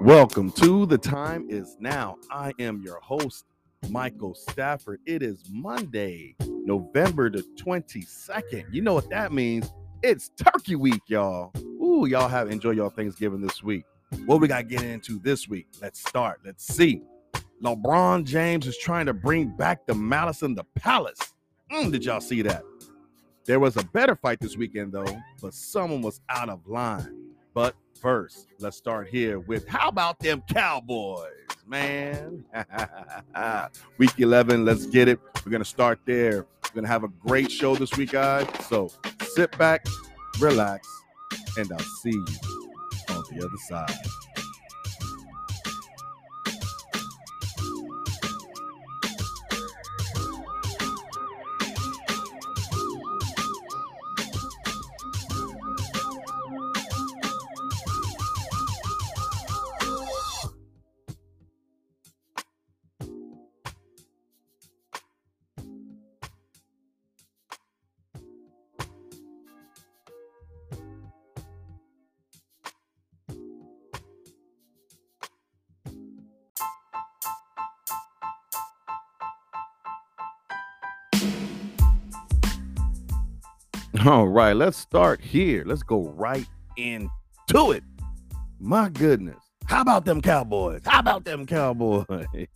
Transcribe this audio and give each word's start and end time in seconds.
Welcome 0.00 0.50
to 0.52 0.86
The 0.86 0.96
Time 0.96 1.44
Is 1.50 1.76
Now. 1.78 2.16
I 2.30 2.54
am 2.58 2.80
your 2.80 2.98
host, 3.00 3.44
Michael 3.90 4.34
Stafford. 4.34 4.98
It 5.04 5.22
is 5.22 5.44
Monday, 5.50 6.36
November 6.40 7.28
the 7.28 7.42
22nd. 7.62 8.64
You 8.72 8.80
know 8.80 8.94
what 8.94 9.10
that 9.10 9.30
means? 9.30 9.70
It's 10.02 10.30
Turkey 10.42 10.74
Week, 10.74 11.02
y'all. 11.08 11.52
Ooh, 11.58 12.06
y'all 12.06 12.28
have 12.28 12.50
enjoy 12.50 12.70
your 12.70 12.90
Thanksgiving 12.90 13.42
this 13.42 13.62
week. 13.62 13.84
What 14.24 14.40
we 14.40 14.48
got 14.48 14.68
getting 14.68 14.88
into 14.88 15.18
this 15.18 15.48
week? 15.50 15.66
Let's 15.82 16.00
start. 16.00 16.40
Let's 16.46 16.66
see. 16.66 17.02
LeBron 17.62 18.24
James 18.24 18.66
is 18.66 18.78
trying 18.78 19.04
to 19.04 19.12
bring 19.12 19.54
back 19.54 19.86
the 19.86 19.94
malice 19.94 20.40
in 20.40 20.54
the 20.54 20.64
palace. 20.76 21.34
Mm, 21.70 21.92
did 21.92 22.06
y'all 22.06 22.22
see 22.22 22.40
that? 22.40 22.62
There 23.44 23.60
was 23.60 23.76
a 23.76 23.84
better 23.84 24.16
fight 24.16 24.40
this 24.40 24.56
weekend, 24.56 24.92
though, 24.92 25.18
but 25.42 25.52
someone 25.52 26.00
was 26.00 26.22
out 26.30 26.48
of 26.48 26.66
line. 26.66 27.16
But 27.52 27.74
first, 28.00 28.48
let's 28.58 28.76
start 28.76 29.08
here 29.08 29.38
with 29.38 29.68
how 29.68 29.88
about 29.88 30.18
them 30.18 30.42
Cowboys, 30.52 31.28
man? 31.66 32.44
week 33.98 34.18
11, 34.18 34.64
let's 34.64 34.86
get 34.86 35.08
it. 35.08 35.20
We're 35.44 35.50
going 35.50 35.62
to 35.62 35.68
start 35.68 36.00
there. 36.06 36.46
We're 36.64 36.74
going 36.74 36.84
to 36.84 36.90
have 36.90 37.04
a 37.04 37.08
great 37.08 37.50
show 37.50 37.74
this 37.74 37.92
week, 37.96 38.12
guys. 38.12 38.46
So 38.68 38.90
sit 39.22 39.56
back, 39.58 39.84
relax, 40.38 40.88
and 41.58 41.70
I'll 41.70 41.78
see 42.02 42.10
you 42.10 42.72
on 43.10 43.24
the 43.30 43.44
other 43.44 43.58
side. 43.68 44.19
Right, 84.50 84.56
let's 84.56 84.76
start 84.76 85.20
here. 85.20 85.62
Let's 85.64 85.84
go 85.84 86.08
right 86.08 86.46
into 86.76 87.08
it. 87.70 87.84
My 88.58 88.88
goodness. 88.88 89.38
How 89.66 89.82
about 89.82 90.04
them 90.04 90.20
Cowboys? 90.20 90.82
How 90.84 90.98
about 90.98 91.24
them 91.24 91.46
Cowboys? 91.46 92.04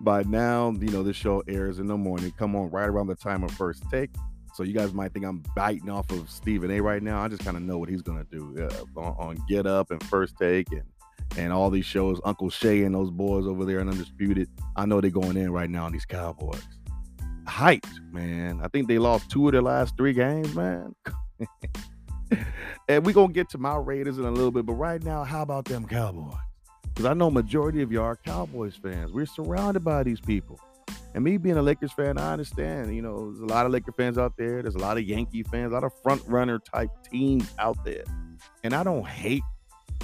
By 0.00 0.22
now, 0.22 0.70
you 0.80 0.90
know, 0.90 1.02
this 1.02 1.16
show 1.16 1.42
airs 1.48 1.80
in 1.80 1.88
the 1.88 1.96
morning. 1.96 2.32
Come 2.38 2.54
on, 2.54 2.70
right 2.70 2.88
around 2.88 3.08
the 3.08 3.16
time 3.16 3.42
of 3.42 3.50
first 3.50 3.82
take. 3.90 4.10
So 4.54 4.62
you 4.62 4.72
guys 4.72 4.92
might 4.92 5.12
think 5.12 5.24
I'm 5.26 5.42
biting 5.56 5.90
off 5.90 6.08
of 6.12 6.30
Stephen 6.30 6.70
A 6.70 6.80
right 6.80 7.02
now. 7.02 7.20
I 7.20 7.28
just 7.28 7.44
kind 7.44 7.56
of 7.56 7.64
know 7.64 7.78
what 7.78 7.88
he's 7.88 8.02
gonna 8.02 8.26
do 8.30 8.68
uh, 8.70 9.00
on, 9.00 9.16
on 9.18 9.38
Get 9.48 9.66
Up 9.66 9.90
and 9.90 10.02
First 10.04 10.36
Take 10.38 10.70
and 10.70 10.84
and 11.36 11.52
all 11.52 11.70
these 11.70 11.84
shows. 11.84 12.20
Uncle 12.24 12.50
Shay 12.50 12.84
and 12.84 12.94
those 12.94 13.10
boys 13.10 13.46
over 13.46 13.64
there 13.64 13.80
and 13.80 13.90
Undisputed. 13.90 14.48
I 14.76 14.86
know 14.86 15.00
they're 15.00 15.10
going 15.10 15.36
in 15.36 15.52
right 15.52 15.70
now 15.70 15.84
on 15.84 15.92
these 15.92 16.06
Cowboys 16.06 16.62
hyped, 17.46 18.12
man. 18.12 18.60
I 18.62 18.68
think 18.68 18.88
they 18.88 18.98
lost 18.98 19.30
two 19.30 19.46
of 19.48 19.52
their 19.52 19.62
last 19.62 19.96
three 19.96 20.12
games, 20.12 20.54
man. 20.54 20.94
and 22.88 23.04
we're 23.04 23.12
gonna 23.12 23.32
get 23.32 23.48
to 23.50 23.58
my 23.58 23.76
Raiders 23.76 24.18
in 24.18 24.24
a 24.24 24.30
little 24.30 24.50
bit, 24.50 24.66
but 24.66 24.74
right 24.74 25.02
now, 25.02 25.24
how 25.24 25.42
about 25.42 25.64
them 25.64 25.86
Cowboys? 25.86 26.34
Because 26.82 27.04
I 27.04 27.14
know 27.14 27.30
majority 27.30 27.82
of 27.82 27.90
y'all 27.92 28.04
are 28.04 28.16
Cowboys 28.16 28.76
fans. 28.76 29.12
We're 29.12 29.26
surrounded 29.26 29.84
by 29.84 30.02
these 30.02 30.20
people. 30.20 30.60
And 31.14 31.24
me 31.24 31.38
being 31.38 31.56
a 31.56 31.62
Lakers 31.62 31.92
fan, 31.92 32.18
I 32.18 32.32
understand. 32.32 32.94
You 32.94 33.02
know, 33.02 33.32
there's 33.32 33.40
a 33.40 33.46
lot 33.46 33.66
of 33.66 33.72
Laker 33.72 33.92
fans 33.92 34.16
out 34.16 34.36
there. 34.36 34.62
There's 34.62 34.76
a 34.76 34.78
lot 34.78 34.96
of 34.96 35.04
Yankee 35.04 35.42
fans, 35.42 35.72
a 35.72 35.74
lot 35.74 35.84
of 35.84 35.92
front 36.02 36.22
runner 36.26 36.58
type 36.58 36.90
teams 37.10 37.52
out 37.58 37.84
there. 37.84 38.04
And 38.62 38.74
I 38.74 38.82
don't 38.82 39.06
hate 39.06 39.42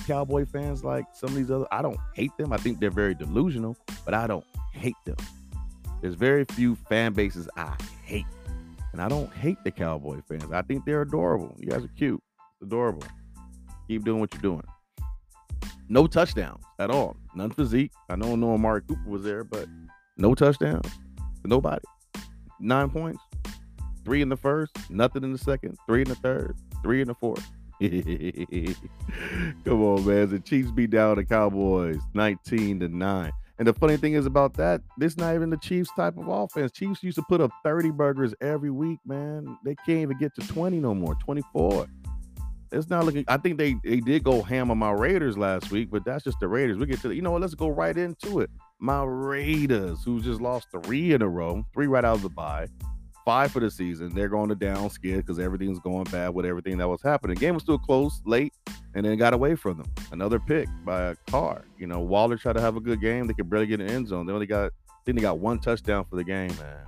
Cowboy 0.07 0.47
fans 0.47 0.85
like 0.85 1.05
some 1.13 1.31
of 1.31 1.37
these 1.37 1.51
other. 1.51 1.67
I 1.71 1.83
don't 1.83 1.99
hate 2.15 2.37
them. 2.37 2.53
I 2.53 2.57
think 2.57 2.81
they're 2.81 2.91
very 2.91 3.15
delusional, 3.15 3.77
but 4.05 4.15
I 4.15 4.27
don't 4.27 4.45
hate 4.73 4.97
them. 5.05 5.17
There's 6.07 6.15
very 6.15 6.45
few 6.45 6.77
fan 6.89 7.15
bases 7.15 7.49
I 7.57 7.75
hate. 8.05 8.27
And 8.93 9.03
I 9.03 9.09
don't 9.09 9.33
hate 9.33 9.59
the 9.65 9.73
Cowboy 9.73 10.21
fans. 10.29 10.53
I 10.53 10.63
think 10.63 10.85
they're 10.85 11.03
adorable. 11.03 11.53
You 11.59 11.67
guys 11.67 11.83
are 11.83 11.91
cute. 11.99 12.23
adorable. 12.63 13.03
Keep 13.89 14.05
doing 14.05 14.21
what 14.21 14.33
you're 14.33 14.41
doing. 14.41 14.63
No 15.89 16.07
touchdowns 16.07 16.63
at 16.79 16.93
all. 16.93 17.17
None 17.35 17.51
for 17.51 17.65
Zeke. 17.65 17.91
I 18.09 18.15
know 18.15 18.37
no 18.37 18.53
Amari 18.53 18.83
Cooper 18.83 19.11
was 19.11 19.25
there, 19.25 19.43
but 19.43 19.67
no 20.17 20.37
touchdowns 20.37 20.87
nobody. 21.45 21.83
Nine 22.61 22.89
points. 22.89 23.21
Three 24.05 24.23
in 24.23 24.29
the 24.29 24.37
first, 24.37 24.79
nothing 24.89 25.25
in 25.25 25.33
the 25.33 25.39
second, 25.39 25.77
three 25.89 26.03
in 26.03 26.09
the 26.09 26.15
third, 26.15 26.57
three 26.85 27.01
in 27.01 27.09
the 27.09 27.17
fourth. 27.17 27.45
Come 27.81 29.83
on, 29.83 30.07
man. 30.07 30.31
The 30.31 30.39
Chiefs 30.39 30.71
beat 30.71 30.91
down 30.91 31.17
the 31.17 31.25
Cowboys 31.25 31.99
19 32.15 32.79
to 32.79 32.89
9. 32.89 33.33
And 33.59 33.67
the 33.67 33.73
funny 33.73 33.97
thing 33.97 34.13
is 34.15 34.27
about 34.27 34.55
that, 34.55 34.83
this 34.99 35.17
not 35.17 35.35
even 35.35 35.51
the 35.51 35.57
Chiefs 35.57 35.91
type 35.97 36.17
of 36.19 36.29
offense. 36.29 36.73
Chiefs 36.73 37.03
used 37.03 37.17
to 37.17 37.25
put 37.29 37.41
up 37.41 37.51
30 37.65 37.91
burgers 37.91 38.35
every 38.41 38.71
week, 38.71 38.99
man. 39.07 39.57
They 39.65 39.75
can't 39.87 40.01
even 40.01 40.19
get 40.19 40.35
to 40.35 40.47
20 40.47 40.79
no 40.79 40.95
more, 40.95 41.15
24. 41.17 41.87
It's 42.73 42.91
not 42.91 43.05
looking. 43.05 43.25
I 43.29 43.37
think 43.37 43.59
they 43.59 43.77
they 43.85 44.01
did 44.01 44.25
go 44.25 44.43
ham 44.43 44.71
on 44.71 44.79
my 44.79 44.91
Raiders 44.91 45.39
last 45.39 45.71
week, 45.71 45.89
but 45.91 46.05
that's 46.05 46.25
just 46.25 46.41
the 46.41 46.49
Raiders. 46.49 46.77
We 46.77 46.87
get 46.87 47.01
to 47.03 47.13
you 47.13 47.23
know 47.23 47.31
what? 47.31 47.41
Let's 47.41 47.55
go 47.55 47.69
right 47.69 47.97
into 47.97 48.41
it. 48.41 48.51
My 48.81 49.05
Raiders, 49.05 50.03
who 50.05 50.21
just 50.21 50.41
lost 50.41 50.67
three 50.73 51.15
in 51.15 51.23
a 51.23 51.29
row, 51.29 51.65
three 51.73 51.87
right 51.87 52.05
out 52.05 52.17
of 52.17 52.23
the 52.23 52.29
bye 52.29 52.67
five 53.27 53.51
for 53.51 53.59
the 53.59 53.71
season. 53.71 54.15
They're 54.15 54.29
going 54.29 54.49
to 54.49 54.55
down 54.55 54.89
skid 54.89 55.17
because 55.17 55.41
everything's 55.41 55.81
going 55.81 56.05
bad 56.05 56.33
with 56.33 56.47
everything 56.47 56.79
that 56.79 56.89
was 56.89 57.03
happening. 57.03 57.35
The 57.35 57.41
game 57.41 57.55
was 57.55 57.65
still 57.65 57.77
close 57.77 58.23
late, 58.25 58.55
and 58.95 59.05
then 59.05 59.19
got 59.19 59.35
away 59.35 59.57
from 59.57 59.79
them. 59.79 59.93
Another 60.13 60.39
pick 60.39 60.69
by 60.85 61.11
a 61.11 61.17
car. 61.29 61.65
You 61.77 61.89
know, 61.89 61.99
Waller 61.99 62.39
tried 62.39 62.55
to 62.55 62.63
have 62.63 62.77
a 62.77 62.81
good 62.81 63.01
game. 63.01 63.27
They 63.27 63.35
could 63.35 63.51
barely 63.51 63.67
get 63.67 63.81
an 63.81 63.91
end 63.91 64.09
zone. 64.09 64.27
They 64.27 64.33
only 64.33 64.47
got, 64.47 64.71
I 64.89 64.95
think 65.05 65.19
they 65.19 65.23
got 65.23 65.41
one 65.41 65.59
touchdown 65.59 66.07
for 66.09 66.15
the 66.15 66.25
game, 66.25 66.53
man. 66.57 66.87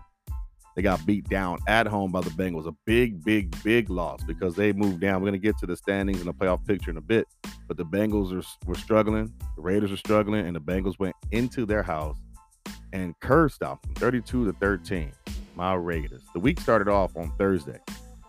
They 0.76 0.82
got 0.82 1.04
beat 1.04 1.28
down 1.28 1.58
at 1.66 1.88
home 1.88 2.12
by 2.12 2.20
the 2.20 2.30
Bengals. 2.30 2.68
A 2.68 2.74
big, 2.86 3.24
big, 3.24 3.52
big 3.64 3.90
loss 3.90 4.22
because 4.22 4.54
they 4.54 4.72
moved 4.72 5.00
down. 5.00 5.20
We're 5.20 5.30
going 5.30 5.40
to 5.40 5.44
get 5.44 5.58
to 5.58 5.66
the 5.66 5.76
standings 5.76 6.20
and 6.20 6.28
the 6.28 6.32
playoff 6.32 6.64
picture 6.64 6.92
in 6.92 6.98
a 6.98 7.02
bit. 7.02 7.26
But 7.66 7.76
the 7.76 7.84
Bengals 7.84 8.32
are, 8.32 8.46
were 8.64 8.76
struggling. 8.76 9.34
The 9.56 9.62
Raiders 9.62 9.90
are 9.90 9.96
struggling, 9.96 10.46
and 10.46 10.54
the 10.54 10.60
Bengals 10.60 11.00
went 11.00 11.16
into 11.32 11.66
their 11.66 11.82
house 11.82 12.16
and 12.92 13.18
cursed 13.18 13.60
out 13.64 13.82
them 13.82 13.94
32 13.94 14.46
to 14.46 14.52
13 14.52 15.12
my 15.58 15.74
Raiders. 15.74 16.22
The 16.34 16.38
week 16.38 16.60
started 16.60 16.86
off 16.86 17.16
on 17.16 17.32
Thursday. 17.36 17.80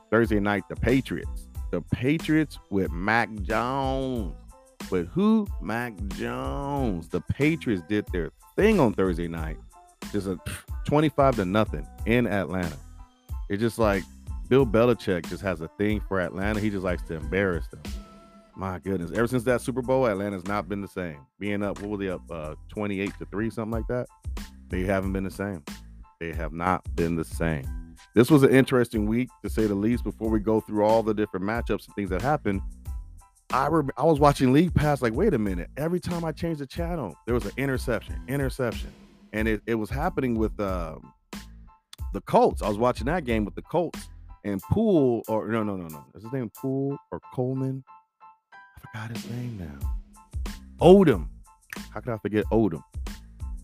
Thursday 0.10 0.40
night, 0.40 0.64
the 0.68 0.76
Patriots. 0.76 1.48
The 1.70 1.80
Patriots 1.80 2.58
with 2.72 2.92
Mac 2.92 3.30
Jones. 3.44 4.34
With 4.90 5.08
who? 5.10 5.46
Mac 5.62 5.94
Jones. 6.08 7.08
The 7.08 7.22
Patriots 7.22 7.84
did 7.88 8.08
their 8.12 8.32
thing 8.56 8.80
on 8.80 8.94
Thursday 8.94 9.28
night. 9.28 9.58
Just 10.12 10.26
a 10.26 10.40
25 10.86 11.36
to 11.36 11.46
nothing 11.46 11.88
in 12.08 12.26
Atlanta. 12.26 12.76
It's 13.48 13.62
just 13.62 13.78
like 13.78 14.04
Bill 14.48 14.66
Belichick 14.66 15.30
just 15.30 15.44
has 15.44 15.62
a 15.62 15.68
thing 15.78 16.02
for 16.08 16.20
Atlanta. 16.20 16.60
He 16.60 16.72
just 16.72 16.84
likes 16.84 17.04
to 17.04 17.14
embarrass 17.14 17.68
them. 17.68 17.84
My 18.56 18.80
goodness. 18.80 19.12
Ever 19.12 19.28
since 19.28 19.44
that 19.44 19.62
Super 19.62 19.84
Bowl, 19.84 20.08
Atlanta's 20.08 20.48
not 20.48 20.68
been 20.68 20.82
the 20.82 20.88
same. 20.88 21.20
Being 21.38 21.62
up, 21.62 21.80
what 21.80 21.92
were 21.92 21.98
they 21.98 22.10
up? 22.10 22.24
Uh, 22.32 22.56
28 22.70 23.14
to 23.20 23.26
3, 23.26 23.52
something 23.52 23.72
like 23.72 23.88
that. 23.88 24.08
They 24.70 24.82
haven't 24.82 25.14
been 25.14 25.24
the 25.24 25.30
same. 25.30 25.64
They 26.20 26.34
have 26.34 26.52
not 26.52 26.84
been 26.96 27.16
the 27.16 27.24
same. 27.24 27.96
This 28.14 28.30
was 28.30 28.44
an 28.44 28.50
interesting 28.50 29.06
week, 29.06 29.30
to 29.44 29.50
say 29.50 29.68
the 29.68 29.76
least. 29.76 30.04
Before 30.04 30.30
we 30.30 30.40
go 30.40 30.60
through 30.60 30.84
all 30.84 31.02
the 31.04 31.14
different 31.14 31.46
matchups 31.46 31.86
and 31.88 31.96
things 31.96 32.10
that 32.10 32.22
happened, 32.22 32.62
I 33.52 33.68
re- 33.68 33.90
I 33.98 34.04
was 34.04 34.20
watching 34.20 34.52
League 34.52 34.74
Pass. 34.74 35.02
Like, 35.02 35.14
wait 35.14 35.34
a 35.34 35.38
minute! 35.38 35.70
Every 35.78 36.00
time 36.00 36.26
I 36.26 36.32
changed 36.32 36.60
the 36.60 36.68
channel, 36.68 37.16
there 37.26 37.34
was 37.34 37.46
an 37.46 37.52
interception, 37.58 38.22
interception, 38.28 38.92
and 39.34 39.48
it, 39.48 39.62
it 39.66 39.76
was 39.76 39.90
happening 39.90 40.36
with 40.36 40.60
um, 40.60 41.14
the 42.14 42.22
Colts. 42.22 42.62
I 42.62 42.68
was 42.68 42.78
watching 42.78 43.06
that 43.06 43.24
game 43.26 43.46
with 43.46 43.56
the 43.56 43.62
Colts 43.62 44.10
and 44.44 44.62
Poole, 44.72 45.24
or 45.28 45.48
no, 45.48 45.64
no, 45.64 45.78
no, 45.78 45.88
no. 45.88 46.06
Is 46.16 46.24
his 46.24 46.34
name 46.34 46.52
Poole 46.58 46.98
or 47.12 47.22
Coleman? 47.34 47.84
I 48.54 48.80
forgot 48.80 49.16
his 49.16 49.30
name 49.30 49.58
now. 49.58 49.96
Odom. 50.82 51.28
How 51.94 52.02
could 52.02 52.14
I 52.14 52.18
forget 52.18 52.46
Odom? 52.52 52.84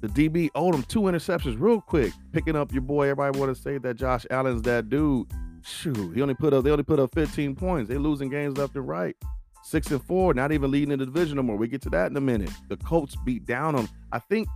The 0.05 0.29
DB 0.29 0.49
owed 0.53 0.75
oh, 0.75 0.77
him 0.77 0.83
two 0.83 1.01
interceptions 1.01 1.55
real 1.59 1.81
quick, 1.81 2.13
picking 2.31 2.55
up 2.55 2.71
your 2.71 2.83
boy. 2.83 3.09
Everybody 3.09 3.39
want 3.39 3.55
to 3.55 3.59
say 3.59 3.79
that 3.79 3.95
Josh 3.95 4.23
Allen's 4.29 4.61
that 4.61 4.87
dude. 4.87 5.27
Shoot, 5.63 6.13
he 6.13 6.21
only 6.21 6.35
put 6.35 6.53
up 6.53 6.63
they 6.63 6.69
only 6.69 6.83
put 6.83 6.99
up 6.99 7.11
15 7.15 7.55
points. 7.55 7.89
They 7.89 7.97
losing 7.97 8.29
games 8.29 8.55
left 8.55 8.75
and 8.75 8.87
right. 8.87 9.15
Six 9.63 9.89
and 9.89 10.03
four, 10.03 10.35
not 10.35 10.51
even 10.51 10.69
leading 10.69 10.91
in 10.91 10.99
the 10.99 11.05
division 11.05 11.37
no 11.37 11.41
more. 11.41 11.55
We 11.55 11.67
get 11.67 11.81
to 11.83 11.89
that 11.89 12.11
in 12.11 12.17
a 12.17 12.21
minute. 12.21 12.51
The 12.69 12.77
Colts 12.77 13.15
beat 13.25 13.47
down 13.47 13.73
on. 13.73 13.89
I 14.11 14.19
think 14.19 14.47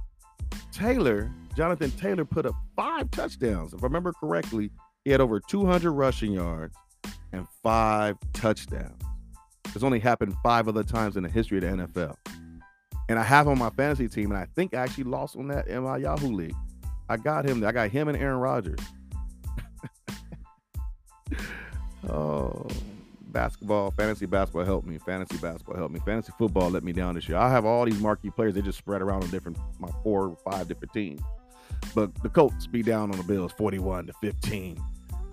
Taylor, 0.71 1.31
Jonathan 1.55 1.89
Taylor, 1.91 2.25
put 2.25 2.45
up 2.45 2.53
five 2.75 3.09
touchdowns. 3.09 3.73
If 3.73 3.83
I 3.83 3.87
remember 3.87 4.13
correctly, 4.13 4.69
he 5.03 5.09
had 5.09 5.19
over 5.19 5.39
200 5.39 5.89
rushing 5.89 6.31
yards 6.31 6.75
and 7.33 7.47
five 7.63 8.17
touchdowns. 8.33 9.01
It's 9.73 9.83
only 9.83 9.99
happened 9.99 10.35
five 10.43 10.67
other 10.67 10.83
times 10.83 11.17
in 11.17 11.23
the 11.23 11.29
history 11.29 11.57
of 11.57 11.63
the 11.63 11.85
NFL. 11.85 12.15
And 13.09 13.17
I 13.17 13.23
have 13.23 13.47
on 13.47 13.57
my 13.57 13.71
fantasy 13.71 14.07
team, 14.07 14.31
and 14.31 14.39
I 14.39 14.45
think 14.55 14.75
I 14.75 14.83
actually 14.83 15.05
lost 15.05 15.35
on 15.35 15.47
that 15.47 15.67
in 15.67 15.83
my 15.83 15.97
Yahoo 15.97 16.27
league. 16.27 16.55
I 17.09 17.17
got 17.17 17.43
him. 17.43 17.65
I 17.65 17.71
got 17.71 17.89
him 17.89 18.07
and 18.07 18.15
Aaron 18.15 18.37
Rodgers. 18.37 18.79
oh, 22.09 22.67
basketball, 23.23 23.89
fantasy 23.89 24.27
basketball 24.27 24.63
helped 24.63 24.87
me. 24.87 24.99
Fantasy 24.99 25.37
basketball 25.37 25.75
helped 25.75 25.93
me. 25.93 25.99
Fantasy 26.05 26.31
football 26.37 26.69
let 26.69 26.83
me 26.83 26.93
down 26.93 27.15
this 27.15 27.27
year. 27.27 27.39
I 27.39 27.49
have 27.49 27.65
all 27.65 27.83
these 27.83 27.99
marquee 27.99 28.29
players. 28.29 28.53
They 28.53 28.61
just 28.61 28.77
spread 28.77 29.01
around 29.01 29.23
on 29.23 29.31
different, 29.31 29.57
my 29.79 29.89
four 30.03 30.27
or 30.27 30.37
five 30.51 30.67
different 30.67 30.93
teams. 30.93 31.21
But 31.95 32.13
the 32.21 32.29
Colts 32.29 32.67
be 32.67 32.83
down 32.83 33.09
on 33.09 33.17
the 33.17 33.23
Bills 33.23 33.51
41 33.53 34.05
to 34.05 34.13
15. 34.21 34.79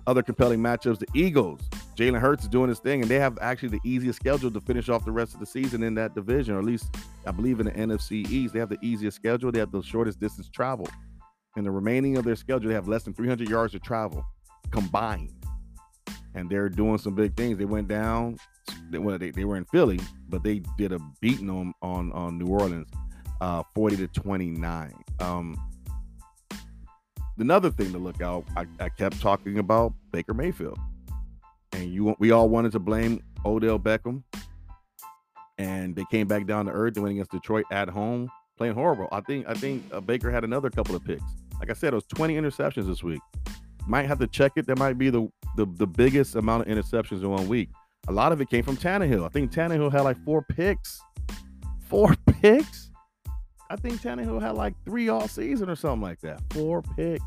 Other 0.07 0.23
compelling 0.23 0.61
matchups, 0.61 0.97
the 0.97 1.07
Eagles. 1.13 1.61
Jalen 1.97 2.19
Hurts 2.19 2.43
is 2.43 2.49
doing 2.49 2.69
his 2.69 2.77
thing, 2.77 3.01
and 3.01 3.09
they 3.09 3.17
have 3.17 3.39
actually 3.41 3.69
the 3.69 3.79
easiest 3.83 4.19
schedule 4.19 4.51
to 4.51 4.61
finish 4.61 4.87
off 4.87 5.03
the 5.03 5.11
rest 5.11 5.33
of 5.33 5.39
the 5.39 5.47
season 5.47 5.81
in 5.81 5.95
that 5.95 6.13
division, 6.13 6.53
or 6.53 6.59
at 6.59 6.65
least 6.65 6.95
I 7.25 7.31
believe 7.31 7.59
in 7.59 7.65
the 7.65 7.71
NFC 7.71 8.29
East. 8.29 8.53
They 8.53 8.59
have 8.59 8.69
the 8.69 8.77
easiest 8.83 9.15
schedule. 9.15 9.51
They 9.51 9.57
have 9.57 9.71
the 9.71 9.81
shortest 9.81 10.19
distance 10.19 10.47
travel. 10.47 10.87
In 11.55 11.63
the 11.63 11.71
remaining 11.71 12.17
of 12.17 12.23
their 12.23 12.35
schedule, 12.35 12.69
they 12.69 12.75
have 12.75 12.87
less 12.87 13.01
than 13.01 13.15
300 13.15 13.49
yards 13.49 13.73
to 13.73 13.79
travel 13.79 14.23
combined. 14.69 15.33
And 16.35 16.47
they're 16.51 16.69
doing 16.69 16.99
some 16.99 17.15
big 17.15 17.35
things. 17.35 17.57
They 17.57 17.65
went 17.65 17.87
down. 17.87 18.37
They, 18.91 18.99
well, 18.99 19.17
they, 19.17 19.31
they 19.31 19.43
were 19.43 19.57
in 19.57 19.65
Philly, 19.65 19.99
but 20.29 20.43
they 20.43 20.61
did 20.77 20.91
a 20.91 20.99
beating 21.19 21.49
on 21.49 21.73
on, 21.81 22.11
on 22.11 22.37
New 22.37 22.45
Orleans, 22.45 22.89
uh, 23.41 23.63
40 23.73 23.97
to 23.97 24.07
29. 24.09 24.93
Um, 25.19 25.57
another 27.39 27.71
thing 27.71 27.91
to 27.91 27.97
look 27.97 28.21
out, 28.21 28.45
I, 28.55 28.67
I 28.79 28.89
kept 28.89 29.19
talking 29.19 29.57
about 29.57 29.93
Baker 30.11 30.35
Mayfield, 30.35 30.77
and 31.73 31.91
you 31.91 32.15
we 32.19 32.31
all 32.31 32.49
wanted 32.49 32.71
to 32.73 32.79
blame 32.79 33.21
Odell 33.45 33.79
Beckham, 33.79 34.23
and 35.57 35.95
they 35.95 36.05
came 36.11 36.27
back 36.27 36.45
down 36.45 36.65
to 36.65 36.71
earth 36.71 36.95
and 36.95 37.03
went 37.03 37.13
against 37.13 37.31
Detroit 37.31 37.65
at 37.71 37.89
home, 37.89 38.29
playing 38.57 38.73
horrible. 38.73 39.07
I 39.11 39.21
think 39.21 39.47
I 39.47 39.53
think 39.53 39.83
uh, 39.91 39.99
Baker 39.99 40.31
had 40.31 40.43
another 40.43 40.69
couple 40.69 40.95
of 40.95 41.03
picks. 41.03 41.23
Like 41.59 41.69
I 41.69 41.73
said, 41.73 41.93
it 41.93 41.95
was 41.95 42.05
20 42.05 42.35
interceptions 42.35 42.87
this 42.87 43.03
week. 43.03 43.21
Might 43.87 44.05
have 44.05 44.19
to 44.19 44.27
check 44.27 44.53
it. 44.57 44.67
That 44.67 44.77
might 44.77 44.97
be 44.97 45.09
the 45.09 45.27
the, 45.55 45.65
the 45.65 45.87
biggest 45.87 46.35
amount 46.35 46.67
of 46.67 46.77
interceptions 46.77 47.21
in 47.21 47.29
one 47.29 47.47
week. 47.47 47.69
A 48.07 48.11
lot 48.11 48.31
of 48.31 48.39
it 48.41 48.49
came 48.49 48.63
from 48.63 48.77
Tannehill. 48.77 49.25
I 49.25 49.29
think 49.29 49.51
Tannehill 49.51 49.91
had 49.91 50.01
like 50.01 50.23
four 50.23 50.43
picks. 50.43 51.01
Four 51.87 52.15
picks. 52.41 52.91
I 53.69 53.75
think 53.75 54.01
Tannehill 54.01 54.41
had 54.41 54.55
like 54.55 54.73
three 54.85 55.09
all 55.09 55.27
season 55.27 55.69
or 55.69 55.75
something 55.75 56.01
like 56.01 56.21
that. 56.21 56.41
Four 56.53 56.81
picks. 56.95 57.23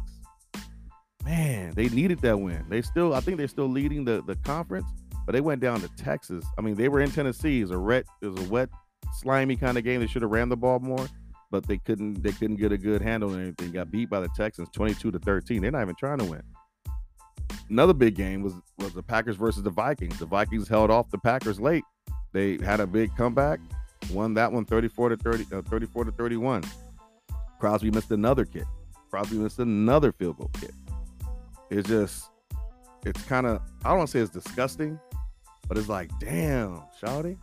Man, 1.25 1.73
they 1.75 1.89
needed 1.89 2.21
that 2.21 2.39
win. 2.39 2.65
They 2.69 2.83
still, 2.83 3.15
I 3.15 3.21
think 3.21 3.37
they're 3.37 3.49
still 3.49 3.69
leading 3.69 4.05
the, 4.05 4.23
the 4.27 4.37
conference, 4.37 4.87
but 5.27 5.33
they 5.33 5.41
went 5.41 5.61
down 5.61 5.81
to 5.81 5.89
Texas. 5.97 6.45
I 6.59 6.63
mean, 6.63 6.75
they 6.75 6.89
were 6.89 7.01
in 7.01 7.11
Tennessee. 7.11 7.61
It's 7.61 7.71
a 7.71 7.79
wet, 7.79 8.07
it 8.23 8.29
was 8.29 8.47
a 8.47 8.49
wet, 8.49 8.71
slimy 9.15 9.57
kind 9.57 9.77
of 9.77 9.85
game. 9.85 10.01
They 10.01 10.07
should 10.07 10.23
have 10.23 10.31
ran 10.31 10.49
the 10.49 10.57
ball 10.57 10.79
more, 10.79 11.07
but 11.51 11.67
they 11.67 11.79
couldn't. 11.79 12.23
They 12.23 12.33
couldn't 12.33 12.57
get 12.57 12.73
a 12.73 12.79
good 12.79 13.03
handle 13.03 13.31
on 13.33 13.41
anything. 13.41 13.73
Got 13.73 13.91
beat 13.91 14.09
by 14.09 14.21
the 14.21 14.31
Texans, 14.35 14.69
twenty-two 14.71 15.11
to 15.11 15.19
thirteen. 15.19 15.61
They're 15.61 15.71
not 15.71 15.83
even 15.83 15.95
trying 15.97 16.19
to 16.19 16.25
win. 16.25 16.43
Another 17.69 17.93
big 17.93 18.15
game 18.15 18.43
was 18.43 18.55
was 18.79 18.95
the 18.95 19.03
Packers 19.03 19.37
versus 19.37 19.63
the 19.63 19.71
Vikings. 19.71 20.19
The 20.19 20.27
Vikings 20.27 20.69
held 20.69 20.91
off 20.91 21.11
the 21.11 21.19
Packers 21.19 21.61
late. 21.61 21.85
They 22.33 22.59
had 22.65 22.81
a 22.81 22.87
big 22.87 23.15
comeback 23.17 23.61
won 24.13 24.35
that 24.35 24.51
one 24.53 24.65
34 24.65 25.11
to 25.11 25.17
30, 25.17 25.47
uh, 25.53 25.63
34 25.63 26.05
to 26.05 26.13
31. 26.13 26.65
Crosby 27.59 27.91
missed 27.91 28.11
another 28.11 28.45
kick. 28.45 28.65
Crosby 29.11 29.37
missed 29.37 29.59
another 29.59 30.13
field 30.13 30.39
goal 30.39 30.51
kick. 30.61 30.71
It's 31.71 31.89
just, 31.89 32.31
it's 33.05 33.23
kind 33.23 33.47
of, 33.47 33.63
I 33.85 33.91
don't 33.91 33.99
want 33.99 34.11
to 34.11 34.19
say 34.19 34.21
it's 34.21 34.31
disgusting, 34.31 34.99
but 35.69 35.79
it's 35.79 35.89
like, 35.89 36.11
damn, 36.19 36.83
Shouty, 37.01 37.39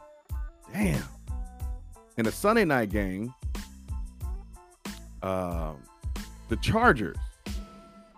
damn. 0.74 1.04
In 2.18 2.28
a 2.28 2.32
Sunday 2.32 2.66
night 2.66 2.90
game, 2.90 3.34
uh, 5.24 5.74
the 6.50 6.58
Chargers 6.58 7.18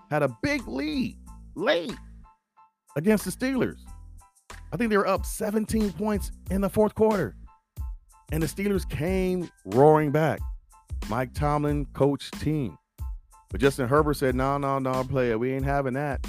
had 0.09 0.23
a 0.23 0.35
big 0.41 0.67
lead 0.67 1.17
late 1.55 1.95
against 2.95 3.25
the 3.25 3.31
Steelers. 3.31 3.79
I 4.71 4.77
think 4.77 4.89
they 4.89 4.97
were 4.97 5.07
up 5.07 5.25
17 5.25 5.91
points 5.93 6.31
in 6.49 6.61
the 6.61 6.69
fourth 6.69 6.95
quarter. 6.95 7.35
And 8.31 8.43
the 8.43 8.47
Steelers 8.47 8.87
came 8.87 9.49
roaring 9.65 10.11
back. 10.11 10.39
Mike 11.09 11.33
Tomlin 11.33 11.87
coached 11.93 12.39
team. 12.39 12.77
But 13.49 13.61
Justin 13.61 13.87
Herbert 13.87 14.15
said, 14.15 14.35
no, 14.35 14.57
no, 14.57 14.79
no, 14.79 15.03
player. 15.03 15.37
We 15.37 15.53
ain't 15.53 15.65
having 15.65 15.93
that. 15.93 16.25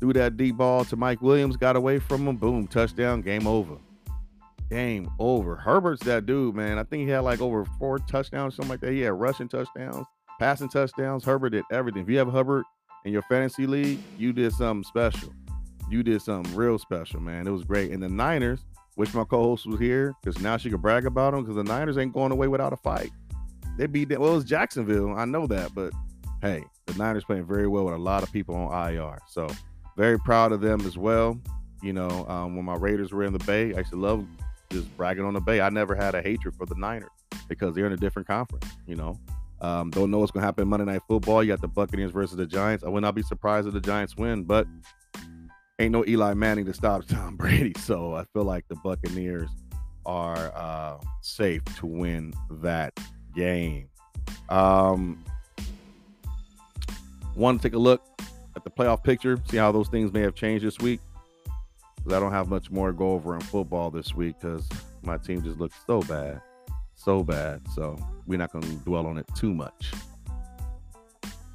Threw 0.00 0.12
that 0.14 0.36
deep 0.36 0.56
ball 0.56 0.84
to 0.86 0.96
Mike 0.96 1.22
Williams, 1.22 1.56
got 1.56 1.76
away 1.76 1.98
from 1.98 2.26
him. 2.26 2.36
Boom, 2.36 2.66
touchdown, 2.66 3.20
game 3.20 3.46
over. 3.46 3.76
Game 4.70 5.10
over. 5.18 5.56
Herbert's 5.56 6.02
that 6.04 6.26
dude, 6.26 6.54
man. 6.54 6.78
I 6.78 6.84
think 6.84 7.04
he 7.04 7.08
had 7.10 7.20
like 7.20 7.40
over 7.40 7.64
four 7.78 7.98
touchdowns, 7.98 8.56
something 8.56 8.70
like 8.70 8.80
that. 8.80 8.92
He 8.92 9.00
had 9.00 9.12
rushing 9.12 9.48
touchdowns, 9.48 10.06
passing 10.40 10.68
touchdowns. 10.68 11.24
Herbert 11.24 11.50
did 11.50 11.64
everything. 11.70 12.02
If 12.02 12.08
you 12.08 12.18
have 12.18 12.32
Herbert 12.32 12.64
in 13.04 13.12
your 13.12 13.22
fantasy 13.22 13.66
league, 13.66 14.00
you 14.18 14.32
did 14.32 14.52
something 14.52 14.84
special. 14.84 15.32
You 15.88 16.02
did 16.02 16.22
something 16.22 16.54
real 16.56 16.78
special, 16.78 17.20
man. 17.20 17.46
It 17.46 17.50
was 17.50 17.64
great. 17.64 17.92
And 17.92 18.02
the 18.02 18.08
Niners, 18.08 18.64
Wish 18.96 19.12
my 19.12 19.24
co-host 19.24 19.66
was 19.66 19.80
here 19.80 20.14
because 20.22 20.40
now 20.40 20.56
she 20.56 20.70
could 20.70 20.80
brag 20.80 21.04
about 21.04 21.32
them 21.32 21.42
because 21.42 21.56
the 21.56 21.64
Niners 21.64 21.98
ain't 21.98 22.12
going 22.12 22.30
away 22.30 22.46
without 22.46 22.72
a 22.72 22.76
fight. 22.76 23.10
They 23.76 23.86
beat 23.86 24.08
them. 24.08 24.20
Well, 24.20 24.32
it 24.32 24.36
was 24.36 24.44
Jacksonville. 24.44 25.16
I 25.16 25.24
know 25.24 25.48
that, 25.48 25.74
but 25.74 25.92
hey, 26.44 26.62
the 26.84 26.94
Niners 26.94 27.24
playing 27.24 27.46
very 27.46 27.66
well 27.66 27.86
with 27.86 27.94
a 27.94 27.98
lot 27.98 28.22
of 28.22 28.30
people 28.30 28.54
on 28.54 28.92
IR. 28.92 29.18
So 29.26 29.48
very 29.96 30.18
proud 30.18 30.52
of 30.52 30.60
them 30.60 30.82
as 30.82 30.98
well. 30.98 31.40
You 31.82 31.94
know, 31.94 32.26
um, 32.28 32.54
when 32.54 32.66
my 32.66 32.74
Raiders 32.74 33.12
were 33.12 33.24
in 33.24 33.32
the 33.32 33.38
Bay, 33.40 33.72
I 33.74 33.78
used 33.78 33.90
to 33.90 33.96
love 33.96 34.26
just 34.70 34.94
bragging 34.96 35.24
on 35.24 35.32
the 35.32 35.40
Bay. 35.40 35.62
I 35.62 35.70
never 35.70 35.94
had 35.94 36.14
a 36.14 36.20
hatred 36.20 36.54
for 36.54 36.66
the 36.66 36.74
Niners 36.74 37.08
because 37.48 37.74
they're 37.74 37.86
in 37.86 37.92
a 37.92 37.96
different 37.96 38.28
conference. 38.28 38.66
You 38.86 38.96
know, 38.96 39.18
um, 39.62 39.88
don't 39.88 40.10
know 40.10 40.18
what's 40.18 40.32
going 40.32 40.42
to 40.42 40.46
happen 40.46 40.68
Monday 40.68 40.84
Night 40.84 41.00
Football. 41.08 41.42
You 41.42 41.52
got 41.52 41.62
the 41.62 41.68
Buccaneers 41.68 42.10
versus 42.10 42.36
the 42.36 42.46
Giants. 42.46 42.84
I 42.84 42.88
would 42.88 43.02
not 43.02 43.14
be 43.14 43.22
surprised 43.22 43.66
if 43.66 43.72
the 43.72 43.80
Giants 43.80 44.14
win, 44.16 44.44
but 44.44 44.66
ain't 45.78 45.92
no 45.92 46.04
Eli 46.06 46.34
Manning 46.34 46.66
to 46.66 46.74
stop 46.74 47.04
Tom 47.08 47.36
Brady. 47.36 47.72
So 47.78 48.14
I 48.14 48.24
feel 48.34 48.44
like 48.44 48.68
the 48.68 48.76
Buccaneers 48.76 49.48
are 50.04 50.52
uh, 50.54 50.98
safe 51.22 51.64
to 51.76 51.86
win 51.86 52.34
that 52.50 52.98
game. 53.34 53.88
Um, 54.50 55.24
want 57.36 57.60
to 57.60 57.68
take 57.68 57.74
a 57.74 57.78
look 57.78 58.02
at 58.56 58.64
the 58.64 58.70
playoff 58.70 59.02
picture, 59.02 59.38
see 59.48 59.56
how 59.56 59.72
those 59.72 59.88
things 59.88 60.12
may 60.12 60.20
have 60.20 60.34
changed 60.34 60.64
this 60.64 60.78
week. 60.78 61.00
Because 61.96 62.12
I 62.12 62.20
don't 62.20 62.32
have 62.32 62.48
much 62.48 62.70
more 62.70 62.88
to 62.88 62.92
go 62.92 63.12
over 63.12 63.34
in 63.34 63.40
football 63.40 63.90
this 63.90 64.14
week 64.14 64.36
because 64.40 64.68
my 65.02 65.16
team 65.16 65.42
just 65.42 65.58
looks 65.58 65.76
so 65.86 66.00
bad, 66.02 66.40
so 66.94 67.22
bad. 67.22 67.62
So 67.74 67.98
we're 68.26 68.38
not 68.38 68.52
going 68.52 68.64
to 68.64 68.84
dwell 68.84 69.06
on 69.06 69.18
it 69.18 69.26
too 69.34 69.54
much. 69.54 69.92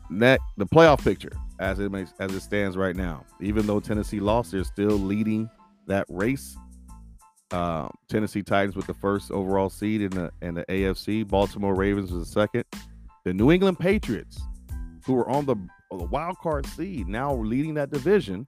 Next, 0.10 0.44
the 0.58 0.66
playoff 0.66 1.04
picture 1.04 1.32
as 1.60 1.80
it 1.80 1.92
makes 1.92 2.14
as 2.20 2.34
it 2.34 2.42
stands 2.42 2.76
right 2.76 2.96
now. 2.96 3.26
Even 3.42 3.68
though 3.68 3.80
Tennessee 3.80 4.20
lost, 4.20 4.52
they're 4.52 4.64
still 4.64 4.98
leading 4.98 5.50
that 5.88 6.06
race. 6.10 6.58
Um, 7.52 7.92
Tennessee 8.08 8.44
Titans 8.44 8.76
with 8.76 8.88
the 8.88 8.94
first 8.94 9.32
overall 9.32 9.70
seed 9.70 10.02
in 10.02 10.12
the 10.12 10.32
in 10.42 10.56
the 10.56 10.66
AFC. 10.66 11.28
Baltimore 11.28 11.76
Ravens 11.76 12.12
was 12.12 12.28
the 12.28 12.32
second. 12.32 12.66
The 13.24 13.34
New 13.34 13.52
England 13.52 13.78
Patriots, 13.80 14.40
who 15.10 15.16
were 15.16 15.28
on 15.28 15.44
the, 15.44 15.56
the 15.90 16.04
wild 16.04 16.38
card 16.38 16.68
seed, 16.68 17.08
now 17.08 17.34
leading 17.34 17.74
that 17.74 17.90
division. 17.90 18.46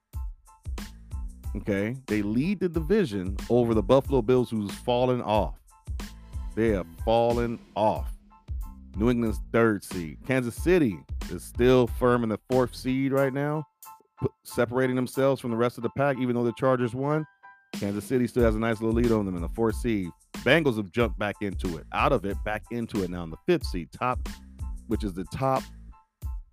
Okay, 1.56 1.96
they 2.06 2.22
lead 2.22 2.60
the 2.60 2.68
division 2.68 3.36
over 3.50 3.74
the 3.74 3.82
Buffalo 3.82 4.22
Bills, 4.22 4.48
who's 4.48 4.70
fallen 4.70 5.20
off. 5.20 5.56
They 6.54 6.68
have 6.68 6.86
fallen 7.04 7.58
off. 7.74 8.12
New 8.96 9.10
England's 9.10 9.40
third 9.52 9.82
seed. 9.82 10.18
Kansas 10.24 10.54
City 10.54 11.00
is 11.32 11.42
still 11.42 11.88
firm 11.88 12.22
in 12.22 12.28
the 12.28 12.38
fourth 12.48 12.76
seed 12.76 13.10
right 13.10 13.32
now, 13.32 13.66
separating 14.44 14.94
themselves 14.94 15.40
from 15.40 15.50
the 15.50 15.56
rest 15.56 15.78
of 15.78 15.82
the 15.82 15.90
pack, 15.90 16.16
even 16.20 16.36
though 16.36 16.44
the 16.44 16.54
Chargers 16.56 16.94
won. 16.94 17.26
Kansas 17.72 18.04
City 18.04 18.28
still 18.28 18.44
has 18.44 18.54
a 18.54 18.60
nice 18.60 18.80
little 18.80 18.94
lead 18.94 19.10
on 19.10 19.26
them 19.26 19.34
in 19.34 19.42
the 19.42 19.48
fourth 19.48 19.74
seed. 19.74 20.10
Bengals 20.44 20.76
have 20.76 20.92
jumped 20.92 21.18
back 21.18 21.34
into 21.40 21.76
it, 21.76 21.86
out 21.92 22.12
of 22.12 22.24
it, 22.24 22.36
back 22.44 22.62
into 22.70 23.02
it 23.02 23.10
now 23.10 23.24
in 23.24 23.30
the 23.30 23.36
fifth 23.48 23.66
seed, 23.66 23.88
top, 23.90 24.20
which 24.86 25.02
is 25.02 25.12
the 25.12 25.24
top 25.24 25.64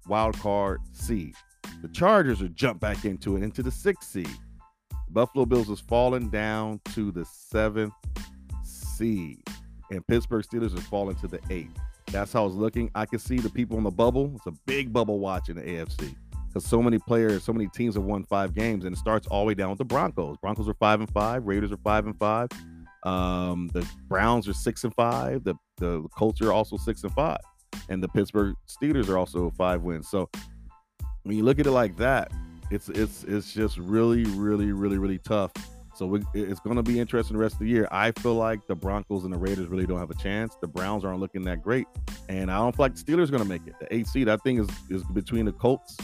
wild 0.09 0.37
card 0.39 0.81
seed. 0.91 1.35
The 1.81 1.87
Chargers 1.89 2.41
are 2.41 2.49
jumped 2.49 2.81
back 2.81 3.05
into 3.05 3.37
it, 3.37 3.43
into 3.43 3.63
the 3.63 3.71
sixth 3.71 4.09
seed. 4.09 4.29
Buffalo 5.09 5.45
Bills 5.45 5.69
has 5.69 5.79
fallen 5.79 6.29
down 6.29 6.81
to 6.93 7.11
the 7.11 7.25
seventh 7.25 7.93
seed, 8.63 9.41
and 9.91 10.05
Pittsburgh 10.07 10.45
Steelers 10.45 10.73
have 10.73 10.83
fallen 10.83 11.15
to 11.15 11.27
the 11.27 11.39
eighth. 11.49 11.77
That's 12.11 12.33
how 12.33 12.45
it's 12.45 12.55
looking. 12.55 12.89
I 12.95 13.05
can 13.05 13.19
see 13.19 13.37
the 13.37 13.49
people 13.49 13.77
in 13.77 13.83
the 13.83 13.91
bubble. 13.91 14.33
It's 14.35 14.47
a 14.47 14.59
big 14.65 14.91
bubble 14.91 15.19
watch 15.19 15.49
in 15.49 15.55
the 15.55 15.61
AFC 15.61 16.15
because 16.47 16.65
so 16.65 16.81
many 16.81 16.97
players, 16.97 17.43
so 17.43 17.53
many 17.53 17.67
teams 17.67 17.95
have 17.95 18.03
won 18.03 18.23
five 18.23 18.53
games, 18.53 18.85
and 18.85 18.95
it 18.95 18.99
starts 18.99 19.27
all 19.27 19.41
the 19.41 19.47
way 19.47 19.53
down 19.53 19.69
with 19.69 19.77
the 19.77 19.85
Broncos. 19.85 20.37
Broncos 20.37 20.67
are 20.67 20.73
five 20.75 20.99
and 20.99 21.09
five. 21.11 21.45
Raiders 21.45 21.71
are 21.71 21.77
five 21.77 22.05
and 22.05 22.17
five. 22.17 22.49
Um, 23.03 23.69
the 23.73 23.87
Browns 24.07 24.47
are 24.47 24.53
six 24.53 24.83
and 24.83 24.93
five. 24.93 25.43
The 25.43 25.55
the 25.77 26.07
Colts 26.15 26.41
are 26.41 26.51
also 26.51 26.77
six 26.77 27.03
and 27.03 27.13
five, 27.13 27.39
and 27.89 28.01
the 28.01 28.08
Pittsburgh 28.08 28.55
Steelers 28.67 29.10
are 29.10 29.17
also 29.17 29.51
five 29.58 29.81
wins. 29.81 30.10
So 30.10 30.29
when 31.24 31.36
you 31.36 31.43
look 31.43 31.60
at 31.60 31.67
it 31.67 31.72
like 31.72 31.98
that, 31.98 32.31
it's 32.72 32.89
it's 32.89 33.24
it's 33.24 33.53
just 33.53 33.77
really 33.77 34.24
really 34.24 34.72
really 34.72 34.98
really 34.98 35.17
tough. 35.17 35.51
So 35.96 36.05
we, 36.05 36.22
it's 36.34 36.62
going 36.62 36.77
to 36.77 36.84
be 36.84 36.98
interesting 36.98 37.36
the 37.36 37.43
rest 37.43 37.55
of 37.55 37.60
the 37.60 37.67
year. 37.67 37.86
I 37.91 38.12
feel 38.12 38.36
like 38.36 38.65
the 38.67 38.75
Broncos 38.75 39.25
and 39.25 39.34
the 39.34 39.38
Raiders 39.38 39.67
really 39.67 39.86
don't 39.86 40.00
have 40.00 40.12
a 40.12 40.15
chance. 40.15 40.55
The 40.62 40.67
Browns 40.67 41.03
aren't 41.03 41.19
looking 41.19 41.43
that 41.43 41.62
great, 41.62 41.88
and 42.29 42.50
I 42.50 42.58
don't 42.58 42.74
feel 42.74 42.86
like 42.86 42.96
the 42.96 43.03
Steelers 43.03 43.27
are 43.27 43.31
going 43.31 43.43
to 43.43 43.50
make 43.50 43.67
it. 43.67 43.74
The 43.81 43.93
eight 43.93 44.08
seed, 44.08 44.29
I 44.29 44.38
think, 44.38 44.62
is 44.62 44.69
is 44.89 45.03
between 45.13 45.46
the 45.46 45.51
Colts 45.51 45.98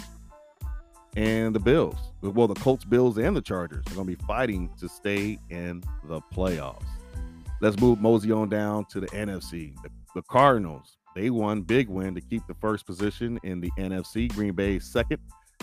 and 1.16 1.56
the 1.56 1.60
Bills. 1.60 1.96
Well, 2.22 2.48
the 2.48 2.56
Colts, 2.56 2.84
Bills, 2.84 3.18
and 3.18 3.36
the 3.36 3.42
Chargers 3.42 3.86
are 3.88 3.96
going 3.96 4.08
to 4.08 4.18
be 4.18 4.26
fighting 4.26 4.70
to 4.80 4.90
stay 4.90 5.40
in 5.50 5.82
the 6.04 6.20
playoffs. 6.34 6.84
Let's 7.62 7.80
move 7.80 8.02
mosey 8.02 8.32
on 8.32 8.50
down 8.50 8.86
to 8.92 9.00
the 9.00 9.08
NFC. 9.08 9.74
The, 9.82 9.90
the 10.14 10.22
Cardinals, 10.24 10.98
they 11.16 11.30
won 11.30 11.62
big 11.62 11.90
win 11.90 12.14
to 12.16 12.22
keep 12.22 12.46
the 12.48 12.54
first 12.56 12.86
position 12.86 13.40
in 13.44 13.62
the 13.62 13.72
NFC. 13.78 14.32
Green 14.34 14.54
Bay 14.54 14.80
second. 14.80 15.20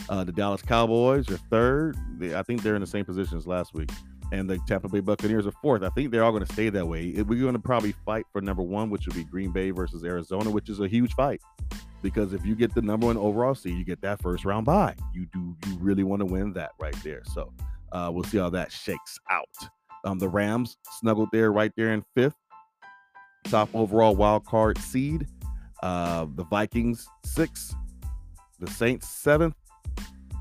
Uh, 0.09 0.25
the 0.25 0.33
Dallas 0.33 0.63
Cowboys 0.63 1.31
are 1.31 1.37
third. 1.37 1.97
They, 2.19 2.35
I 2.35 2.43
think 2.43 2.63
they're 2.63 2.75
in 2.75 2.81
the 2.81 2.87
same 2.87 3.05
position 3.05 3.37
as 3.37 3.47
last 3.47 3.75
week. 3.75 3.91
And 4.33 4.49
the 4.49 4.59
Tampa 4.67 4.89
Bay 4.89 5.01
Buccaneers 5.01 5.47
are 5.47 5.53
fourth. 5.61 5.83
I 5.83 5.91
think 5.91 6.11
they're 6.11 6.25
all 6.25 6.33
going 6.33 6.45
to 6.45 6.53
stay 6.53 6.71
that 6.71 6.89
way. 6.89 7.13
We're 7.13 7.43
going 7.43 7.53
to 7.53 7.59
probably 7.59 7.93
fight 8.07 8.25
for 8.33 8.41
number 8.41 8.63
one, 8.63 8.89
which 8.89 9.07
would 9.07 9.15
be 9.15 9.25
Green 9.25 9.53
Bay 9.53 9.71
versus 9.71 10.05
Arizona, 10.05 10.51
which 10.51 10.71
is 10.71 10.81
a 10.81 10.89
huge 10.89 11.13
fight 11.13 11.43
because 12.03 12.33
if 12.33 12.45
you 12.45 12.55
get 12.55 12.75
the 12.75 12.83
number 12.83 13.07
one 13.07 13.17
overall 13.17 13.55
seed, 13.55 13.79
you 13.79 13.85
get 13.85 14.01
that 14.03 14.21
first 14.21 14.45
round 14.45 14.67
bye. 14.67 14.95
You 15.15 15.27
do 15.33 15.57
you 15.67 15.79
really 15.79 16.03
want 16.03 16.21
to 16.21 16.27
win 16.27 16.53
that 16.55 16.73
right 16.81 16.97
there. 17.05 17.23
So 17.25 17.53
uh, 17.93 18.11
we'll 18.13 18.25
see 18.25 18.39
how 18.39 18.51
that 18.51 18.73
shakes 18.73 19.19
out. 19.31 19.49
Um, 20.05 20.19
the 20.19 20.29
Rams 20.29 20.77
snuggled 20.99 21.29
there 21.33 21.53
right 21.53 21.73
there 21.77 21.93
in 21.93 22.05
fifth, 22.15 22.35
top 23.45 23.69
overall 23.75 24.17
wild 24.17 24.45
card 24.45 24.79
seed. 24.79 25.27
Uh, 25.83 26.27
the 26.37 26.45
Vikings 26.45 27.09
sixth, 27.25 27.75
the 28.61 28.71
Saints 28.71 29.09
seventh, 29.09 29.55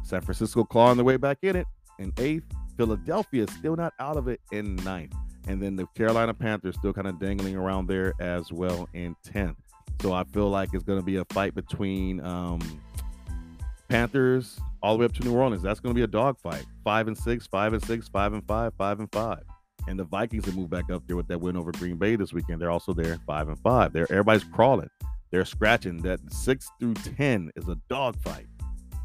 San 0.04 0.22
Francisco 0.22 0.64
clawing 0.64 0.98
their 0.98 1.06
way 1.06 1.18
back 1.18 1.40
in 1.42 1.56
it 1.56 1.68
in 2.00 2.14
eighth. 2.18 2.46
Philadelphia 2.78 3.46
still 3.48 3.76
not 3.76 3.94
out 4.00 4.18
of 4.18 4.28
it 4.28 4.40
in 4.52 4.76
ninth. 4.78 5.14
And 5.48 5.62
then 5.62 5.76
the 5.76 5.88
Carolina 5.96 6.34
Panthers 6.34 6.76
still 6.76 6.94
kind 6.94 7.08
of 7.08 7.20
dangling 7.20 7.56
around 7.56 7.88
there 7.88 8.14
as 8.20 8.52
well 8.52 8.88
in 8.94 9.16
10th. 9.26 9.56
So 10.02 10.14
I 10.14 10.24
feel 10.26 10.50
like 10.50 10.70
it's 10.74 10.84
going 10.84 11.00
to 11.00 11.06
be 11.06 11.18
a 11.18 11.26
fight 11.26 11.54
between 11.54 12.20
um, 12.22 12.60
Panthers 13.88 14.60
all 14.82 14.94
the 14.94 15.00
way 15.00 15.06
up 15.06 15.14
to 15.14 15.24
New 15.24 15.36
Orleans. 15.36 15.62
That's 15.62 15.80
going 15.80 15.94
to 15.94 15.98
be 15.98 16.04
a 16.04 16.08
dogfight. 16.08 16.66
Five 16.84 17.08
and 17.08 17.18
six, 17.18 17.46
five 17.46 17.74
and 17.74 17.84
six, 17.84 18.08
five 18.08 18.34
and 18.34 18.46
five, 18.48 18.74
five 18.78 19.00
and 19.00 19.12
five. 19.12 19.44
And 19.88 20.00
the 20.00 20.04
Vikings 20.04 20.46
have 20.46 20.56
moved 20.56 20.70
back 20.70 20.90
up 20.92 21.04
there 21.08 21.16
with 21.16 21.28
that 21.28 21.40
win 21.40 21.58
over 21.58 21.72
Green 21.72 21.98
Bay 21.98 22.16
this 22.16 22.34
weekend. 22.34 22.62
They're 22.62 22.72
also 22.72 22.94
there, 22.94 23.18
five 23.28 23.48
and 23.48 23.60
five. 23.60 23.94
They're 23.94 24.12
everybody's 24.12 24.44
crawling. 24.44 24.90
They're 25.32 25.46
scratching. 25.46 25.98
That 26.00 26.20
six 26.32 26.70
through 26.80 26.96
ten 26.96 27.52
is 27.56 27.68
a 27.68 27.78
dogfight. 27.90 28.48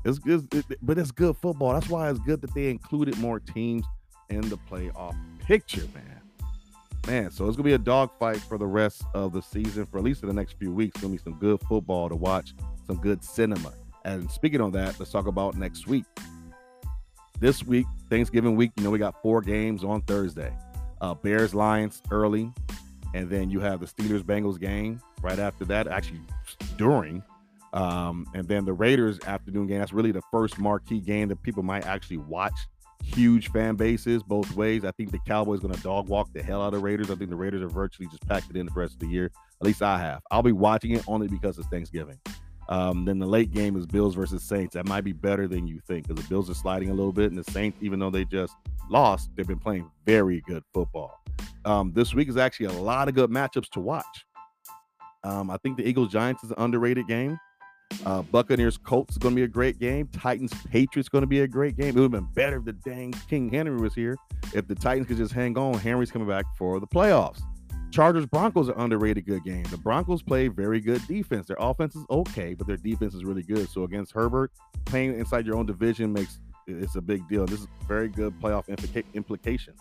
It's 0.04 0.18
good, 0.18 0.52
it, 0.54 0.64
but 0.82 0.98
it's 0.98 1.10
good 1.10 1.36
football. 1.36 1.72
That's 1.72 1.88
why 1.88 2.10
it's 2.10 2.20
good 2.20 2.40
that 2.42 2.54
they 2.54 2.70
included 2.70 3.18
more 3.18 3.40
teams 3.40 3.84
in 4.28 4.42
the 4.42 4.58
playoff 4.70 5.16
picture, 5.40 5.86
man 5.94 6.16
man, 7.06 7.30
so 7.30 7.46
it's 7.46 7.56
gonna 7.56 7.64
be 7.64 7.74
a 7.74 7.78
dogfight 7.78 8.38
for 8.38 8.58
the 8.58 8.66
rest 8.66 9.04
of 9.14 9.32
the 9.32 9.40
season, 9.40 9.86
for 9.86 9.98
at 9.98 10.04
least 10.04 10.22
in 10.22 10.28
the 10.28 10.34
next 10.34 10.58
few 10.58 10.72
weeks. 10.72 10.96
It's 10.96 11.02
gonna 11.02 11.12
be 11.12 11.22
some 11.22 11.34
good 11.34 11.60
football 11.68 12.08
to 12.08 12.16
watch, 12.16 12.54
some 12.86 12.96
good 12.96 13.22
cinema. 13.22 13.72
And 14.04 14.30
speaking 14.30 14.60
on 14.60 14.72
that, 14.72 14.98
let's 14.98 15.10
talk 15.10 15.26
about 15.26 15.56
next 15.56 15.86
week. 15.86 16.04
This 17.38 17.64
week, 17.64 17.86
Thanksgiving 18.10 18.56
week, 18.56 18.72
you 18.76 18.84
know, 18.84 18.90
we 18.90 18.98
got 18.98 19.20
four 19.22 19.40
games 19.40 19.84
on 19.84 20.02
Thursday. 20.02 20.52
Uh, 21.00 21.14
Bears 21.14 21.54
Lions 21.54 22.02
early, 22.10 22.52
and 23.16 23.30
then 23.30 23.50
you 23.50 23.60
have 23.60 23.80
the 23.80 23.86
Steelers 23.86 24.22
Bengals 24.22 24.60
game 24.60 25.00
right 25.22 25.38
after 25.38 25.64
that, 25.64 25.88
actually 25.88 26.20
during. 26.76 27.22
Um, 27.72 28.26
and 28.34 28.46
then 28.46 28.64
the 28.66 28.74
Raiders 28.74 29.18
afternoon 29.26 29.66
game. 29.66 29.78
That's 29.78 29.92
really 29.92 30.12
the 30.12 30.22
first 30.30 30.58
marquee 30.58 31.00
game 31.00 31.28
that 31.28 31.42
people 31.42 31.62
might 31.62 31.86
actually 31.86 32.18
watch 32.18 32.54
huge 33.02 33.50
fan 33.50 33.74
bases 33.74 34.22
both 34.22 34.54
ways. 34.54 34.84
I 34.84 34.90
think 34.92 35.12
the 35.12 35.18
Cowboys 35.26 35.60
going 35.60 35.74
to 35.74 35.82
dog 35.82 36.08
walk 36.08 36.32
the 36.34 36.42
hell 36.42 36.62
out 36.62 36.74
of 36.74 36.82
Raiders. 36.82 37.10
I 37.10 37.14
think 37.14 37.30
the 37.30 37.36
Raiders 37.36 37.62
are 37.62 37.68
virtually 37.68 38.08
just 38.08 38.26
packed 38.26 38.50
it 38.50 38.56
in 38.56 38.66
the 38.66 38.72
rest 38.72 38.94
of 38.94 39.00
the 39.00 39.06
year. 39.06 39.30
At 39.60 39.66
least 39.66 39.82
I 39.82 39.98
have. 39.98 40.22
I'll 40.30 40.42
be 40.42 40.52
watching 40.52 40.90
it 40.90 41.02
only 41.06 41.26
because 41.26 41.58
it's 41.58 41.68
Thanksgiving. 41.68 42.18
Um, 42.68 43.04
then 43.04 43.18
the 43.18 43.26
late 43.26 43.52
game 43.52 43.76
is 43.76 43.86
Bills 43.86 44.14
versus 44.14 44.42
Saints. 44.42 44.74
That 44.74 44.86
might 44.86 45.02
be 45.02 45.12
better 45.12 45.46
than 45.46 45.66
you 45.66 45.80
think 45.86 46.08
because 46.08 46.22
the 46.22 46.28
Bills 46.28 46.50
are 46.50 46.54
sliding 46.54 46.90
a 46.90 46.94
little 46.94 47.12
bit, 47.12 47.30
and 47.30 47.38
the 47.38 47.50
Saints, 47.50 47.78
even 47.80 47.98
though 47.98 48.10
they 48.10 48.24
just 48.24 48.54
lost, 48.90 49.30
they've 49.36 49.46
been 49.46 49.58
playing 49.58 49.90
very 50.04 50.42
good 50.46 50.62
football. 50.74 51.22
Um, 51.64 51.92
this 51.94 52.14
week 52.14 52.28
is 52.28 52.36
actually 52.36 52.66
a 52.66 52.72
lot 52.72 53.08
of 53.08 53.14
good 53.14 53.30
matchups 53.30 53.70
to 53.70 53.80
watch. 53.80 54.26
Um, 55.24 55.50
I 55.50 55.56
think 55.58 55.76
the 55.76 55.86
Eagles 55.86 56.12
Giants 56.12 56.44
is 56.44 56.50
an 56.50 56.56
underrated 56.58 57.06
game. 57.08 57.38
Uh, 58.04 58.22
Buccaneers 58.22 58.76
Colts 58.76 59.12
is 59.12 59.18
going 59.18 59.34
to 59.34 59.36
be 59.36 59.44
a 59.44 59.48
great 59.48 59.78
game. 59.78 60.08
Titans 60.08 60.52
Patriots 60.70 61.08
going 61.08 61.22
to 61.22 61.28
be 61.28 61.40
a 61.40 61.48
great 61.48 61.76
game. 61.76 61.88
It 61.88 61.94
would 61.94 62.02
have 62.02 62.10
been 62.12 62.32
better 62.34 62.58
if 62.58 62.64
the 62.64 62.72
dang 62.72 63.12
King 63.28 63.50
Henry 63.50 63.80
was 63.80 63.94
here. 63.94 64.16
If 64.54 64.66
the 64.66 64.74
Titans 64.74 65.06
could 65.06 65.16
just 65.16 65.32
hang 65.32 65.56
on, 65.56 65.74
Henry's 65.74 66.10
coming 66.10 66.28
back 66.28 66.44
for 66.56 66.80
the 66.80 66.86
playoffs. 66.86 67.40
Chargers 67.96 68.26
Broncos 68.26 68.68
are 68.68 68.78
underrated 68.78 69.24
good 69.24 69.42
game. 69.42 69.62
The 69.70 69.78
Broncos 69.78 70.20
play 70.20 70.48
very 70.48 70.80
good 70.80 71.00
defense. 71.06 71.46
Their 71.46 71.56
offense 71.58 71.96
is 71.96 72.04
okay, 72.10 72.52
but 72.52 72.66
their 72.66 72.76
defense 72.76 73.14
is 73.14 73.24
really 73.24 73.42
good. 73.42 73.70
So 73.70 73.84
against 73.84 74.12
Herbert, 74.12 74.52
playing 74.84 75.18
inside 75.18 75.46
your 75.46 75.56
own 75.56 75.64
division 75.64 76.12
makes 76.12 76.38
it's 76.66 76.96
a 76.96 77.00
big 77.00 77.26
deal. 77.26 77.46
This 77.46 77.60
is 77.60 77.68
very 77.88 78.08
good 78.08 78.38
playoff 78.38 78.66
implica- 78.66 79.06
implication. 79.14 79.72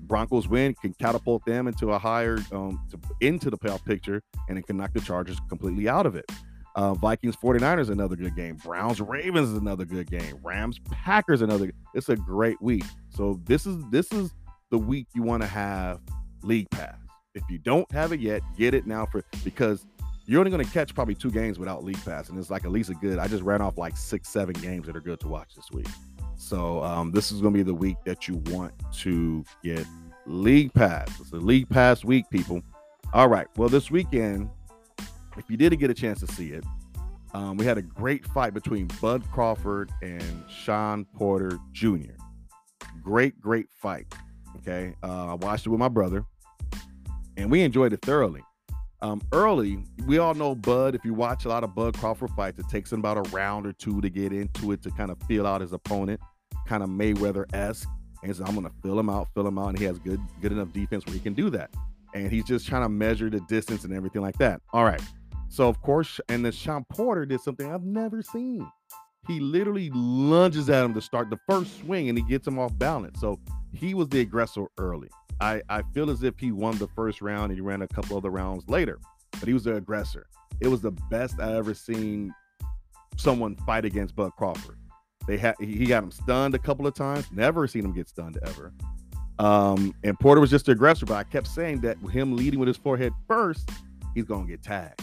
Broncos 0.00 0.46
win 0.46 0.74
can 0.74 0.92
catapult 0.92 1.42
them 1.46 1.66
into 1.66 1.92
a 1.92 1.98
higher 1.98 2.36
um, 2.52 2.86
to, 2.90 3.00
into 3.26 3.48
the 3.48 3.56
playoff 3.56 3.82
picture, 3.86 4.22
and 4.50 4.58
it 4.58 4.66
can 4.66 4.76
knock 4.76 4.92
the 4.92 5.00
Chargers 5.00 5.38
completely 5.48 5.88
out 5.88 6.04
of 6.04 6.16
it. 6.16 6.30
Uh, 6.76 6.92
Vikings 6.92 7.34
49ers 7.34 7.88
another 7.88 8.14
good 8.14 8.36
game. 8.36 8.56
Browns 8.56 9.00
Ravens 9.00 9.48
is 9.48 9.56
another 9.56 9.86
good 9.86 10.10
game. 10.10 10.38
Rams 10.42 10.80
Packers 10.90 11.40
another. 11.40 11.72
It's 11.94 12.10
a 12.10 12.16
great 12.16 12.60
week. 12.60 12.84
So 13.08 13.40
this 13.44 13.64
is 13.64 13.82
this 13.90 14.12
is 14.12 14.34
the 14.68 14.76
week 14.76 15.06
you 15.14 15.22
want 15.22 15.42
to 15.42 15.48
have 15.48 16.00
League 16.42 16.68
Pass. 16.70 17.03
If 17.34 17.42
you 17.50 17.58
don't 17.58 17.90
have 17.92 18.12
it 18.12 18.20
yet, 18.20 18.42
get 18.56 18.74
it 18.74 18.86
now 18.86 19.06
for 19.06 19.24
because 19.42 19.86
you're 20.26 20.38
only 20.38 20.50
going 20.50 20.64
to 20.64 20.70
catch 20.70 20.94
probably 20.94 21.14
two 21.14 21.30
games 21.30 21.58
without 21.58 21.84
League 21.84 22.02
Pass, 22.04 22.28
and 22.28 22.38
it's 22.38 22.50
like 22.50 22.64
at 22.64 22.70
least 22.70 22.90
a 22.90 22.94
good. 22.94 23.18
I 23.18 23.28
just 23.28 23.42
ran 23.42 23.60
off 23.60 23.76
like 23.76 23.96
six, 23.96 24.28
seven 24.28 24.54
games 24.54 24.86
that 24.86 24.96
are 24.96 25.00
good 25.00 25.20
to 25.20 25.28
watch 25.28 25.54
this 25.54 25.70
week. 25.72 25.88
So 26.36 26.82
um, 26.82 27.10
this 27.10 27.32
is 27.32 27.40
going 27.40 27.52
to 27.52 27.58
be 27.58 27.62
the 27.62 27.74
week 27.74 27.96
that 28.04 28.28
you 28.28 28.36
want 28.46 28.72
to 29.00 29.44
get 29.62 29.86
League 30.26 30.72
Pass. 30.72 31.08
It's 31.20 31.32
a 31.32 31.36
League 31.36 31.68
Pass 31.68 32.04
week, 32.04 32.28
people. 32.30 32.62
All 33.12 33.28
right. 33.28 33.46
Well, 33.56 33.68
this 33.68 33.90
weekend 33.90 34.48
if 35.36 35.50
you 35.50 35.56
didn't 35.56 35.80
get 35.80 35.90
a 35.90 35.94
chance 35.94 36.20
to 36.20 36.26
see 36.28 36.52
it, 36.52 36.64
um, 37.32 37.56
we 37.56 37.64
had 37.64 37.78
a 37.78 37.82
great 37.82 38.24
fight 38.26 38.54
between 38.54 38.88
Bud 39.00 39.24
Crawford 39.32 39.90
and 40.02 40.44
Shawn 40.48 41.04
Porter 41.16 41.58
Jr. 41.72 42.12
Great, 43.02 43.40
great 43.40 43.66
fight. 43.70 44.06
Okay. 44.58 44.94
Uh, 45.02 45.32
I 45.32 45.34
watched 45.34 45.66
it 45.66 45.70
with 45.70 45.80
my 45.80 45.88
brother 45.88 46.24
and 47.36 47.50
we 47.50 47.62
enjoyed 47.62 47.92
it 47.92 48.02
thoroughly. 48.02 48.42
Um, 49.02 49.20
early, 49.32 49.84
we 50.06 50.18
all 50.18 50.34
know 50.34 50.54
Bud. 50.54 50.94
If 50.94 51.04
you 51.04 51.12
watch 51.12 51.44
a 51.44 51.48
lot 51.48 51.62
of 51.62 51.74
Bud 51.74 51.98
Crawford 51.98 52.30
fights, 52.30 52.58
it 52.58 52.68
takes 52.70 52.90
him 52.90 53.00
about 53.00 53.18
a 53.18 53.30
round 53.30 53.66
or 53.66 53.72
two 53.72 54.00
to 54.00 54.08
get 54.08 54.32
into 54.32 54.72
it 54.72 54.82
to 54.82 54.90
kind 54.90 55.10
of 55.10 55.18
feel 55.28 55.46
out 55.46 55.60
his 55.60 55.72
opponent, 55.72 56.20
kind 56.66 56.82
of 56.82 56.88
Mayweather 56.88 57.44
esque. 57.54 57.88
And 58.22 58.34
so 58.34 58.44
I'm 58.46 58.54
gonna 58.54 58.70
fill 58.82 58.98
him 58.98 59.10
out, 59.10 59.28
fill 59.34 59.46
him 59.46 59.58
out, 59.58 59.68
and 59.68 59.78
he 59.78 59.84
has 59.84 59.98
good, 59.98 60.20
good 60.40 60.52
enough 60.52 60.72
defense 60.72 61.04
where 61.04 61.12
he 61.12 61.20
can 61.20 61.34
do 61.34 61.50
that. 61.50 61.70
And 62.14 62.30
he's 62.30 62.44
just 62.44 62.66
trying 62.66 62.82
to 62.82 62.88
measure 62.88 63.28
the 63.28 63.40
distance 63.40 63.84
and 63.84 63.92
everything 63.92 64.22
like 64.22 64.38
that. 64.38 64.62
All 64.72 64.84
right. 64.84 65.02
So 65.48 65.68
of 65.68 65.82
course, 65.82 66.20
and 66.28 66.44
then 66.44 66.52
Shawn 66.52 66.86
Porter 66.88 67.26
did 67.26 67.40
something 67.40 67.70
I've 67.70 67.84
never 67.84 68.22
seen. 68.22 68.66
He 69.26 69.40
literally 69.40 69.90
lunges 69.92 70.70
at 70.70 70.84
him 70.84 70.94
to 70.94 71.00
start 71.00 71.28
the 71.30 71.38
first 71.48 71.78
swing 71.80 72.08
and 72.08 72.16
he 72.16 72.24
gets 72.24 72.46
him 72.46 72.58
off 72.58 72.76
balance. 72.78 73.20
So 73.20 73.38
he 73.72 73.94
was 73.94 74.08
the 74.08 74.20
aggressor 74.20 74.66
early. 74.78 75.08
I, 75.40 75.62
I 75.68 75.82
feel 75.92 76.10
as 76.10 76.22
if 76.22 76.38
he 76.38 76.52
won 76.52 76.78
the 76.78 76.88
first 76.88 77.20
round 77.20 77.50
and 77.50 77.54
he 77.54 77.60
ran 77.60 77.82
a 77.82 77.88
couple 77.88 78.16
other 78.16 78.30
rounds 78.30 78.68
later, 78.68 78.98
but 79.32 79.46
he 79.46 79.52
was 79.52 79.64
the 79.64 79.76
aggressor. 79.76 80.26
It 80.60 80.68
was 80.68 80.80
the 80.80 80.92
best 81.10 81.40
I 81.40 81.56
ever 81.56 81.74
seen 81.74 82.32
someone 83.16 83.56
fight 83.56 83.84
against 83.84 84.14
Bud 84.14 84.32
Crawford. 84.36 84.78
They 85.26 85.36
had 85.38 85.54
he 85.58 85.86
got 85.86 86.02
him 86.02 86.10
stunned 86.10 86.54
a 86.54 86.58
couple 86.58 86.86
of 86.86 86.94
times. 86.94 87.26
Never 87.32 87.66
seen 87.66 87.84
him 87.84 87.92
get 87.92 88.08
stunned 88.08 88.38
ever. 88.44 88.72
Um, 89.38 89.94
and 90.04 90.18
Porter 90.20 90.40
was 90.40 90.50
just 90.50 90.66
the 90.66 90.72
aggressor, 90.72 91.06
but 91.06 91.14
I 91.14 91.24
kept 91.24 91.48
saying 91.48 91.80
that 91.80 91.96
him 92.10 92.36
leading 92.36 92.60
with 92.60 92.68
his 92.68 92.76
forehead 92.76 93.12
first, 93.26 93.68
he's 94.14 94.24
gonna 94.24 94.46
get 94.46 94.62
tagged. 94.62 95.02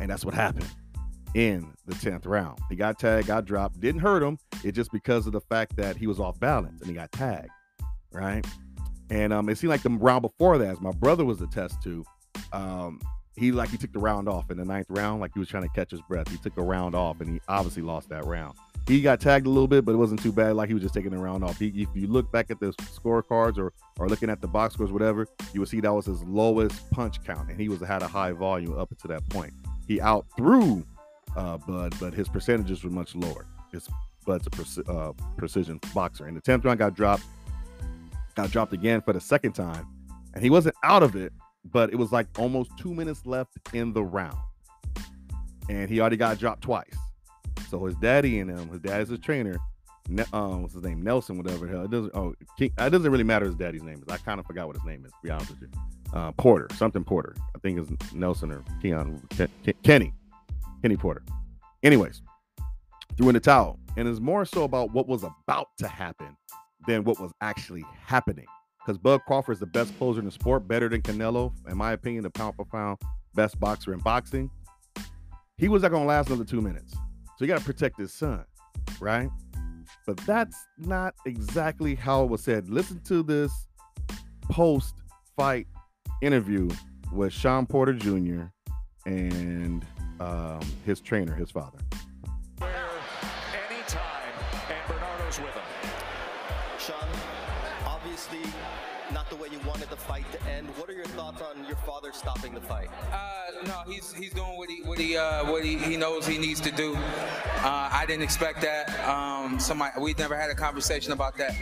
And 0.00 0.10
that's 0.10 0.24
what 0.24 0.34
happened 0.34 0.68
in 1.34 1.72
the 1.86 1.94
10th 1.94 2.26
round. 2.26 2.58
He 2.68 2.76
got 2.76 2.98
tagged, 2.98 3.26
got 3.26 3.44
dropped, 3.44 3.80
didn't 3.80 4.00
hurt 4.02 4.22
him. 4.22 4.38
It 4.62 4.72
just 4.72 4.92
because 4.92 5.26
of 5.26 5.32
the 5.32 5.40
fact 5.40 5.76
that 5.76 5.96
he 5.96 6.06
was 6.06 6.20
off 6.20 6.38
balance 6.38 6.80
and 6.80 6.88
he 6.88 6.94
got 6.94 7.12
tagged. 7.12 7.50
Right. 8.12 8.46
And 9.10 9.32
um, 9.32 9.48
it 9.48 9.58
seemed 9.58 9.70
like 9.70 9.82
the 9.82 9.90
round 9.90 10.22
before 10.22 10.58
that, 10.58 10.68
as 10.68 10.80
my 10.80 10.92
brother 10.92 11.24
was 11.24 11.40
a 11.40 11.46
test 11.46 11.82
to, 11.84 12.04
um, 12.52 13.00
he 13.36 13.52
like 13.52 13.68
he 13.68 13.76
took 13.76 13.92
the 13.92 13.98
round 13.98 14.28
off 14.28 14.50
in 14.50 14.56
the 14.56 14.64
ninth 14.64 14.86
round, 14.88 15.20
like 15.20 15.32
he 15.34 15.38
was 15.38 15.48
trying 15.48 15.62
to 15.62 15.68
catch 15.68 15.90
his 15.90 16.00
breath. 16.02 16.28
He 16.28 16.38
took 16.38 16.56
a 16.56 16.62
round 16.62 16.94
off 16.94 17.20
and 17.20 17.28
he 17.28 17.40
obviously 17.48 17.82
lost 17.82 18.08
that 18.08 18.24
round. 18.24 18.56
He 18.88 19.02
got 19.02 19.20
tagged 19.20 19.46
a 19.46 19.50
little 19.50 19.66
bit, 19.66 19.84
but 19.84 19.92
it 19.92 19.96
wasn't 19.96 20.22
too 20.22 20.32
bad. 20.32 20.54
Like 20.54 20.68
he 20.68 20.74
was 20.74 20.82
just 20.82 20.94
taking 20.94 21.10
the 21.10 21.18
round 21.18 21.44
off. 21.44 21.58
He, 21.58 21.68
if 21.68 21.88
you 21.94 22.06
look 22.06 22.30
back 22.32 22.50
at 22.50 22.60
the 22.60 22.72
scorecards 22.72 23.58
or 23.58 23.72
or 23.98 24.08
looking 24.08 24.30
at 24.30 24.40
the 24.40 24.48
box 24.48 24.74
scores, 24.74 24.92
whatever, 24.92 25.26
you 25.52 25.60
would 25.60 25.68
see 25.68 25.80
that 25.80 25.92
was 25.92 26.06
his 26.06 26.22
lowest 26.24 26.90
punch 26.90 27.22
count, 27.24 27.50
and 27.50 27.60
he 27.60 27.68
was 27.68 27.80
had 27.80 28.02
a 28.02 28.08
high 28.08 28.32
volume 28.32 28.78
up 28.78 28.96
to 28.98 29.08
that 29.08 29.28
point 29.28 29.52
he 29.86 30.00
outthrew 30.00 30.84
uh, 31.36 31.58
Bud, 31.58 31.94
but 32.00 32.14
his 32.14 32.28
percentages 32.28 32.82
were 32.82 32.90
much 32.90 33.14
lower. 33.14 33.46
His 33.72 33.88
Bud's 34.24 34.48
a 34.78 34.92
uh, 34.92 35.12
precision 35.36 35.80
boxer. 35.94 36.26
And 36.26 36.36
the 36.36 36.40
10th 36.40 36.64
round, 36.64 36.78
got 36.78 36.94
dropped. 36.94 37.22
Got 38.36 38.50
dropped 38.50 38.72
again 38.72 39.00
for 39.00 39.12
the 39.12 39.20
second 39.20 39.52
time, 39.52 39.86
and 40.34 40.42
he 40.42 40.50
wasn't 40.50 40.76
out 40.84 41.02
of 41.02 41.16
it, 41.16 41.32
but 41.72 41.90
it 41.90 41.96
was 41.96 42.12
like 42.12 42.28
almost 42.38 42.70
two 42.78 42.94
minutes 42.94 43.26
left 43.26 43.52
in 43.72 43.92
the 43.92 44.04
round, 44.04 44.38
and 45.68 45.90
he 45.90 46.00
already 46.00 46.16
got 46.16 46.38
dropped 46.38 46.62
twice. 46.62 46.94
So 47.68 47.84
his 47.86 47.96
daddy 47.96 48.38
and 48.38 48.50
him, 48.50 48.68
his 48.68 48.80
dad 48.80 49.00
is 49.00 49.08
his 49.08 49.18
trainer. 49.18 49.56
Ne- 50.08 50.24
um, 50.32 50.62
what's 50.62 50.74
his 50.74 50.84
name? 50.84 51.02
Nelson, 51.02 51.36
whatever 51.36 51.66
the 51.66 51.72
hell. 51.72 51.84
It 51.84 51.90
doesn't. 51.90 52.14
Oh, 52.14 52.34
King, 52.56 52.72
it 52.78 52.90
doesn't 52.90 53.10
really 53.10 53.24
matter 53.24 53.46
his 53.46 53.56
daddy's 53.56 53.82
name 53.82 53.96
is. 53.96 54.04
I 54.08 54.18
kind 54.18 54.38
of 54.38 54.46
forgot 54.46 54.68
what 54.68 54.76
his 54.76 54.84
name 54.84 55.04
is. 55.04 55.10
To 55.10 55.18
be 55.24 55.30
honest 55.30 55.50
with 55.50 55.62
you, 55.62 55.68
uh, 56.12 56.30
Porter, 56.32 56.68
something 56.76 57.02
Porter. 57.02 57.34
I 57.56 57.58
think 57.58 57.80
it's 57.80 58.12
Nelson 58.12 58.52
or 58.52 58.62
Keon 58.80 59.20
Ken, 59.30 59.48
Kenny, 59.82 60.12
Kenny 60.82 60.96
Porter. 60.96 61.22
Anyways, 61.82 62.22
threw 63.16 63.28
in 63.30 63.34
the 63.34 63.40
towel, 63.40 63.80
and 63.96 64.06
it's 64.06 64.20
more 64.20 64.44
so 64.44 64.62
about 64.62 64.92
what 64.92 65.08
was 65.08 65.24
about 65.24 65.68
to 65.78 65.88
happen 65.88 66.36
than 66.86 67.04
what 67.04 67.20
was 67.20 67.32
actually 67.40 67.84
happening. 68.04 68.46
Because 68.78 68.98
Bud 68.98 69.20
Crawford 69.26 69.54
is 69.54 69.60
the 69.60 69.66
best 69.66 69.96
closer 69.98 70.20
in 70.20 70.24
the 70.24 70.30
sport, 70.30 70.68
better 70.68 70.88
than 70.88 71.02
Canelo, 71.02 71.52
in 71.68 71.76
my 71.76 71.92
opinion, 71.92 72.22
the 72.22 72.30
pound 72.30 72.54
for 72.54 72.64
pound 72.64 72.98
best 73.34 73.58
boxer 73.58 73.92
in 73.92 74.00
boxing. 74.00 74.50
He 75.58 75.68
was 75.68 75.82
not 75.82 75.90
going 75.90 76.04
to 76.04 76.08
last 76.08 76.28
another 76.28 76.44
two 76.44 76.60
minutes. 76.60 76.92
So 76.92 77.44
you 77.44 77.46
got 77.46 77.58
to 77.58 77.64
protect 77.64 77.98
his 77.98 78.12
son, 78.12 78.44
right? 79.00 79.28
But 80.06 80.18
that's 80.18 80.56
not 80.78 81.14
exactly 81.26 81.94
how 81.94 82.22
it 82.24 82.30
was 82.30 82.42
said. 82.42 82.70
Listen 82.70 83.00
to 83.04 83.22
this 83.22 83.52
post 84.42 84.94
fight 85.36 85.66
interview 86.22 86.68
with 87.12 87.32
Shawn 87.32 87.66
Porter 87.66 87.92
Jr. 87.92 88.44
and 89.04 89.84
um, 90.20 90.60
his 90.84 91.00
trainer, 91.00 91.34
his 91.34 91.50
father. 91.50 91.78
Anytime, 92.60 94.32
and 94.68 94.88
Bernardo's 94.88 95.38
with 95.38 95.54
him. 95.54 95.62
Shawn, 96.86 97.08
obviously 97.84 98.38
not 99.12 99.28
the 99.28 99.34
way 99.34 99.48
you 99.50 99.58
wanted 99.66 99.90
the 99.90 99.96
fight 99.96 100.24
to 100.30 100.40
end. 100.48 100.68
What 100.76 100.88
are 100.88 100.92
your 100.92 101.04
thoughts 101.06 101.42
on 101.42 101.64
your 101.66 101.74
father 101.78 102.12
stopping 102.12 102.54
the 102.54 102.60
fight? 102.60 102.88
Uh, 103.12 103.66
no, 103.66 103.82
he's 103.92 104.12
he's 104.12 104.32
doing 104.32 104.56
what 104.56 104.70
he 104.70 104.82
what 104.82 104.96
he 104.96 105.16
uh, 105.16 105.50
what 105.50 105.64
he, 105.64 105.78
he 105.78 105.96
knows 105.96 106.28
he 106.28 106.38
needs 106.38 106.60
to 106.60 106.70
do. 106.70 106.94
Uh, 106.94 107.88
I 107.92 108.04
didn't 108.06 108.22
expect 108.22 108.60
that. 108.60 108.88
Um, 109.08 109.58
somebody 109.58 110.00
we 110.00 110.14
never 110.14 110.36
had 110.36 110.48
a 110.50 110.54
conversation 110.54 111.12
about 111.12 111.36
that. 111.38 111.56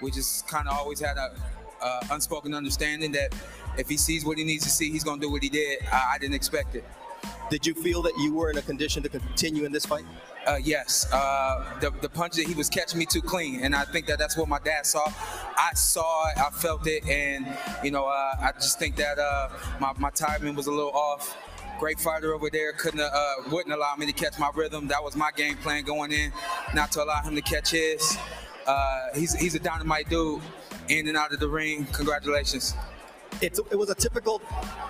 We 0.00 0.12
just 0.12 0.46
kind 0.46 0.68
of 0.68 0.74
always 0.74 1.00
had 1.00 1.16
a 1.16 1.34
uh, 1.82 2.00
unspoken 2.12 2.54
understanding 2.54 3.10
that 3.12 3.34
if 3.78 3.88
he 3.88 3.96
sees 3.96 4.24
what 4.24 4.38
he 4.38 4.44
needs 4.44 4.62
to 4.62 4.70
see, 4.70 4.92
he's 4.92 5.02
gonna 5.02 5.20
do 5.20 5.28
what 5.28 5.42
he 5.42 5.48
did. 5.48 5.82
I, 5.92 6.12
I 6.14 6.18
didn't 6.18 6.34
expect 6.34 6.76
it. 6.76 6.84
Did 7.50 7.66
you 7.66 7.74
feel 7.74 8.00
that 8.02 8.12
you 8.18 8.32
were 8.32 8.50
in 8.50 8.58
a 8.58 8.62
condition 8.62 9.02
to 9.02 9.08
continue 9.08 9.64
in 9.64 9.72
this 9.72 9.86
fight? 9.86 10.04
Uh, 10.48 10.56
yes, 10.64 11.06
uh, 11.12 11.62
the, 11.80 11.90
the 12.00 12.08
punch 12.08 12.36
that 12.36 12.46
he 12.46 12.54
was 12.54 12.70
catching 12.70 12.98
me 12.98 13.04
too 13.04 13.20
clean, 13.20 13.60
and 13.62 13.74
I 13.74 13.84
think 13.84 14.06
that 14.06 14.18
that's 14.18 14.34
what 14.34 14.48
my 14.48 14.58
dad 14.58 14.86
saw. 14.86 15.06
I 15.58 15.72
saw 15.74 16.30
it, 16.30 16.38
I 16.38 16.48
felt 16.48 16.86
it, 16.86 17.06
and 17.06 17.46
you 17.84 17.90
know, 17.90 18.06
uh, 18.06 18.34
I 18.40 18.52
just 18.52 18.78
think 18.78 18.96
that 18.96 19.18
uh, 19.18 19.50
my, 19.78 19.92
my 19.98 20.08
timing 20.08 20.54
was 20.54 20.66
a 20.66 20.70
little 20.70 20.92
off. 20.92 21.36
Great 21.78 22.00
fighter 22.00 22.32
over 22.32 22.48
there, 22.50 22.72
couldn't 22.72 23.00
uh, 23.00 23.34
wouldn't 23.52 23.74
allow 23.74 23.94
me 23.96 24.06
to 24.06 24.12
catch 24.12 24.38
my 24.38 24.50
rhythm. 24.54 24.88
That 24.88 25.04
was 25.04 25.16
my 25.16 25.30
game 25.36 25.58
plan 25.58 25.84
going 25.84 26.12
in, 26.12 26.32
not 26.74 26.92
to 26.92 27.04
allow 27.04 27.20
him 27.20 27.34
to 27.34 27.42
catch 27.42 27.72
his. 27.72 28.16
Uh, 28.66 29.08
he's 29.14 29.34
he's 29.34 29.54
a 29.54 29.58
dynamite 29.60 30.08
dude, 30.08 30.40
in 30.88 31.08
and 31.08 31.16
out 31.18 31.30
of 31.30 31.40
the 31.40 31.48
ring. 31.48 31.86
Congratulations. 31.92 32.74
It's, 33.40 33.58
it 33.70 33.76
was 33.76 33.90
a 33.90 33.94
typical 33.94 34.42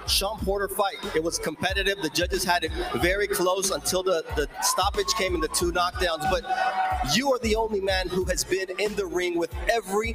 Shawn 0.07 0.39
Porter 0.41 0.69
fight. 0.69 0.97
It 1.15 1.23
was 1.23 1.39
competitive. 1.39 1.99
The 2.03 2.11
judges 2.11 2.45
had 2.45 2.65
it 2.65 2.73
very 2.97 3.27
close 3.27 3.71
until 3.71 4.03
the, 4.03 4.25
the 4.37 4.49
stoppage 4.63 5.13
came 5.19 5.35
in 5.35 5.41
the 5.41 5.49
two 5.49 5.73
knockdowns. 5.73 6.31
But 6.31 6.45
you 7.15 7.33
are 7.33 7.39
the 7.41 7.57
only 7.57 7.81
man 7.81 8.09
who 8.09 8.25
has 8.27 8.45
been 8.45 8.69
in 8.79 8.95
the 8.97 9.07
ring 9.07 9.39
with 9.39 9.55
every 9.71 10.15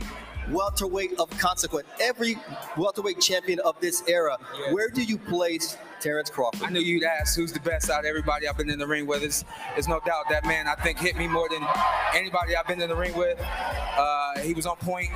welterweight 0.50 1.20
of 1.20 1.30
consequence, 1.38 1.88
every 2.02 2.38
welterweight 2.78 3.20
champion 3.22 3.60
of 3.62 3.80
this 3.80 4.04
era. 4.08 4.38
Yeah. 4.60 4.74
Where 4.74 4.90
do 4.90 5.04
you 5.04 5.18
place 5.18 5.78
Terrence 6.02 6.30
Crawford? 6.30 6.64
I 6.64 6.70
knew 6.70 6.82
you'd 6.82 7.04
ask 7.04 7.36
who's 7.36 7.54
the 7.54 7.62
best 7.62 7.90
out 7.90 8.00
of 8.00 8.06
everybody 8.06 8.48
I've 8.48 8.58
been 8.58 8.70
in 8.70 8.80
the 8.80 8.88
ring 8.88 9.06
with. 9.06 9.24
It's, 9.24 9.46
there's 9.74 9.88
no 9.88 10.00
doubt 10.06 10.26
that 10.30 10.46
man 10.46 10.68
I 10.68 10.76
think 10.76 11.00
hit 11.00 11.16
me 11.16 11.28
more 11.28 11.48
than 11.50 11.66
anybody 12.14 12.56
I've 12.56 12.68
been 12.68 12.82
in 12.82 12.90
the 12.90 12.96
ring 12.96 13.16
with. 13.16 13.40
Uh, 13.42 14.40
he 14.40 14.54
was 14.54 14.66
on 14.66 14.76
point, 14.78 15.12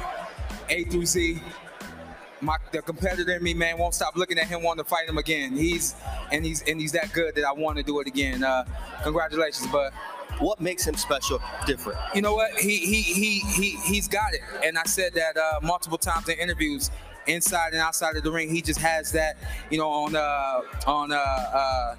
A 0.70 0.86
through 0.86 1.06
Z. 1.06 1.42
My 2.42 2.58
the 2.72 2.82
competitor 2.82 3.32
in 3.36 3.44
me, 3.44 3.54
man, 3.54 3.78
won't 3.78 3.94
stop 3.96 4.16
looking 4.16 4.38
at 4.38 4.48
him, 4.48 4.62
wanting 4.62 4.84
to 4.84 4.90
fight 4.90 5.10
him 5.10 5.18
again. 5.18 5.54
He's 5.54 5.96
and 6.32 6.46
he's 6.46 6.62
and 6.64 6.80
he's 6.80 6.92
that 6.92 7.12
good 7.12 7.36
that 7.36 7.46
I 7.46 7.52
want 7.52 7.78
to 7.78 7.84
do 7.84 8.00
it 8.00 8.08
again. 8.08 8.44
Uh, 8.44 8.64
congratulations, 9.04 9.68
but 9.72 9.92
What 10.40 10.62
makes 10.62 10.86
him 10.86 10.96
special, 10.96 11.42
different? 11.66 12.00
you 12.14 12.22
know 12.22 12.36
what? 12.36 12.52
He 12.60 12.78
he 12.78 13.02
he 13.02 13.40
he 13.40 13.70
he's 13.86 14.08
got 14.08 14.34
it. 14.34 14.42
And 14.64 14.78
I 14.78 14.84
said 14.84 15.14
that 15.16 15.36
uh, 15.36 15.60
multiple 15.64 15.98
times 15.98 16.30
in 16.30 16.38
interviews, 16.38 16.92
inside 17.26 17.74
and 17.74 17.82
outside 17.82 18.16
of 18.16 18.24
the 18.24 18.32
ring. 18.32 18.50
He 18.54 18.62
just 18.62 18.80
has 18.80 19.12
that, 19.14 19.38
you 19.70 19.78
know, 19.78 19.90
on 19.90 20.16
uh 20.16 20.62
on 20.86 21.12
uh, 21.12 21.16
uh 21.16 21.96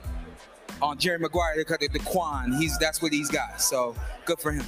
on 0.80 0.98
Jerry 0.98 1.18
Maguire, 1.18 1.54
they 1.56 1.64
cut 1.64 1.82
it 1.82 1.92
the 1.92 1.98
Quan. 2.00 2.52
He's 2.52 2.78
that's 2.78 3.02
what 3.02 3.12
he's 3.12 3.28
got. 3.30 3.60
So 3.60 3.96
good 4.24 4.38
for 4.38 4.52
him. 4.52 4.64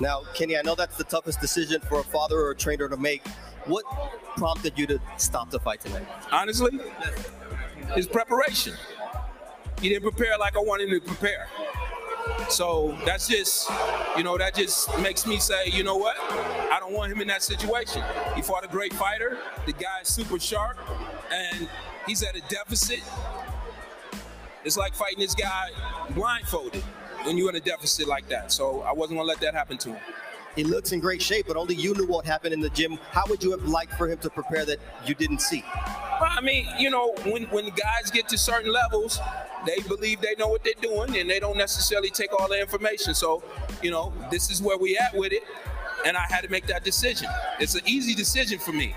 Now, 0.00 0.22
Kenny, 0.34 0.56
I 0.56 0.62
know 0.62 0.74
that's 0.74 0.96
the 0.96 1.04
toughest 1.04 1.40
decision 1.40 1.80
for 1.82 2.00
a 2.00 2.04
father 2.04 2.38
or 2.40 2.52
a 2.52 2.56
trainer 2.56 2.88
to 2.88 2.96
make. 2.96 3.22
What 3.66 3.84
prompted 4.36 4.78
you 4.78 4.86
to 4.88 5.00
stop 5.16 5.50
the 5.50 5.60
fight 5.60 5.80
tonight? 5.80 6.06
honestly, 6.30 6.80
is 7.96 8.06
preparation. 8.06 8.74
He 9.80 9.88
didn't 9.88 10.02
prepare 10.02 10.36
like 10.38 10.56
I 10.56 10.60
wanted 10.60 10.88
him 10.88 11.00
to 11.00 11.06
prepare. 11.06 11.48
So 12.48 12.96
that's 13.04 13.28
just, 13.28 13.70
you 14.16 14.22
know, 14.22 14.38
that 14.38 14.54
just 14.54 14.96
makes 15.00 15.26
me 15.26 15.38
say, 15.38 15.66
you 15.66 15.82
know 15.82 15.96
what? 15.96 16.16
I 16.20 16.78
don't 16.80 16.92
want 16.92 17.12
him 17.12 17.20
in 17.20 17.28
that 17.28 17.42
situation. 17.42 18.02
He 18.34 18.42
fought 18.42 18.64
a 18.64 18.68
great 18.68 18.92
fighter. 18.92 19.38
The 19.66 19.72
guy's 19.72 20.08
super 20.08 20.38
sharp, 20.38 20.78
and 21.32 21.68
he's 22.06 22.22
at 22.22 22.36
a 22.36 22.40
deficit. 22.48 23.00
It's 24.64 24.76
like 24.76 24.94
fighting 24.94 25.18
this 25.18 25.34
guy 25.34 25.70
blindfolded 26.10 26.82
when 27.24 27.36
you're 27.36 27.50
in 27.50 27.56
a 27.56 27.60
deficit 27.60 28.06
like 28.06 28.28
that. 28.28 28.52
So 28.52 28.82
I 28.82 28.92
wasn't 28.92 29.18
gonna 29.18 29.28
let 29.28 29.40
that 29.40 29.54
happen 29.54 29.78
to 29.78 29.90
him. 29.90 30.11
He 30.56 30.64
looks 30.64 30.92
in 30.92 31.00
great 31.00 31.22
shape, 31.22 31.46
but 31.48 31.56
only 31.56 31.74
you 31.74 31.94
knew 31.94 32.06
what 32.06 32.26
happened 32.26 32.52
in 32.52 32.60
the 32.60 32.70
gym. 32.70 32.98
How 33.10 33.24
would 33.28 33.42
you 33.42 33.50
have 33.52 33.64
liked 33.64 33.94
for 33.94 34.08
him 34.08 34.18
to 34.18 34.30
prepare 34.30 34.64
that 34.66 34.78
you 35.06 35.14
didn't 35.14 35.40
see? 35.40 35.64
Well, 36.20 36.30
I 36.30 36.40
mean, 36.40 36.66
you 36.78 36.90
know, 36.90 37.14
when 37.24 37.44
when 37.44 37.64
guys 37.70 38.10
get 38.12 38.28
to 38.28 38.38
certain 38.38 38.72
levels, 38.72 39.18
they 39.66 39.80
believe 39.88 40.20
they 40.20 40.34
know 40.38 40.48
what 40.48 40.62
they're 40.62 40.74
doing, 40.80 41.16
and 41.16 41.28
they 41.28 41.40
don't 41.40 41.56
necessarily 41.56 42.10
take 42.10 42.32
all 42.38 42.48
the 42.48 42.60
information. 42.60 43.14
So, 43.14 43.42
you 43.82 43.90
know, 43.90 44.12
this 44.30 44.50
is 44.50 44.60
where 44.60 44.76
we 44.76 44.98
at 44.98 45.14
with 45.14 45.32
it, 45.32 45.42
and 46.04 46.16
I 46.16 46.24
had 46.28 46.42
to 46.42 46.50
make 46.50 46.66
that 46.66 46.84
decision. 46.84 47.28
It's 47.58 47.74
an 47.74 47.82
easy 47.86 48.14
decision 48.14 48.58
for 48.58 48.72
me. 48.72 48.94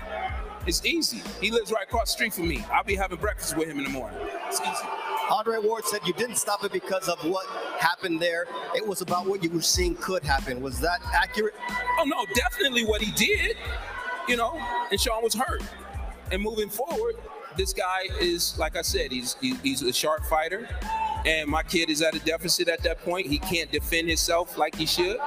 It's 0.66 0.84
easy. 0.84 1.22
He 1.40 1.50
lives 1.50 1.70
right 1.70 1.84
across 1.84 2.08
the 2.08 2.12
street 2.12 2.34
from 2.34 2.48
me. 2.48 2.64
I'll 2.72 2.84
be 2.84 2.96
having 2.96 3.18
breakfast 3.18 3.56
with 3.56 3.68
him 3.68 3.78
in 3.78 3.84
the 3.84 3.90
morning. 3.90 4.18
It's 4.48 4.60
easy. 4.60 5.05
Andre 5.30 5.58
Ward 5.58 5.84
said 5.84 6.00
you 6.06 6.12
didn't 6.12 6.36
stop 6.36 6.64
it 6.64 6.72
because 6.72 7.08
of 7.08 7.18
what 7.24 7.46
happened 7.78 8.20
there. 8.20 8.46
It 8.74 8.86
was 8.86 9.00
about 9.00 9.26
what 9.26 9.42
you 9.42 9.50
were 9.50 9.62
seeing 9.62 9.96
could 9.96 10.22
happen. 10.22 10.60
Was 10.60 10.78
that 10.80 11.00
accurate? 11.12 11.54
Oh 11.98 12.04
no, 12.04 12.24
definitely 12.34 12.84
what 12.84 13.02
he 13.02 13.10
did. 13.12 13.56
You 14.28 14.36
know, 14.36 14.60
and 14.90 15.00
Shawn 15.00 15.22
was 15.22 15.34
hurt. 15.34 15.62
And 16.32 16.42
moving 16.42 16.68
forward, 16.68 17.16
this 17.56 17.72
guy 17.72 18.02
is 18.20 18.56
like 18.58 18.76
I 18.76 18.82
said, 18.82 19.10
he's 19.10 19.36
he- 19.40 19.56
he's 19.62 19.82
a 19.82 19.92
sharp 19.92 20.24
fighter. 20.26 20.68
And 21.24 21.50
my 21.50 21.64
kid 21.64 21.90
is 21.90 22.02
at 22.02 22.14
a 22.14 22.20
deficit 22.20 22.68
at 22.68 22.84
that 22.84 23.00
point. 23.02 23.26
He 23.26 23.40
can't 23.40 23.72
defend 23.72 24.06
himself 24.06 24.56
like 24.56 24.76
he 24.76 24.86
should, 24.86 25.18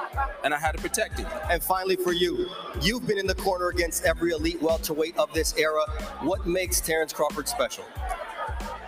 and 0.44 0.54
I 0.54 0.58
had 0.58 0.72
to 0.72 0.78
protect 0.80 1.18
him. 1.18 1.28
And 1.50 1.62
finally, 1.62 1.96
for 1.96 2.12
you, 2.12 2.48
you've 2.80 3.06
been 3.06 3.18
in 3.18 3.26
the 3.26 3.34
corner 3.34 3.68
against 3.68 4.06
every 4.06 4.30
elite 4.30 4.62
welterweight 4.62 5.18
of 5.18 5.30
this 5.34 5.54
era. 5.58 5.82
What 6.20 6.46
makes 6.46 6.80
Terrence 6.80 7.12
Crawford 7.12 7.48
special? 7.48 7.84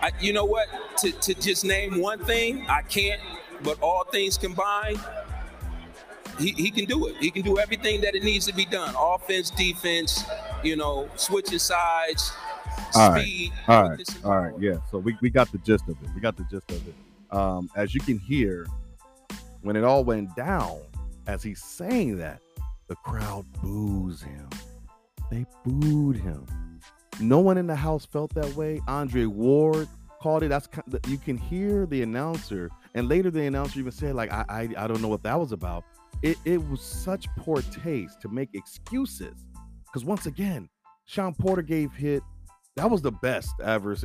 I, 0.01 0.11
you 0.19 0.33
know 0.33 0.45
what? 0.45 0.67
To, 0.99 1.11
to 1.11 1.33
just 1.33 1.65
name 1.65 1.99
one 1.99 2.19
thing, 2.25 2.65
I 2.69 2.81
can't. 2.81 3.21
But 3.63 3.81
all 3.81 4.03
things 4.05 4.37
combined, 4.37 4.99
he, 6.37 6.51
he 6.51 6.69
can 6.71 6.85
do 6.85 7.07
it. 7.07 7.15
He 7.17 7.31
can 7.31 7.41
do 7.43 7.59
everything 7.59 8.01
that 8.01 8.15
it 8.15 8.23
needs 8.23 8.45
to 8.47 8.53
be 8.53 8.65
done: 8.65 8.93
offense, 8.97 9.49
defense. 9.49 10.23
You 10.63 10.75
know, 10.77 11.09
switching 11.15 11.59
sides, 11.59 12.31
All 12.95 13.11
right. 13.11 13.21
speed. 13.21 13.53
All 13.67 13.89
right. 13.89 14.25
All 14.25 14.37
right. 14.37 14.53
yeah. 14.59 14.77
So 14.89 14.97
we, 14.97 15.17
we 15.21 15.29
got 15.29 15.51
the 15.51 15.57
gist 15.59 15.83
of 15.89 16.01
it. 16.01 16.09
We 16.15 16.21
got 16.21 16.37
the 16.37 16.45
gist 16.49 16.69
of 16.71 16.87
it. 16.87 16.95
Um, 17.35 17.69
as 17.75 17.93
you 17.93 17.99
can 17.99 18.17
hear, 18.17 18.65
when 19.61 19.75
it 19.75 19.83
all 19.83 20.03
went 20.03 20.35
down, 20.35 20.79
as 21.27 21.43
he's 21.43 21.63
saying 21.63 22.17
that, 22.17 22.41
the 22.87 22.95
crowd 22.95 23.45
boos 23.61 24.21
him. 24.21 24.49
They 25.31 25.45
booed 25.65 26.17
him. 26.17 26.45
No 27.23 27.39
one 27.39 27.57
in 27.57 27.67
the 27.67 27.75
house 27.75 28.05
felt 28.05 28.33
that 28.35 28.53
way. 28.55 28.81
Andre 28.87 29.25
Ward 29.25 29.87
called 30.21 30.43
it. 30.43 30.49
That's 30.49 30.67
ki- 30.67 30.81
you 31.07 31.17
can 31.17 31.37
hear 31.37 31.85
the 31.85 32.01
announcer, 32.01 32.69
and 32.95 33.07
later 33.07 33.31
the 33.31 33.45
announcer 33.45 33.79
even 33.79 33.91
said, 33.91 34.15
like, 34.15 34.31
I 34.31 34.45
I, 34.49 34.69
I 34.77 34.87
don't 34.87 35.01
know 35.01 35.07
what 35.07 35.23
that 35.23 35.39
was 35.39 35.51
about. 35.51 35.83
It 36.21 36.37
it 36.45 36.67
was 36.69 36.81
such 36.81 37.27
poor 37.37 37.61
taste 37.61 38.21
to 38.21 38.29
make 38.29 38.49
excuses, 38.53 39.45
because 39.85 40.03
once 40.05 40.25
again, 40.25 40.69
Shawn 41.05 41.33
Porter 41.33 41.61
gave 41.61 41.93
hit 41.93 42.23
that 42.75 42.89
was 42.89 43.01
the 43.01 43.11
best 43.11 43.53
ever. 43.63 43.95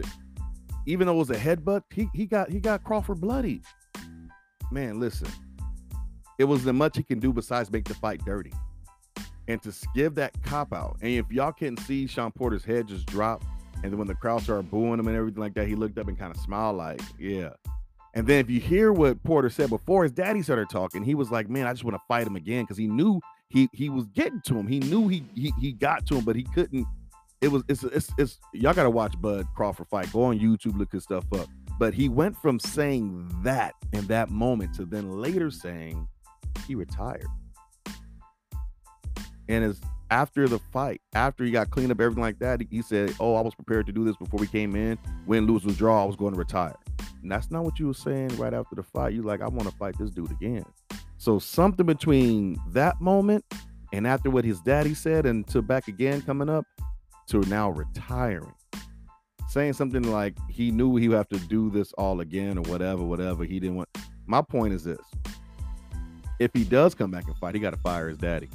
Even 0.87 1.07
though 1.07 1.15
it 1.15 1.19
was 1.19 1.31
a 1.31 1.37
headbutt, 1.37 1.83
he 1.93 2.09
he 2.15 2.27
got 2.27 2.51
he 2.51 2.61
got 2.61 2.85
Crawford 2.85 3.21
bloody. 3.21 3.63
Man, 4.71 5.01
listen, 5.01 5.29
it 6.39 6.45
was 6.45 6.65
the 6.65 6.73
much 6.73 6.97
he 6.97 7.03
can 7.03 7.19
do 7.19 7.33
besides 7.33 7.71
make 7.71 7.85
the 7.85 7.95
fight 7.95 8.25
dirty. 8.25 8.53
And 9.49 9.63
to 9.63 9.73
give 9.95 10.15
that 10.17 10.41
cop 10.43 10.73
out, 10.73 10.99
and 11.01 11.11
if 11.11 11.33
y'all 11.33 11.53
can 11.53 11.77
see 11.77 12.07
Shawn 12.07 12.31
Porter's 12.31 12.65
head 12.65 12.87
just 12.87 13.07
drop, 13.07 13.43
and 13.83 13.91
then 13.91 13.99
when 13.99 14.07
the 14.07 14.15
crowd 14.15 14.43
started 14.43 14.71
booing 14.71 14.99
him 15.01 15.09
and 15.09 15.17
everything 15.17 15.41
like 15.41 15.55
that, 15.55 15.67
he 15.67 15.75
looked 15.75 15.99
up 15.99 16.09
and 16.09 16.19
kind 16.19 16.35
of 16.35 16.41
smiled 16.41 16.77
like, 16.77 17.01
yeah. 17.19 17.51
And 18.15 18.27
then 18.27 18.41
if 18.41 18.51
you 18.51 18.61
hear 18.61 18.93
what 18.93 19.23
Porter 19.23 19.49
said 19.49 19.71
before 19.71 20.03
his 20.03 20.13
daddy 20.13 20.43
started 20.43 20.69
talking, 20.69 21.03
he 21.03 21.15
was 21.15 21.31
like, 21.31 21.49
man, 21.49 21.67
I 21.67 21.73
just 21.73 21.85
want 21.85 21.95
to 21.97 22.03
fight 22.09 22.27
him 22.27 22.37
again 22.37 22.65
because 22.65 22.77
he 22.77 22.87
knew 22.87 23.21
he 23.49 23.69
he 23.73 23.89
was 23.89 24.07
getting 24.09 24.41
to 24.47 24.57
him. 24.57 24.67
He 24.67 24.81
knew 24.81 25.09
he 25.09 25.25
he, 25.35 25.53
he 25.61 25.73
got 25.73 26.07
to 26.07 26.17
him, 26.17 26.25
but 26.25 26.37
he 26.37 26.43
couldn't. 26.43 26.87
It 27.41 27.49
was 27.49 27.63
it's 27.69 27.85
it's, 27.85 28.11
it's 28.19 28.39
y'all 28.53 28.75
got 28.75 28.83
to 28.83 28.91
watch 28.91 29.19
Bud 29.21 29.47
Crawford 29.55 29.89
fight. 29.89 30.13
Go 30.13 30.25
on 30.25 30.39
YouTube, 30.39 30.77
look 30.77 30.93
his 30.93 31.05
stuff 31.05 31.25
up. 31.33 31.49
But 31.79 31.95
he 31.95 32.09
went 32.09 32.37
from 32.37 32.59
saying 32.59 33.31
that 33.45 33.75
in 33.93 34.07
that 34.09 34.31
moment 34.31 34.75
to 34.75 34.85
then 34.85 35.21
later 35.23 35.51
saying 35.51 36.09
he 36.67 36.75
retired. 36.75 37.27
And 39.49 39.65
it's 39.65 39.81
after 40.11 40.49
the 40.49 40.59
fight, 40.59 41.01
after 41.15 41.45
he 41.45 41.51
got 41.51 41.71
cleaned 41.71 41.93
up, 41.93 42.01
everything 42.01 42.23
like 42.23 42.39
that, 42.39 42.61
he 42.71 42.83
said, 42.83 43.15
"Oh, 43.21 43.35
I 43.35 43.41
was 43.41 43.55
prepared 43.55 43.87
to 43.87 43.93
do 43.93 44.05
this 44.05 44.17
before 44.17 44.41
we 44.41 44.47
came 44.47 44.75
in. 44.77 44.99
Win, 45.27 45.47
lose, 45.47 45.65
was 45.65 45.77
draw. 45.77 46.03
I 46.03 46.07
was 46.07 46.17
going 46.17 46.33
to 46.33 46.39
retire." 46.39 46.77
And 47.23 47.31
that's 47.31 47.51
not 47.51 47.65
what 47.65 47.79
you 47.79 47.89
were 47.89 47.95
saying 47.95 48.37
right 48.37 48.55
after 48.55 48.77
the 48.77 48.83
fight. 48.83 49.13
You're 49.13 49.25
like, 49.25 49.41
I 49.41 49.49
want 49.49 49.69
to 49.69 49.77
fight 49.77 49.99
this 49.99 50.11
dude 50.11 50.31
again. 50.31 50.65
So 51.17 51.39
something 51.39 51.85
between 51.85 52.59
that 52.69 53.01
moment 53.01 53.45
and 53.93 54.07
after 54.07 54.31
what 54.31 54.45
his 54.45 54.61
daddy 54.61 54.95
said 54.95 55.27
and 55.27 55.47
to 55.49 55.63
back 55.63 55.89
again 55.89 56.23
coming 56.23 56.49
up 56.49 56.65
to 57.29 57.41
now 57.49 57.71
retiring. 57.71 58.55
Saying 59.49 59.73
something 59.73 60.03
like 60.03 60.37
he 60.49 60.71
knew 60.71 60.97
he 60.97 61.09
would 61.09 61.17
have 61.17 61.29
to 61.31 61.39
do 61.39 61.71
this 61.71 61.93
all 61.95 62.21
again 62.21 62.59
or 62.59 62.63
whatever, 62.63 63.03
whatever. 63.03 63.45
He 63.45 63.59
didn't 63.59 63.77
want. 63.77 63.89
My 64.27 64.43
point 64.43 64.75
is 64.75 64.85
this: 64.85 65.01
if 66.39 66.51
he 66.53 66.65
does 66.65 66.95
come 66.95 67.11
back 67.11 67.27
and 67.27 67.37
fight, 67.39 67.55
he 67.55 67.61
got 67.61 67.71
to 67.71 67.79
fire 67.79 68.09
his 68.09 68.19
daddy. 68.19 68.51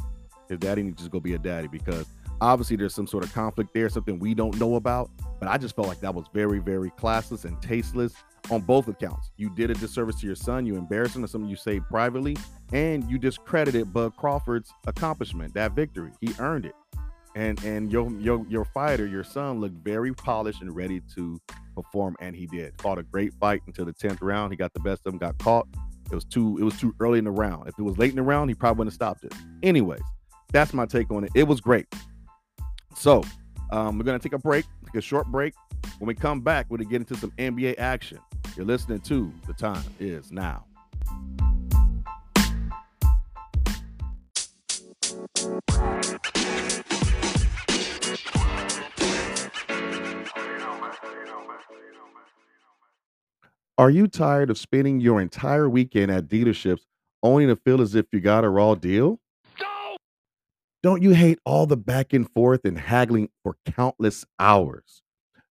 His 0.50 0.60
daddy 0.60 0.84
needs 0.84 1.04
to 1.04 1.10
go 1.10 1.20
be 1.20 1.34
a 1.34 1.40
daddy 1.40 1.68
because 1.68 2.06
obviously 2.42 2.76
there's 2.76 2.94
some 2.94 3.08
sort 3.08 3.24
of 3.24 3.34
conflict 3.34 3.74
there, 3.74 3.90
something 3.90 4.20
we 4.20 4.34
don't 4.34 4.60
know 4.60 4.76
about. 4.76 5.10
But 5.40 5.50
I 5.50 5.58
just 5.58 5.76
felt 5.76 5.88
like 5.88 6.02
that 6.02 6.14
was 6.14 6.26
very, 6.34 6.60
very 6.60 6.92
classless 6.92 7.46
and 7.46 7.62
tasteless 7.62 8.14
on 8.52 8.62
both 8.62 8.88
accounts. 8.88 9.32
You 9.38 9.50
did 9.50 9.72
a 9.72 9.74
disservice 9.74 10.20
to 10.22 10.28
your 10.28 10.36
son, 10.36 10.66
you 10.66 10.76
embarrassed 10.76 11.16
him, 11.16 11.24
and 11.24 11.30
something 11.30 11.50
you 11.50 11.56
say 11.56 11.80
privately, 11.80 12.38
and 12.72 13.10
you 13.10 13.18
discredited 13.18 13.94
Bud 13.94 14.16
Crawford's 14.18 14.72
accomplishment, 14.88 15.54
that 15.54 15.74
victory. 15.74 16.12
He 16.22 16.34
earned 16.40 16.66
it. 16.66 16.76
And 17.36 17.64
and 17.64 17.92
your 17.92 18.12
your 18.20 18.46
your 18.48 18.64
fighter, 18.64 19.08
your 19.08 19.24
son, 19.24 19.60
looked 19.60 19.84
very 19.84 20.14
polished 20.14 20.62
and 20.62 20.76
ready 20.76 21.02
to 21.16 21.40
perform, 21.76 22.16
and 22.20 22.36
he 22.36 22.46
did. 22.46 22.80
Fought 22.80 23.00
a 23.00 23.04
great 23.04 23.34
fight 23.40 23.62
until 23.66 23.86
the 23.86 23.94
10th 23.94 24.20
round. 24.22 24.54
He 24.54 24.58
got 24.58 24.72
the 24.74 24.80
best 24.82 25.02
of 25.08 25.14
him, 25.14 25.18
got 25.18 25.40
caught. 25.40 25.68
It 26.12 26.16
was 26.16 26.26
too 26.26 26.58
it 26.60 26.64
was 26.64 26.80
too 26.80 26.94
early 27.00 27.18
in 27.18 27.26
the 27.26 27.32
round. 27.32 27.68
If 27.68 27.80
it 27.80 27.82
was 27.82 27.98
late 27.98 28.12
in 28.12 28.18
the 28.18 28.24
round, 28.24 28.52
he 28.52 28.54
probably 28.54 28.80
wouldn't 28.80 28.94
have 28.94 28.96
stopped 28.96 29.24
it. 29.24 29.34
Anyways, 29.64 30.04
that's 30.54 30.74
my 30.74 30.86
take 30.86 31.12
on 31.12 31.26
it. 31.26 31.32
It 31.36 31.46
was 31.46 31.60
great. 31.60 31.88
So 32.96 33.24
um, 33.72 33.98
we're 33.98 34.06
gonna 34.06 34.20
take 34.20 34.34
a 34.34 34.40
break, 34.40 34.66
take 34.86 34.96
a 34.96 35.02
short 35.02 35.28
break. 35.28 35.54
When 35.98 36.08
we 36.08 36.14
come 36.14 36.40
back, 36.40 36.68
we're 36.70 36.78
gonna 36.78 36.90
get 36.90 37.02
into 37.02 37.18
some 37.18 37.32
NBA 37.32 37.78
action. 37.80 38.20
You're 38.56 38.68
listening 38.68 39.02
to 39.02 39.34
The 39.48 39.54
Time 39.54 39.84
Is 40.00 40.32
Now. 40.32 40.66
Are 53.80 53.90
you 53.90 54.08
tired 54.08 54.52
of 54.52 54.60
spending 54.60 55.00
your 55.00 55.20
entire 55.20 55.68
weekend 55.68 56.12
at 56.12 56.28
dealerships 56.28 56.82
only 57.24 57.48
to 57.48 57.56
feel 57.56 57.82
as 57.82 57.96
if 57.96 58.06
you 58.12 58.20
got 58.20 58.44
a 58.44 58.50
raw 58.50 58.76
deal? 58.76 59.20
Don't 60.84 61.02
you 61.02 61.12
hate 61.12 61.40
all 61.46 61.66
the 61.66 61.78
back 61.78 62.12
and 62.12 62.30
forth 62.30 62.66
and 62.66 62.78
haggling 62.78 63.30
for 63.42 63.56
countless 63.66 64.26
hours? 64.38 65.02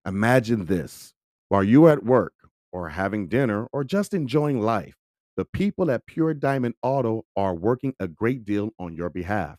Imagine 0.06 0.66
this 0.66 1.14
while 1.48 1.64
you're 1.64 1.88
at 1.88 2.04
work 2.04 2.34
or 2.70 2.90
having 2.90 3.28
dinner 3.28 3.66
or 3.72 3.82
just 3.82 4.12
enjoying 4.12 4.60
life, 4.60 4.94
the 5.38 5.46
people 5.46 5.90
at 5.90 6.06
Pure 6.06 6.34
Diamond 6.34 6.74
Auto 6.82 7.24
are 7.34 7.54
working 7.54 7.94
a 7.98 8.08
great 8.08 8.44
deal 8.44 8.72
on 8.78 8.94
your 8.94 9.08
behalf. 9.08 9.56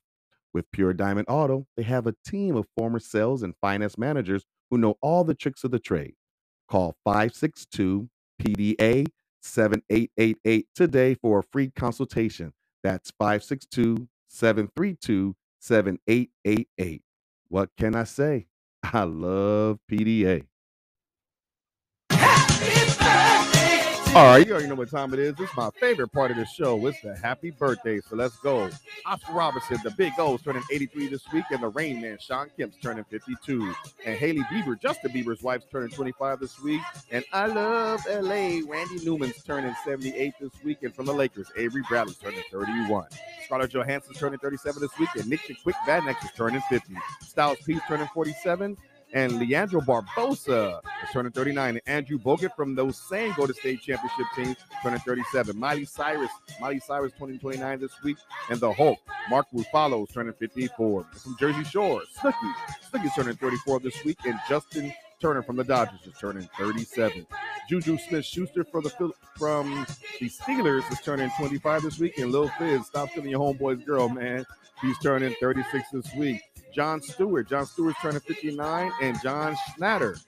With 0.54 0.72
Pure 0.72 0.94
Diamond 0.94 1.26
Auto, 1.28 1.66
they 1.76 1.82
have 1.84 2.06
a 2.06 2.16
team 2.24 2.56
of 2.56 2.68
former 2.78 3.00
sales 3.00 3.42
and 3.42 3.56
finance 3.60 3.98
managers 3.98 4.46
who 4.70 4.78
know 4.78 4.96
all 5.02 5.24
the 5.24 5.34
tricks 5.34 5.64
of 5.64 5.72
the 5.72 5.80
trade. 5.80 6.14
Call 6.70 6.96
562 7.04 8.10
PDA 8.40 9.08
7888 9.42 10.68
today 10.76 11.16
for 11.16 11.40
a 11.40 11.44
free 11.52 11.72
consultation. 11.76 12.54
That's 12.84 13.12
562 13.18 14.08
732 14.28 15.36
7888. 15.64 17.02
What 17.48 17.70
can 17.78 17.96
I 17.96 18.04
say? 18.04 18.48
I 18.84 19.04
love 19.04 19.80
PDA. 19.90 20.46
All 24.16 24.26
right, 24.26 24.46
you 24.46 24.54
already 24.54 24.68
know 24.68 24.76
what 24.76 24.92
time 24.92 25.12
it 25.16 25.20
is. 25.20 25.34
It's 25.40 25.58
my 25.58 25.72
favorite 25.80 26.10
part 26.10 26.30
of 26.30 26.38
the 26.38 26.46
show. 26.46 26.86
It's 26.86 27.02
the 27.02 27.16
happy 27.16 27.50
birthday. 27.50 28.00
So 28.00 28.16
let's 28.16 28.38
go. 28.38 28.70
Oscar 29.08 29.34
Robertson, 29.34 29.80
the 29.84 29.90
big 29.90 30.14
O, 30.20 30.36
is 30.36 30.42
turning 30.44 30.62
83 30.72 31.08
this 31.08 31.24
week, 31.34 31.46
and 31.50 31.64
the 31.64 31.70
Rain 31.70 32.00
Man, 32.00 32.20
Shawn 32.20 32.52
Kemp's 32.56 32.78
turning 32.78 33.06
52. 33.06 33.74
And 34.06 34.16
Hailey 34.16 34.44
Bieber, 34.44 34.80
Justin 34.80 35.12
Bieber's 35.14 35.42
wife's 35.42 35.66
turning 35.72 35.90
25 35.90 36.40
this 36.40 36.60
week. 36.62 36.82
And 37.10 37.26
I 37.34 37.48
love 37.48 38.02
LA. 38.08 38.60
Randy 38.68 39.04
Newman's 39.04 39.42
turning 39.42 39.74
78 39.84 40.36
this 40.40 40.52
week. 40.64 40.84
And 40.84 40.94
from 40.94 41.08
the 41.08 41.14
Lakers, 41.14 41.52
Avery 41.58 41.82
Bradley's 41.90 42.18
turning 42.18 42.44
31. 42.52 43.08
Scarlett 43.46 43.72
Johansson's 43.72 44.20
turning 44.20 44.38
37 44.38 44.80
this 44.80 45.00
week, 45.00 45.10
and 45.16 45.28
Nick 45.28 45.42
Quick 45.64 45.76
Next 45.88 46.24
is 46.24 46.32
turning 46.38 46.62
50. 46.70 46.94
Styles 47.22 47.58
P 47.66 47.80
turning 47.88 48.08
47 48.14 48.78
and 49.14 49.40
Leandro 49.40 49.80
Barbosa 49.80 50.80
is 51.04 51.10
turning 51.12 51.32
39. 51.32 51.70
And 51.70 51.82
Andrew 51.86 52.18
Bogut 52.18 52.56
from 52.56 52.76
those 52.76 52.98
same 52.98 53.34
Golden 53.38 53.56
State 53.56 53.82
Championship 53.82 54.26
teams 54.36 54.58
turning 54.82 55.00
37. 55.00 55.58
Miley 55.58 55.86
Cyrus, 55.86 56.32
Miley 56.60 56.80
Cyrus 56.80 57.12
2029 57.14 57.80
this 57.80 57.92
week. 58.04 58.18
And 58.50 58.60
the 58.60 58.74
Hulk, 58.74 59.00
Mark 59.30 59.46
Ruffalo 59.54 60.12
turning 60.12 60.34
54. 60.34 61.06
From 61.14 61.36
Jersey 61.40 61.64
Shore, 61.64 62.02
Snooki, 62.20 62.54
Snooki's 62.92 63.16
turning 63.16 63.36
34 63.36 63.80
this 63.82 64.04
week. 64.04 64.18
And 64.26 64.40
Justin 64.50 64.92
Turner 65.24 65.42
from 65.42 65.56
the 65.56 65.64
Dodgers 65.64 66.02
is 66.06 66.14
turning 66.20 66.50
37. 66.60 67.26
Juju 67.70 67.98
Smith 67.98 68.26
Schuster 68.26 68.66
for 68.66 68.82
the 68.82 68.90
from 69.38 69.88
the 70.20 70.28
Steelers 70.28 70.84
is 70.92 71.00
turning 71.00 71.32
25 71.40 71.84
this 71.84 71.98
week. 71.98 72.18
And 72.18 72.30
Lil 72.30 72.50
Fizz, 72.60 72.88
stop 72.88 73.10
stealing 73.10 73.30
your 73.30 73.40
homeboy's 73.40 73.86
girl, 73.86 74.10
man. 74.10 74.46
He's 74.82 75.00
turning 75.00 75.34
36 75.40 75.92
this 75.94 76.14
week. 76.16 76.42
Jon 76.76 77.02
Stewart. 77.02 77.48
Jon 77.48 77.66
Stewart's 77.66 78.02
turning 78.02 78.20
59, 78.20 78.92
and 79.02 79.22
John 79.22 79.56
Schnatter. 79.56 80.22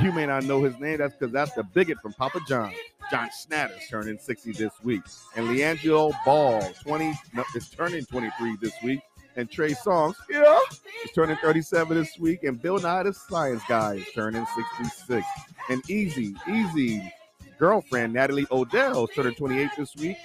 You 0.00 0.12
may 0.12 0.26
not 0.26 0.44
know 0.44 0.62
his 0.62 0.78
name. 0.78 0.98
That's 0.98 1.16
because 1.16 1.32
that's 1.32 1.52
the 1.54 1.64
bigot 1.64 1.98
from 2.00 2.12
Papa 2.12 2.38
John. 2.46 2.72
John 3.10 3.28
Schnatter's 3.30 3.88
turning 3.90 4.16
60 4.16 4.52
this 4.52 4.72
week. 4.84 5.02
And 5.34 5.48
LiAngelo 5.48 6.14
Ball, 6.24 6.62
20, 6.84 7.18
no, 7.34 7.42
is 7.56 7.68
turning 7.68 8.04
23 8.04 8.58
this 8.60 8.74
week. 8.84 9.00
And 9.36 9.50
Trey 9.50 9.72
Songz, 9.72 10.14
yeah, 10.30 10.58
is 11.04 11.10
turning 11.14 11.36
37 11.36 11.96
this 11.96 12.18
week. 12.18 12.44
And 12.44 12.60
Bill 12.60 12.78
Nye, 12.78 13.02
the 13.02 13.12
science 13.12 13.62
guy, 13.68 13.94
is 13.94 14.06
turning 14.14 14.46
66. 14.56 15.26
And 15.68 15.88
Easy, 15.90 16.34
Easy 16.48 17.12
girlfriend, 17.58 18.14
Natalie 18.14 18.46
Odell, 18.50 19.04
is 19.04 19.10
turning 19.14 19.34
28 19.34 19.70
this 19.76 19.94
week. 19.96 20.16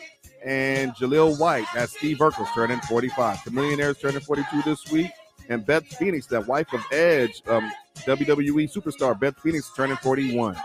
And 0.46 0.94
Jaleel 0.96 1.38
White, 1.38 1.66
that's 1.76 1.96
Steve 1.96 2.18
Urkel's 2.18 2.50
turning 2.56 2.80
45. 2.82 3.44
The 3.44 3.52
Millionaire's 3.52 4.00
turning 4.00 4.22
42 4.22 4.62
this 4.64 4.92
week 4.92 5.12
and 5.52 5.66
Beth 5.66 5.86
Phoenix, 5.86 6.28
that 6.28 6.48
wife 6.48 6.72
of 6.74 6.82
Edge, 6.92 7.44
um, 7.48 7.72
WWE 7.98 8.72
superstar 8.72 9.20
Beth 9.20 9.38
Phoenix, 9.40 9.70
turning 9.76 9.98
41. 9.98 10.56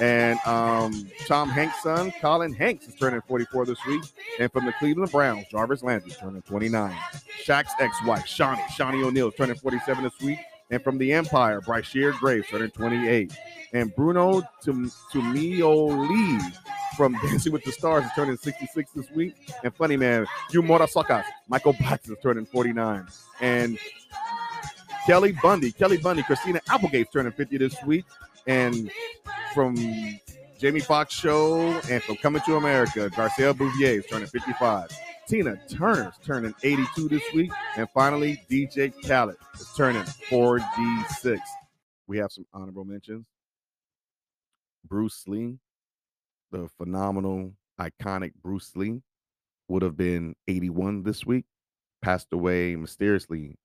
And 0.00 0.38
um, 0.46 1.08
Tom 1.26 1.48
Hanks' 1.48 1.82
son, 1.82 2.12
Colin 2.20 2.52
Hanks, 2.52 2.86
is 2.86 2.94
turning 2.94 3.20
44 3.22 3.66
this 3.66 3.84
week. 3.86 4.02
And 4.38 4.50
from 4.52 4.64
the 4.66 4.72
Cleveland 4.74 5.10
Browns, 5.10 5.46
Jarvis 5.50 5.82
Landry, 5.82 6.12
turning 6.12 6.42
29. 6.42 6.96
Shaq's 7.44 7.72
ex-wife, 7.80 8.24
Shaunie, 8.24 8.64
Shaunie 8.66 9.04
O'Neal, 9.04 9.32
turning 9.32 9.56
47 9.56 10.04
this 10.04 10.18
week. 10.20 10.38
And 10.70 10.82
from 10.84 10.98
the 10.98 11.12
Empire, 11.12 11.60
Bryshere 11.60 12.16
Graves, 12.18 12.48
turning 12.48 12.70
28. 12.70 13.36
And 13.72 13.94
Bruno 13.94 14.42
Tonioli 14.64 16.54
from 16.96 17.12
Dancing 17.22 17.52
with 17.52 17.64
the 17.64 17.72
Stars 17.72 18.04
is 18.04 18.10
turning 18.14 18.36
66 18.36 18.90
this 18.92 19.10
week. 19.12 19.34
And 19.64 19.74
funny 19.74 19.96
man, 19.96 20.26
you 20.52 20.62
Sokas, 20.62 21.24
Michael 21.48 21.72
Blackson 21.74 22.10
is 22.10 22.18
turning 22.22 22.46
49. 22.46 23.06
And 23.40 23.78
Kelly 25.06 25.32
Bundy, 25.42 25.72
Kelly 25.72 25.96
Bundy, 25.96 26.22
Christina 26.22 26.60
Applegate's 26.68 27.10
turning 27.10 27.32
50 27.32 27.56
this 27.56 27.76
week. 27.86 28.04
And 28.48 28.90
from 29.54 29.76
Jamie 30.58 30.80
Foxx 30.80 31.14
show 31.14 31.60
and 31.90 32.02
from 32.02 32.16
Coming 32.16 32.42
to 32.46 32.56
America, 32.56 33.10
Garcelle 33.10 33.56
Beauvais 33.56 33.98
is 33.98 34.06
turning 34.06 34.26
55. 34.26 34.90
Tina 35.28 35.60
Turner's 35.68 36.14
turning 36.24 36.54
82 36.62 37.08
this 37.10 37.22
week. 37.34 37.52
And 37.76 37.86
finally, 37.90 38.42
DJ 38.50 38.94
Khaled 39.06 39.36
is 39.60 39.70
turning 39.76 40.02
46. 40.30 41.40
We 42.06 42.16
have 42.16 42.32
some 42.32 42.46
honorable 42.54 42.86
mentions. 42.86 43.26
Bruce 44.88 45.24
Lee, 45.28 45.58
the 46.50 46.68
phenomenal, 46.78 47.52
iconic 47.78 48.32
Bruce 48.42 48.74
Lee, 48.74 49.02
would 49.68 49.82
have 49.82 49.98
been 49.98 50.34
81 50.48 51.02
this 51.02 51.26
week. 51.26 51.44
passed 52.00 52.32
away 52.32 52.74
mysteriously 52.76 53.58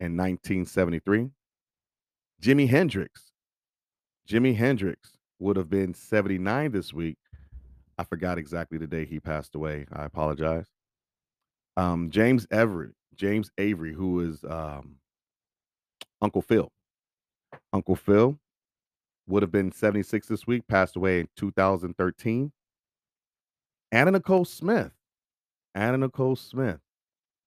in 0.00 0.16
1973. 0.16 1.30
Jimi 2.42 2.68
Hendrix. 2.68 3.23
Jimi 4.28 4.56
Hendrix 4.56 5.10
would 5.38 5.56
have 5.56 5.68
been 5.68 5.94
79 5.94 6.72
this 6.72 6.92
week. 6.92 7.18
I 7.98 8.04
forgot 8.04 8.38
exactly 8.38 8.78
the 8.78 8.86
day 8.86 9.04
he 9.04 9.20
passed 9.20 9.54
away. 9.54 9.86
I 9.92 10.04
apologize. 10.04 10.66
Um, 11.76 12.10
James 12.10 12.46
Everett, 12.50 12.94
James 13.14 13.50
Avery, 13.58 13.92
who 13.92 14.20
is 14.20 14.42
um, 14.44 14.96
Uncle 16.22 16.42
Phil. 16.42 16.70
Uncle 17.72 17.96
Phil 17.96 18.38
would 19.26 19.42
have 19.42 19.52
been 19.52 19.72
76 19.72 20.26
this 20.26 20.46
week, 20.46 20.66
passed 20.68 20.96
away 20.96 21.20
in 21.20 21.28
2013. 21.36 22.52
Anna 23.92 24.10
Nicole 24.10 24.44
Smith. 24.44 24.92
Anna 25.74 25.98
Nicole 25.98 26.36
Smith. 26.36 26.80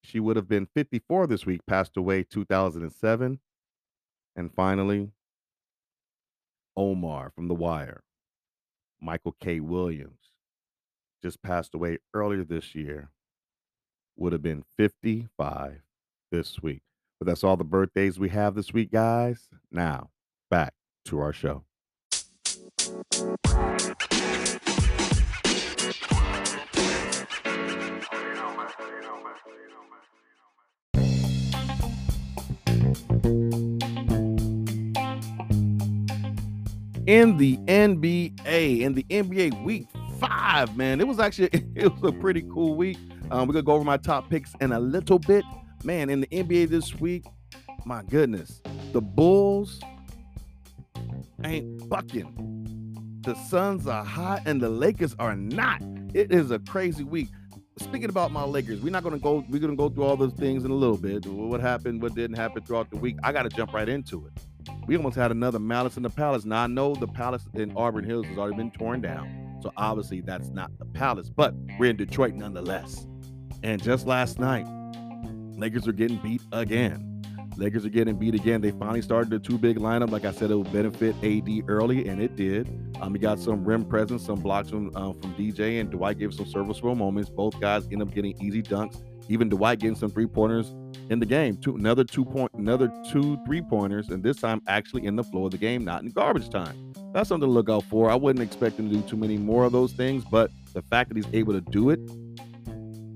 She 0.03 0.19
would 0.19 0.35
have 0.35 0.47
been 0.47 0.67
54 0.73 1.27
this 1.27 1.45
week, 1.45 1.61
passed 1.65 1.97
away 1.97 2.23
2007. 2.23 3.39
And 4.35 4.53
finally, 4.53 5.11
Omar 6.77 7.31
from 7.35 7.47
The 7.47 7.55
Wire, 7.55 8.03
Michael 9.01 9.35
K. 9.41 9.59
Williams, 9.59 10.31
just 11.23 11.41
passed 11.41 11.73
away 11.73 11.97
earlier 12.13 12.43
this 12.43 12.75
year, 12.75 13.09
would 14.15 14.31
have 14.31 14.43
been 14.43 14.63
55 14.77 15.81
this 16.31 16.61
week. 16.61 16.83
But 17.19 17.25
that's 17.25 17.43
all 17.43 17.57
the 17.57 17.63
birthdays 17.63 18.19
we 18.19 18.29
have 18.29 18.53
this 18.53 18.71
week, 18.71 18.91
guys. 18.91 19.49
Now, 19.71 20.11
back 20.51 20.75
to 21.05 21.19
our 21.19 21.33
show. 21.33 21.63
In 37.07 37.37
the 37.37 37.57
NBA, 37.57 38.81
in 38.81 38.93
the 38.93 39.03
NBA 39.03 39.63
week 39.63 39.87
five, 40.19 40.75
man. 40.75 40.99
It 40.99 41.07
was 41.07 41.19
actually 41.19 41.49
it 41.75 41.91
was 41.91 42.03
a 42.03 42.11
pretty 42.11 42.43
cool 42.53 42.75
week. 42.75 42.97
Um, 43.31 43.47
we're 43.47 43.53
gonna 43.53 43.63
go 43.63 43.73
over 43.73 43.83
my 43.83 43.97
top 43.97 44.29
picks 44.29 44.53
in 44.61 44.73
a 44.73 44.79
little 44.79 45.17
bit. 45.17 45.43
Man, 45.83 46.09
in 46.09 46.21
the 46.21 46.27
NBA 46.27 46.69
this 46.69 46.93
week, 46.95 47.25
my 47.85 48.03
goodness, 48.03 48.61
the 48.91 49.01
Bulls 49.01 49.79
ain't 51.43 51.87
bucking. 51.89 52.43
The 53.21 53.35
Suns 53.35 53.87
are 53.87 54.03
hot 54.03 54.43
and 54.45 54.61
the 54.61 54.69
Lakers 54.69 55.15
are 55.19 55.35
not. 55.35 55.81
It 56.13 56.31
is 56.31 56.51
a 56.51 56.59
crazy 56.59 57.03
week. 57.03 57.29
Speaking 57.79 58.09
about 58.09 58.31
my 58.31 58.43
Lakers, 58.43 58.81
we're 58.81 58.89
not 58.89 59.03
gonna 59.03 59.19
go. 59.19 59.45
We're 59.49 59.61
gonna 59.61 59.75
go 59.75 59.87
through 59.87 60.03
all 60.03 60.17
those 60.17 60.33
things 60.33 60.65
in 60.65 60.71
a 60.71 60.75
little 60.75 60.97
bit. 60.97 61.25
What 61.25 61.61
happened, 61.61 62.01
what 62.01 62.15
didn't 62.15 62.35
happen 62.35 62.63
throughout 62.63 62.89
the 62.89 62.97
week. 62.97 63.15
I 63.23 63.31
got 63.31 63.43
to 63.43 63.49
jump 63.49 63.71
right 63.71 63.87
into 63.87 64.25
it 64.25 64.33
we 64.87 64.95
almost 64.95 65.17
had 65.17 65.31
another 65.31 65.59
Malice 65.59 65.97
in 65.97 66.03
the 66.03 66.09
Palace. 66.09 66.45
Now 66.45 66.63
I 66.63 66.67
know 66.67 66.95
the 66.95 67.07
Palace 67.07 67.45
in 67.53 67.73
Auburn 67.75 68.05
Hills 68.05 68.25
has 68.27 68.37
already 68.37 68.57
been 68.57 68.71
torn 68.71 69.01
down, 69.01 69.59
so 69.61 69.71
obviously 69.77 70.21
that's 70.21 70.49
not 70.49 70.71
the 70.79 70.85
Palace, 70.85 71.29
but 71.29 71.53
we're 71.77 71.89
in 71.89 71.97
Detroit 71.97 72.33
nonetheless. 72.33 73.05
And 73.63 73.81
just 73.83 74.07
last 74.07 74.39
night, 74.39 74.65
Lakers 75.57 75.87
are 75.87 75.93
getting 75.93 76.17
beat 76.17 76.41
again. 76.51 77.03
Lakers 77.57 77.85
are 77.85 77.89
getting 77.89 78.15
beat 78.15 78.35
again. 78.35 78.61
They 78.61 78.71
finally 78.71 79.01
started 79.01 79.31
the 79.31 79.39
two 79.39 79.57
big 79.57 79.77
lineup. 79.77 80.11
Like 80.11 80.25
I 80.25 80.31
said, 80.31 80.51
it 80.51 80.55
would 80.55 80.71
benefit 80.71 81.15
AD 81.23 81.63
early, 81.67 82.07
and 82.07 82.21
it 82.21 82.35
did. 82.35 82.67
Um, 83.01 83.13
he 83.13 83.19
got 83.19 83.39
some 83.39 83.65
rim 83.65 83.83
presence, 83.83 84.25
some 84.25 84.39
blocks 84.39 84.69
from 84.69 84.95
um, 84.95 85.19
from 85.19 85.33
DJ, 85.33 85.81
and 85.81 85.89
Dwight 85.89 86.19
gave 86.19 86.33
some 86.33 86.45
serviceable 86.45 86.95
moments. 86.95 87.29
Both 87.29 87.59
guys 87.59 87.87
end 87.91 88.03
up 88.03 88.13
getting 88.13 88.39
easy 88.41 88.61
dunks. 88.61 89.01
Even 89.29 89.49
Dwight 89.49 89.79
getting 89.79 89.95
some 89.95 90.09
three 90.09 90.27
pointers 90.27 90.73
in 91.09 91.19
the 91.19 91.25
game. 91.25 91.57
Two 91.57 91.75
another 91.75 92.03
two 92.03 92.25
point 92.25 92.51
another 92.53 92.91
two 93.11 93.37
three 93.45 93.61
pointers, 93.61 94.09
and 94.09 94.23
this 94.23 94.37
time 94.37 94.61
actually 94.67 95.05
in 95.05 95.15
the 95.15 95.23
flow 95.23 95.45
of 95.45 95.51
the 95.51 95.57
game, 95.57 95.83
not 95.83 96.03
in 96.03 96.09
garbage 96.09 96.49
time. 96.49 96.93
That's 97.13 97.29
something 97.29 97.47
to 97.47 97.51
look 97.53 97.69
out 97.69 97.83
for. 97.85 98.09
I 98.09 98.15
wouldn't 98.15 98.43
expect 98.43 98.79
him 98.79 98.89
to 98.89 98.95
do 98.95 99.01
too 99.01 99.17
many 99.17 99.37
more 99.37 99.63
of 99.65 99.71
those 99.71 99.93
things, 99.93 100.23
but 100.25 100.51
the 100.73 100.81
fact 100.81 101.09
that 101.09 101.17
he's 101.17 101.33
able 101.33 101.53
to 101.53 101.61
do 101.61 101.89
it, 101.89 101.99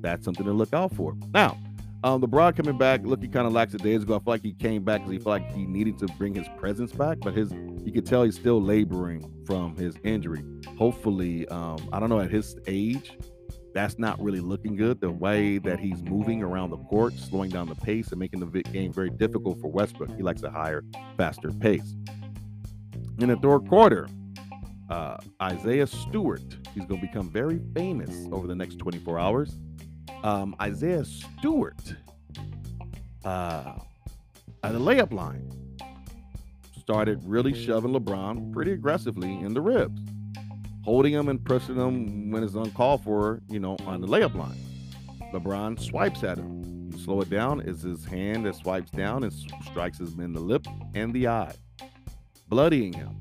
that's 0.02 0.26
something 0.26 0.46
to 0.46 0.54
look 0.54 0.74
out 0.74 0.94
for. 0.96 1.16
Now, 1.34 1.58
um, 2.04 2.22
LeBron 2.22 2.56
coming 2.56 2.78
back, 2.78 3.02
looking 3.04 3.30
kind 3.30 3.46
of 3.46 3.54
lax 3.54 3.74
days 3.74 4.02
ago. 4.02 4.16
I 4.16 4.20
feel 4.20 4.24
like 4.26 4.42
he 4.42 4.54
came 4.54 4.84
back 4.84 5.02
because 5.02 5.12
he 5.12 5.18
felt 5.20 5.42
like 5.42 5.52
he 5.52 5.66
needed 5.66 6.00
to 6.00 6.08
bring 6.18 6.34
his 6.34 6.48
presence 6.58 6.92
back, 6.92 7.20
but 7.22 7.36
his 7.36 7.52
you 7.84 7.92
could 7.92 8.06
tell 8.06 8.24
he's 8.24 8.36
still 8.36 8.62
laboring 8.62 9.32
from 9.46 9.76
his 9.76 9.96
injury. 10.04 10.44
Hopefully, 10.78 11.48
um, 11.50 11.78
I 11.94 12.00
don't 12.00 12.10
know 12.10 12.20
at 12.20 12.32
his 12.32 12.58
age, 12.66 13.12
that's 13.74 13.98
not 13.98 14.22
really 14.22 14.40
looking 14.40 14.76
good. 14.76 15.00
The 15.00 15.12
way 15.12 15.58
that 15.60 15.80
he's 15.80 16.02
moving 16.04 16.42
around 16.42 16.72
the 16.72 16.78
court, 16.78 17.14
slowing 17.14 17.50
down 17.50 17.68
the 17.68 17.76
pace, 17.76 18.12
and 18.12 18.20
making 18.20 18.40
the 18.40 18.64
game 18.64 18.92
very 18.92 19.10
difficult 19.10 19.60
for 19.62 19.68
Westbrook. 19.68 20.16
He 20.16 20.24
likes 20.24 20.44
a 20.44 20.52
higher, 20.52 20.84
faster 21.18 21.52
pace. 21.52 21.96
In 23.20 23.30
the 23.30 23.38
third 23.38 23.68
quarter, 23.68 24.08
uh, 24.90 25.18
Isaiah 25.42 25.88
Stewart, 25.88 26.42
he's 26.74 26.86
going 26.86 27.00
to 27.00 27.08
become 27.08 27.30
very 27.30 27.62
famous 27.74 28.28
over 28.32 28.48
the 28.48 28.56
next 28.56 28.78
24 28.78 29.20
hours. 29.20 29.58
Um, 30.24 30.56
Isaiah 30.62 31.06
Stewart, 31.06 31.96
uh, 33.24 33.74
at 34.64 34.74
the 34.74 34.80
layup 34.80 35.14
line, 35.14 35.50
started 36.80 37.22
really 37.24 37.54
shoving 37.54 37.94
LeBron 37.94 38.52
pretty 38.52 38.72
aggressively 38.72 39.32
in 39.40 39.54
the 39.54 39.62
ribs 39.62 40.02
holding 40.84 41.14
him 41.14 41.30
and 41.30 41.44
pressing 41.44 41.76
him 41.76 42.32
when 42.32 42.44
it's 42.44 42.56
uncalled 42.56 43.04
for, 43.04 43.42
you 43.50 43.60
know, 43.60 43.78
on 43.86 44.02
the 44.02 44.08
layup 44.08 44.36
line. 44.36 44.58
LeBron 45.34 45.80
swipes 45.80 46.24
at 46.24 46.38
him. 46.38 46.90
You 46.92 47.00
slow 47.00 47.22
it 47.22 47.30
down, 47.30 47.62
is 47.62 47.82
his 47.82 48.04
hand 48.04 48.46
that 48.46 48.56
swipes 48.56 48.92
down 48.92 49.24
and 49.24 49.34
strikes 49.70 50.00
him 50.00 50.20
in 50.20 50.34
the 50.34 50.40
lip 50.40 50.66
and 50.94 51.14
the 51.14 51.28
eye, 51.28 51.54
bloodying 52.50 52.94
him. 52.94 53.18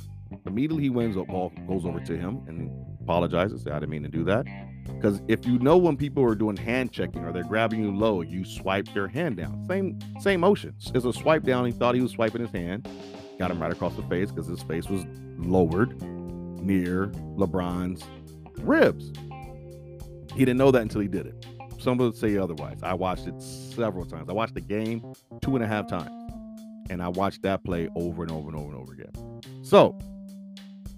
Immediately 0.47 0.85
he 0.85 0.91
wins, 0.91 1.17
up 1.17 1.27
ball 1.27 1.53
goes 1.67 1.85
over 1.85 2.01
to 2.01 2.17
him 2.17 2.43
and 2.47 2.71
apologizes. 3.01 3.67
I 3.67 3.75
didn't 3.75 3.91
mean 3.91 4.03
to 4.03 4.09
do 4.09 4.25
that. 4.25 4.47
Because 4.87 5.23
if 5.29 5.47
you 5.47 5.59
know 5.59 5.77
when 5.77 5.97
people 5.97 6.25
are 6.25 6.35
doing 6.35 6.57
hand 6.57 6.93
checking 6.93 7.25
or 7.25 7.33
they're 7.33 7.45
grabbing 7.45 7.83
you 7.83 7.95
low, 7.95 8.23
you 8.23 8.45
swipe 8.45 8.93
their 8.93 9.09
hand 9.09 9.37
down. 9.37 9.65
Same 9.69 9.99
same 10.21 10.41
motion. 10.41 10.75
It's 10.95 11.05
a 11.05 11.13
swipe 11.13 11.45
down. 11.45 11.65
He 11.65 11.73
thought 11.73 11.95
he 11.95 12.01
was 12.01 12.13
swiping 12.13 12.41
his 12.41 12.51
hand, 12.51 12.89
got 13.39 13.51
him 13.51 13.61
right 13.61 13.73
across 13.73 13.95
the 13.95 14.03
face 14.05 14.31
because 14.31 14.47
his 14.47 14.63
face 14.63 14.89
was 14.89 15.05
lowered 15.39 16.01
near 16.63 17.09
LeBron's 17.37 18.03
ribs. 18.63 19.13
He 20.35 20.41
didn't 20.45 20.59
know 20.59 20.71
that 20.71 20.83
until 20.83 21.01
he 21.01 21.09
did 21.09 21.27
it. 21.27 21.47
Some 21.79 21.99
would 21.99 22.17
say 22.17 22.37
otherwise. 22.37 22.79
I 22.83 22.95
watched 22.95 23.27
it 23.27 23.41
several 23.43 24.05
times. 24.05 24.29
I 24.29 24.33
watched 24.33 24.55
the 24.55 24.61
game 24.61 25.15
two 25.41 25.55
and 25.57 25.65
a 25.65 25.67
half 25.67 25.89
times, 25.89 26.33
and 26.91 27.03
I 27.03 27.09
watched 27.09 27.43
that 27.43 27.65
play 27.65 27.89
over 27.97 28.23
and 28.23 28.31
over 28.31 28.49
and 28.49 28.57
over 28.57 28.73
and 28.73 28.77
over 28.77 28.93
again. 28.93 29.41
So, 29.63 29.99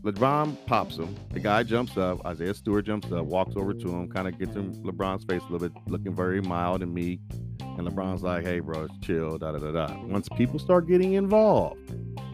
LeBron 0.02 0.56
pops 0.66 0.96
him. 0.96 1.14
The 1.30 1.38
guy 1.38 1.62
jumps 1.62 1.96
up. 1.96 2.26
Isaiah 2.26 2.54
Stewart 2.54 2.84
jumps 2.84 3.12
up, 3.12 3.24
walks 3.24 3.54
over 3.54 3.72
to 3.72 3.88
him, 3.88 4.08
kind 4.08 4.26
of 4.26 4.36
gets 4.36 4.56
in 4.56 4.74
LeBron's 4.82 5.24
face 5.24 5.40
a 5.48 5.52
little 5.52 5.68
bit, 5.68 5.72
looking 5.86 6.14
very 6.14 6.40
mild 6.40 6.82
and 6.82 6.92
meek. 6.92 7.20
And 7.60 7.88
LeBron's 7.88 8.22
like, 8.22 8.44
"Hey, 8.44 8.58
bro, 8.58 8.88
chill." 9.00 9.38
Da 9.38 9.52
da 9.52 9.58
da 9.58 9.70
da. 9.70 9.96
Once 10.06 10.28
people 10.36 10.58
start 10.58 10.88
getting 10.88 11.12
involved, 11.12 11.78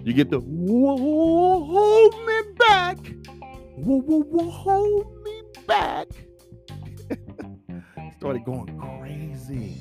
you 0.03 0.15
get 0.15 0.31
the 0.31 0.41
whoa, 0.41 2.09
me 2.27 2.38
back. 2.69 2.99
Whoa, 3.77 4.01
whoa, 4.01 4.23
whoa, 4.23 4.51
hold 4.51 5.23
me 5.23 5.43
back. 5.67 6.09
Started 8.19 8.45
going 8.45 8.79
crazy. 8.79 9.77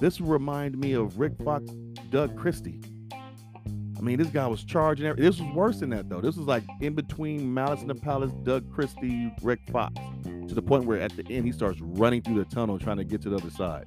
This 0.00 0.20
would 0.20 0.30
remind 0.30 0.78
me 0.78 0.92
of 0.92 1.18
Rick 1.18 1.34
Fox, 1.44 1.64
Doug 2.10 2.36
Christie. 2.36 2.80
I 3.12 4.00
mean, 4.00 4.18
this 4.18 4.28
guy 4.28 4.46
was 4.46 4.64
charging. 4.64 5.06
Every, 5.06 5.22
this 5.22 5.40
was 5.40 5.54
worse 5.54 5.80
than 5.80 5.90
that, 5.90 6.08
though. 6.08 6.20
This 6.20 6.36
was 6.36 6.46
like 6.46 6.64
in 6.80 6.94
between 6.94 7.52
Malice 7.52 7.82
in 7.82 7.88
the 7.88 7.94
Palace, 7.94 8.32
Doug 8.42 8.70
Christie, 8.72 9.32
Rick 9.42 9.60
Fox, 9.70 9.94
to 10.24 10.54
the 10.54 10.62
point 10.62 10.84
where 10.84 11.00
at 11.00 11.16
the 11.16 11.24
end 11.30 11.46
he 11.46 11.52
starts 11.52 11.80
running 11.80 12.22
through 12.22 12.36
the 12.36 12.44
tunnel 12.44 12.78
trying 12.78 12.98
to 12.98 13.04
get 13.04 13.22
to 13.22 13.30
the 13.30 13.36
other 13.36 13.50
side. 13.50 13.86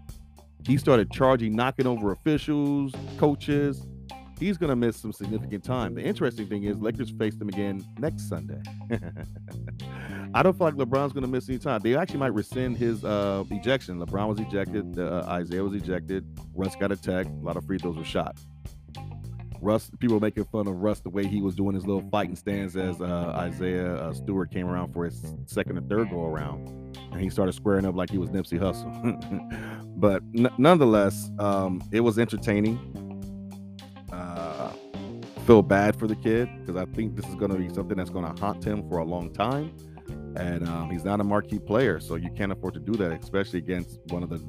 He 0.65 0.77
started 0.77 1.11
charging, 1.11 1.55
knocking 1.55 1.87
over 1.87 2.11
officials, 2.11 2.93
coaches. 3.17 3.85
He's 4.39 4.57
going 4.57 4.69
to 4.69 4.75
miss 4.75 4.97
some 4.97 5.11
significant 5.11 5.63
time. 5.63 5.95
The 5.95 6.01
interesting 6.01 6.47
thing 6.47 6.63
is, 6.63 6.77
Lakers 6.77 7.09
face 7.09 7.35
them 7.35 7.49
again 7.49 7.83
next 7.97 8.29
Sunday. 8.29 8.61
I 10.33 10.43
don't 10.43 10.55
feel 10.57 10.67
like 10.67 10.75
LeBron's 10.75 11.13
going 11.13 11.23
to 11.23 11.29
miss 11.29 11.49
any 11.49 11.57
time. 11.57 11.81
They 11.81 11.95
actually 11.95 12.19
might 12.19 12.33
rescind 12.33 12.77
his 12.77 13.03
uh, 13.03 13.43
ejection. 13.49 13.99
LeBron 13.99 14.27
was 14.27 14.39
ejected. 14.39 14.99
Uh, 14.99 15.23
Isaiah 15.27 15.63
was 15.63 15.73
ejected. 15.73 16.25
Russ 16.53 16.75
got 16.75 16.91
attacked. 16.91 17.29
A 17.29 17.45
lot 17.45 17.57
of 17.57 17.65
free 17.65 17.79
throws 17.79 17.97
were 17.97 18.03
shot. 18.03 18.37
Russ, 19.59 19.89
people 19.99 20.19
making 20.19 20.45
fun 20.45 20.67
of 20.67 20.75
Russ 20.75 20.99
the 20.99 21.09
way 21.09 21.25
he 21.25 21.41
was 21.41 21.55
doing 21.55 21.73
his 21.73 21.87
little 21.87 22.07
fighting 22.11 22.35
stance 22.35 22.75
as 22.75 23.01
uh, 23.01 23.33
Isaiah 23.35 23.95
uh, 23.95 24.13
Stewart 24.13 24.51
came 24.51 24.67
around 24.67 24.93
for 24.93 25.05
his 25.05 25.33
second 25.47 25.77
and 25.77 25.89
third 25.89 26.09
go 26.11 26.25
around, 26.25 26.67
and 27.11 27.19
he 27.19 27.29
started 27.29 27.53
squaring 27.53 27.85
up 27.85 27.95
like 27.95 28.09
he 28.09 28.17
was 28.17 28.29
Nipsey 28.29 28.59
Hussle. 28.59 28.87
but 29.99 30.21
n- 30.35 30.49
nonetheless, 30.59 31.31
um, 31.39 31.81
it 31.91 32.01
was 32.01 32.19
entertaining. 32.19 33.06
Feel 35.47 35.61
bad 35.61 35.97
for 35.97 36.07
the 36.07 36.15
kid 36.17 36.49
because 36.59 36.75
I 36.75 36.83
think 36.93 37.15
this 37.15 37.25
is 37.25 37.35
going 37.35 37.51
to 37.51 37.57
be 37.57 37.73
something 37.73 37.95
that's 37.95 38.09
going 38.09 38.25
to 38.25 38.41
haunt 38.41 38.65
him 38.65 38.85
for 38.89 38.97
a 38.97 39.05
long 39.05 39.31
time, 39.31 39.73
and 40.35 40.67
um, 40.67 40.91
he's 40.91 41.05
not 41.05 41.21
a 41.21 41.23
marquee 41.23 41.57
player, 41.57 42.01
so 42.01 42.15
you 42.15 42.29
can't 42.35 42.51
afford 42.51 42.73
to 42.73 42.81
do 42.81 42.91
that, 42.95 43.13
especially 43.13 43.59
against 43.59 43.97
one 44.09 44.23
of 44.23 44.29
the 44.29 44.39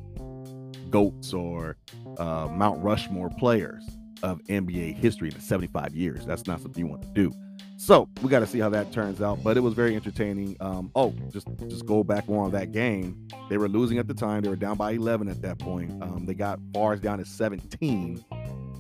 goats 0.91 1.33
or 1.33 1.77
uh, 2.19 2.49
Mount 2.51 2.83
Rushmore 2.83 3.31
players 3.39 3.85
of 4.25 4.43
NBA 4.49 4.97
history 4.97 5.29
in 5.29 5.39
75 5.39 5.95
years. 5.95 6.27
That's 6.27 6.49
not 6.49 6.61
something 6.61 6.85
you 6.85 6.91
want 6.91 7.03
to 7.03 7.09
do. 7.11 7.33
So 7.77 8.09
we 8.23 8.29
got 8.29 8.41
to 8.41 8.47
see 8.49 8.59
how 8.59 8.69
that 8.71 8.91
turns 8.91 9.23
out. 9.23 9.45
But 9.45 9.57
it 9.57 9.61
was 9.61 9.75
very 9.75 9.95
entertaining. 9.95 10.57
Um, 10.59 10.91
oh, 10.97 11.15
just 11.31 11.47
just 11.69 11.87
go 11.87 12.03
back 12.03 12.29
on 12.29 12.51
that 12.51 12.73
game. 12.73 13.29
They 13.49 13.57
were 13.57 13.69
losing 13.69 13.99
at 13.99 14.09
the 14.09 14.15
time. 14.15 14.43
They 14.43 14.49
were 14.49 14.57
down 14.57 14.77
by 14.77 14.93
11 14.93 15.29
at 15.29 15.41
that 15.43 15.61
point. 15.61 16.03
Um, 16.03 16.27
they 16.27 16.35
got 16.35 16.59
bars 16.73 16.99
down 16.99 17.19
to 17.19 17.25
17. 17.25 18.25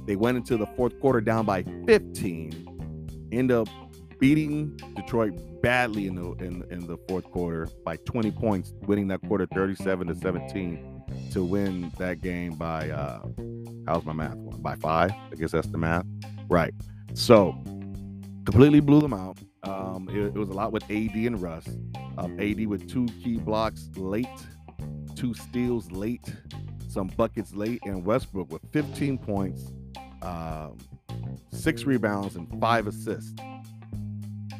They 0.08 0.16
went 0.16 0.38
into 0.38 0.56
the 0.56 0.64
fourth 0.68 0.98
quarter 1.00 1.20
down 1.20 1.44
by 1.44 1.64
15. 1.86 3.28
End 3.30 3.52
up 3.52 3.68
beating 4.18 4.74
Detroit 4.96 5.34
badly 5.60 6.06
in 6.06 6.14
the 6.14 6.32
in, 6.42 6.64
in 6.70 6.86
the 6.86 6.96
fourth 7.06 7.30
quarter 7.30 7.68
by 7.84 7.96
20 7.96 8.30
points, 8.30 8.72
winning 8.86 9.08
that 9.08 9.20
quarter 9.28 9.44
37 9.52 10.06
to 10.06 10.14
17 10.14 11.02
to 11.32 11.44
win 11.44 11.92
that 11.98 12.22
game 12.22 12.54
by 12.54 12.88
uh 12.88 13.20
how's 13.86 14.06
my 14.06 14.14
math 14.14 14.36
one? 14.36 14.62
By 14.62 14.76
five? 14.76 15.10
I 15.10 15.34
guess 15.36 15.52
that's 15.52 15.68
the 15.68 15.76
math. 15.76 16.06
Right. 16.48 16.72
So 17.12 17.52
completely 18.46 18.80
blew 18.80 19.02
them 19.02 19.12
out. 19.12 19.36
Um, 19.64 20.08
it, 20.10 20.28
it, 20.28 20.38
was 20.38 20.48
a 20.48 20.54
lot 20.54 20.72
with 20.72 20.84
AD 20.84 21.16
and 21.16 21.42
Russ. 21.42 21.68
Um, 22.16 22.40
AD 22.40 22.66
with 22.66 22.90
two 22.90 23.04
key 23.22 23.36
blocks 23.36 23.90
late, 23.94 24.26
two 25.14 25.34
steals 25.34 25.92
late, 25.92 26.34
some 26.88 27.08
buckets 27.08 27.52
late, 27.52 27.80
and 27.84 28.06
Westbrook 28.06 28.50
with 28.50 28.62
15 28.72 29.18
points, 29.18 29.70
um, 30.22 30.78
six 31.50 31.84
rebounds, 31.84 32.36
and 32.36 32.48
five 32.60 32.86
assists 32.86 33.34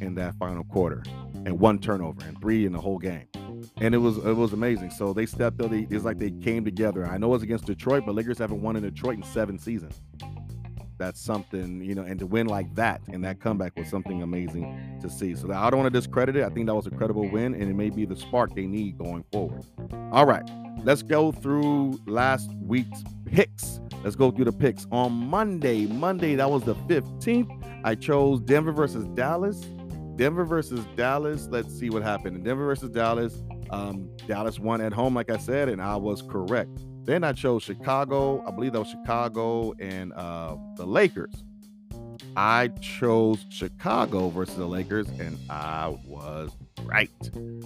in 0.01 0.15
that 0.15 0.35
final 0.37 0.65
quarter, 0.65 1.03
and 1.45 1.59
one 1.59 1.79
turnover, 1.79 2.25
and 2.25 2.41
three 2.41 2.67
in 2.67 2.73
the 2.73 2.81
whole 2.81 2.99
game. 2.99 3.27
And 3.79 3.95
it 3.95 3.99
was 3.99 4.19
it 4.19 4.37
was 4.37 4.53
amazing. 4.53 4.91
So 4.91 5.13
they 5.13 5.27
stepped 5.27 5.61
up. 5.61 5.71
They, 5.71 5.87
it's 5.91 6.05
like 6.05 6.19
they 6.19 6.31
came 6.31 6.65
together. 6.65 7.07
I 7.07 7.19
know 7.19 7.35
it's 7.35 7.43
against 7.43 7.67
Detroit, 7.67 8.05
but 8.07 8.15
Lakers 8.15 8.39
haven't 8.39 8.63
won 8.63 8.77
in 8.77 8.83
Detroit 8.83 9.17
in 9.17 9.23
seven 9.23 9.59
seasons 9.59 10.01
that's 10.99 11.21
something 11.21 11.83
you 11.83 11.95
know 11.95 12.03
and 12.03 12.19
to 12.19 12.27
win 12.27 12.47
like 12.47 12.73
that 12.75 13.01
and 13.09 13.25
that 13.25 13.41
comeback 13.41 13.77
was 13.77 13.89
something 13.89 14.23
amazing 14.23 14.99
to 15.01 15.09
see. 15.09 15.35
So 15.35 15.51
i 15.53 15.71
don't 15.71 15.81
want 15.81 15.93
to 15.93 15.99
discredit 15.99 16.37
it. 16.37 16.45
I 16.45 16.51
think 16.51 16.67
that 16.67 16.75
was 16.75 16.87
a 16.87 16.91
credible 16.91 17.29
win 17.31 17.55
and 17.55 17.63
it 17.63 17.75
may 17.75 17.91
be 17.91 18.05
the 18.05 18.17
spark 18.17 18.55
they 18.55 18.67
need 18.67 18.99
going 18.99 19.25
forward. 19.33 19.65
All 20.13 20.27
right 20.27 20.49
let's 20.85 21.03
go 21.03 21.33
through 21.33 21.99
last 22.07 22.51
week's 22.63 23.03
picks. 23.25 23.81
Let's 24.05 24.15
go 24.15 24.31
through 24.31 24.45
the 24.47 24.53
picks. 24.53 24.87
On 24.91 25.13
monday 25.13 25.87
monday 25.87 26.35
that 26.35 26.51
was 26.51 26.65
the 26.65 26.75
15th 26.75 27.81
i 27.85 27.95
chose 27.95 28.41
denver 28.41 28.73
versus 28.73 29.05
dallas. 29.15 29.61
Denver 30.17 30.45
versus 30.45 30.85
dallas 30.97 31.49
let's 31.51 31.73
see 31.79 31.91
what 31.91 32.03
happened. 32.03 32.45
Denver 32.45 32.67
versus 32.67 32.91
dallas 32.91 33.43
um, 33.71 34.09
dallas 34.27 34.59
won 34.59 34.81
at 34.81 34.93
home 34.93 35.15
like 35.15 35.31
i 35.31 35.37
said 35.37 35.69
and 35.69 35.81
i 35.81 35.95
was 35.95 36.23
correct 36.23 36.81
then 37.09 37.25
I 37.25 37.33
chose 37.33 37.63
Chicago. 37.63 38.45
I 38.47 38.51
believe 38.51 38.75
that 38.75 38.81
was 38.81 38.91
Chicago 38.91 39.73
and 39.81 40.13
uh, 40.13 40.57
the 40.77 40.85
Lakers. 40.85 41.43
I 42.37 42.69
chose 42.83 43.47
Chicago 43.49 44.29
versus 44.29 44.57
the 44.57 44.67
Lakers, 44.67 45.09
and 45.19 45.39
I 45.49 45.97
was 46.05 46.51
right. 46.83 47.11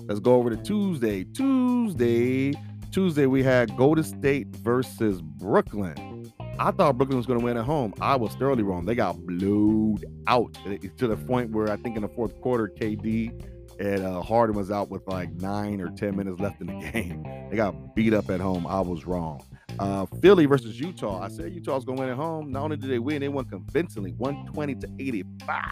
Let's 0.06 0.20
go 0.20 0.36
over 0.36 0.48
to 0.48 0.56
Tuesday. 0.56 1.24
Tuesday, 1.24 2.54
Tuesday, 2.92 3.26
we 3.26 3.42
had 3.42 3.76
Golden 3.76 4.04
State 4.04 4.46
versus 4.58 5.20
Brooklyn. 5.20 6.32
I 6.60 6.70
thought 6.70 6.96
Brooklyn 6.96 7.16
was 7.16 7.26
going 7.26 7.40
to 7.40 7.44
win 7.44 7.56
at 7.56 7.64
home. 7.64 7.94
I 8.00 8.14
was 8.14 8.32
thoroughly 8.36 8.62
wrong. 8.62 8.84
They 8.84 8.94
got 8.94 9.18
blowed 9.26 10.04
out 10.28 10.56
to 10.98 11.08
the 11.08 11.16
point 11.16 11.50
where 11.50 11.68
I 11.68 11.76
think 11.78 11.96
in 11.96 12.02
the 12.02 12.08
fourth 12.08 12.40
quarter, 12.40 12.68
KD 12.68 13.51
and 13.78 14.04
uh, 14.04 14.22
Harden 14.22 14.56
was 14.56 14.70
out 14.70 14.90
with 14.90 15.06
like 15.06 15.30
nine 15.34 15.80
or 15.80 15.90
ten 15.90 16.16
minutes 16.16 16.40
left 16.40 16.60
in 16.60 16.66
the 16.68 16.90
game. 16.92 17.22
They 17.50 17.56
got 17.56 17.94
beat 17.94 18.14
up 18.14 18.30
at 18.30 18.40
home. 18.40 18.66
I 18.66 18.80
was 18.80 19.06
wrong. 19.06 19.42
Uh, 19.78 20.06
Philly 20.20 20.46
versus 20.46 20.78
Utah. 20.78 21.22
I 21.22 21.28
said 21.28 21.52
Utah's 21.52 21.84
gonna 21.84 22.00
win 22.00 22.10
at 22.10 22.16
home. 22.16 22.50
Not 22.50 22.64
only 22.64 22.76
did 22.76 22.90
they 22.90 22.98
win, 22.98 23.20
they 23.20 23.28
won 23.28 23.44
convincingly, 23.46 24.12
120 24.12 24.74
to 24.76 24.88
85. 24.98 25.64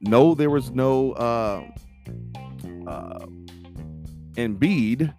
No, 0.00 0.34
there 0.34 0.50
was 0.50 0.70
no 0.70 1.12
uh, 1.12 1.64
uh, 2.86 3.26
Embiid, 4.34 5.14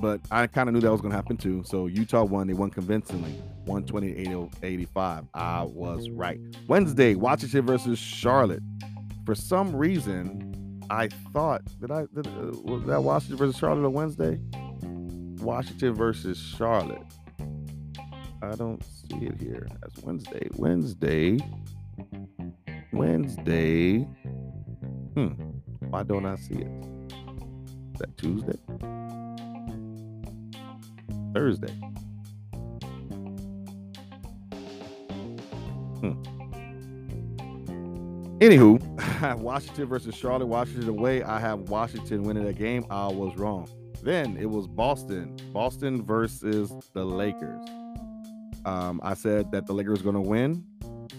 but 0.00 0.20
I 0.30 0.46
kind 0.46 0.68
of 0.68 0.74
knew 0.74 0.80
that 0.80 0.90
was 0.90 1.00
gonna 1.00 1.14
happen 1.14 1.36
too. 1.36 1.62
So 1.64 1.86
Utah 1.86 2.24
won. 2.24 2.48
They 2.48 2.54
won 2.54 2.70
convincingly, 2.70 3.32
120 3.66 4.24
to 4.24 4.50
85. 4.62 5.24
I 5.34 5.62
was 5.62 6.10
right. 6.10 6.40
Wednesday, 6.66 7.14
Washington 7.14 7.66
versus 7.66 7.98
Charlotte. 7.98 8.62
For 9.24 9.34
some 9.34 9.74
reason, 9.74 10.43
I 10.90 11.08
thought 11.32 11.62
that 11.80 11.90
I 11.90 12.06
did, 12.14 12.26
uh, 12.26 12.52
was 12.62 12.84
that 12.86 13.02
Washington 13.02 13.36
versus 13.38 13.56
Charlotte 13.56 13.86
on 13.86 13.92
Wednesday. 13.92 14.38
Washington 15.40 15.94
versus 15.94 16.38
Charlotte. 16.38 17.02
I 18.42 18.54
don't 18.56 18.82
see 18.84 19.26
it 19.26 19.40
here. 19.40 19.68
That's 19.80 19.98
Wednesday. 20.02 20.48
Wednesday. 20.56 21.38
Wednesday. 22.92 24.00
Hmm. 25.14 25.28
Why 25.88 26.02
don't 26.02 26.26
I 26.26 26.36
see 26.36 26.56
it? 26.56 26.70
Is 27.92 28.00
that 28.00 28.16
Tuesday? 28.16 28.58
Thursday. 31.34 31.72
Hmm. 36.00 36.33
Anywho, 38.44 39.38
Washington 39.38 39.86
versus 39.86 40.14
Charlotte, 40.14 40.44
Washington 40.44 40.90
away. 40.90 41.22
I 41.22 41.40
have 41.40 41.70
Washington 41.70 42.24
winning 42.24 42.44
that 42.44 42.58
game. 42.58 42.84
I 42.90 43.06
was 43.06 43.34
wrong. 43.38 43.66
Then 44.02 44.36
it 44.36 44.50
was 44.50 44.66
Boston, 44.66 45.34
Boston 45.50 46.04
versus 46.04 46.70
the 46.92 47.06
Lakers. 47.06 47.66
Um, 48.66 49.00
I 49.02 49.14
said 49.14 49.50
that 49.52 49.64
the 49.64 49.72
Lakers 49.72 50.02
going 50.02 50.16
to 50.16 50.20
win. 50.20 50.62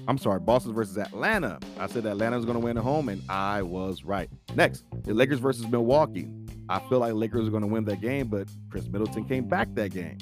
I'm 0.08 0.20
sorry, 0.20 0.40
Boston 0.40 0.76
versus 0.76 1.00
Atlanta. 1.00 1.58
I 1.80 1.88
said 1.88 2.06
Atlanta 2.06 2.36
was 2.36 2.46
going 2.46 2.60
to 2.60 2.64
win 2.64 2.78
at 2.78 2.84
home, 2.84 3.10
and 3.10 3.24
I 3.28 3.64
was 3.64 4.04
right. 4.04 4.30
Next, 4.54 4.84
the 5.04 5.16
Lakers 5.16 5.40
versus 5.40 5.68
Milwaukee. 5.68 6.28
I 6.70 6.78
feel 6.78 7.00
like 7.00 7.16
Lakers 7.16 7.48
are 7.48 7.52
going 7.52 7.64
to 7.64 7.68
win 7.68 7.86
that 7.86 8.02
game, 8.02 8.28
but 8.28 8.48
Khris 8.70 8.88
Middleton 8.88 9.26
came 9.26 9.48
back 9.48 9.74
that 9.74 9.90
game. 9.90 10.20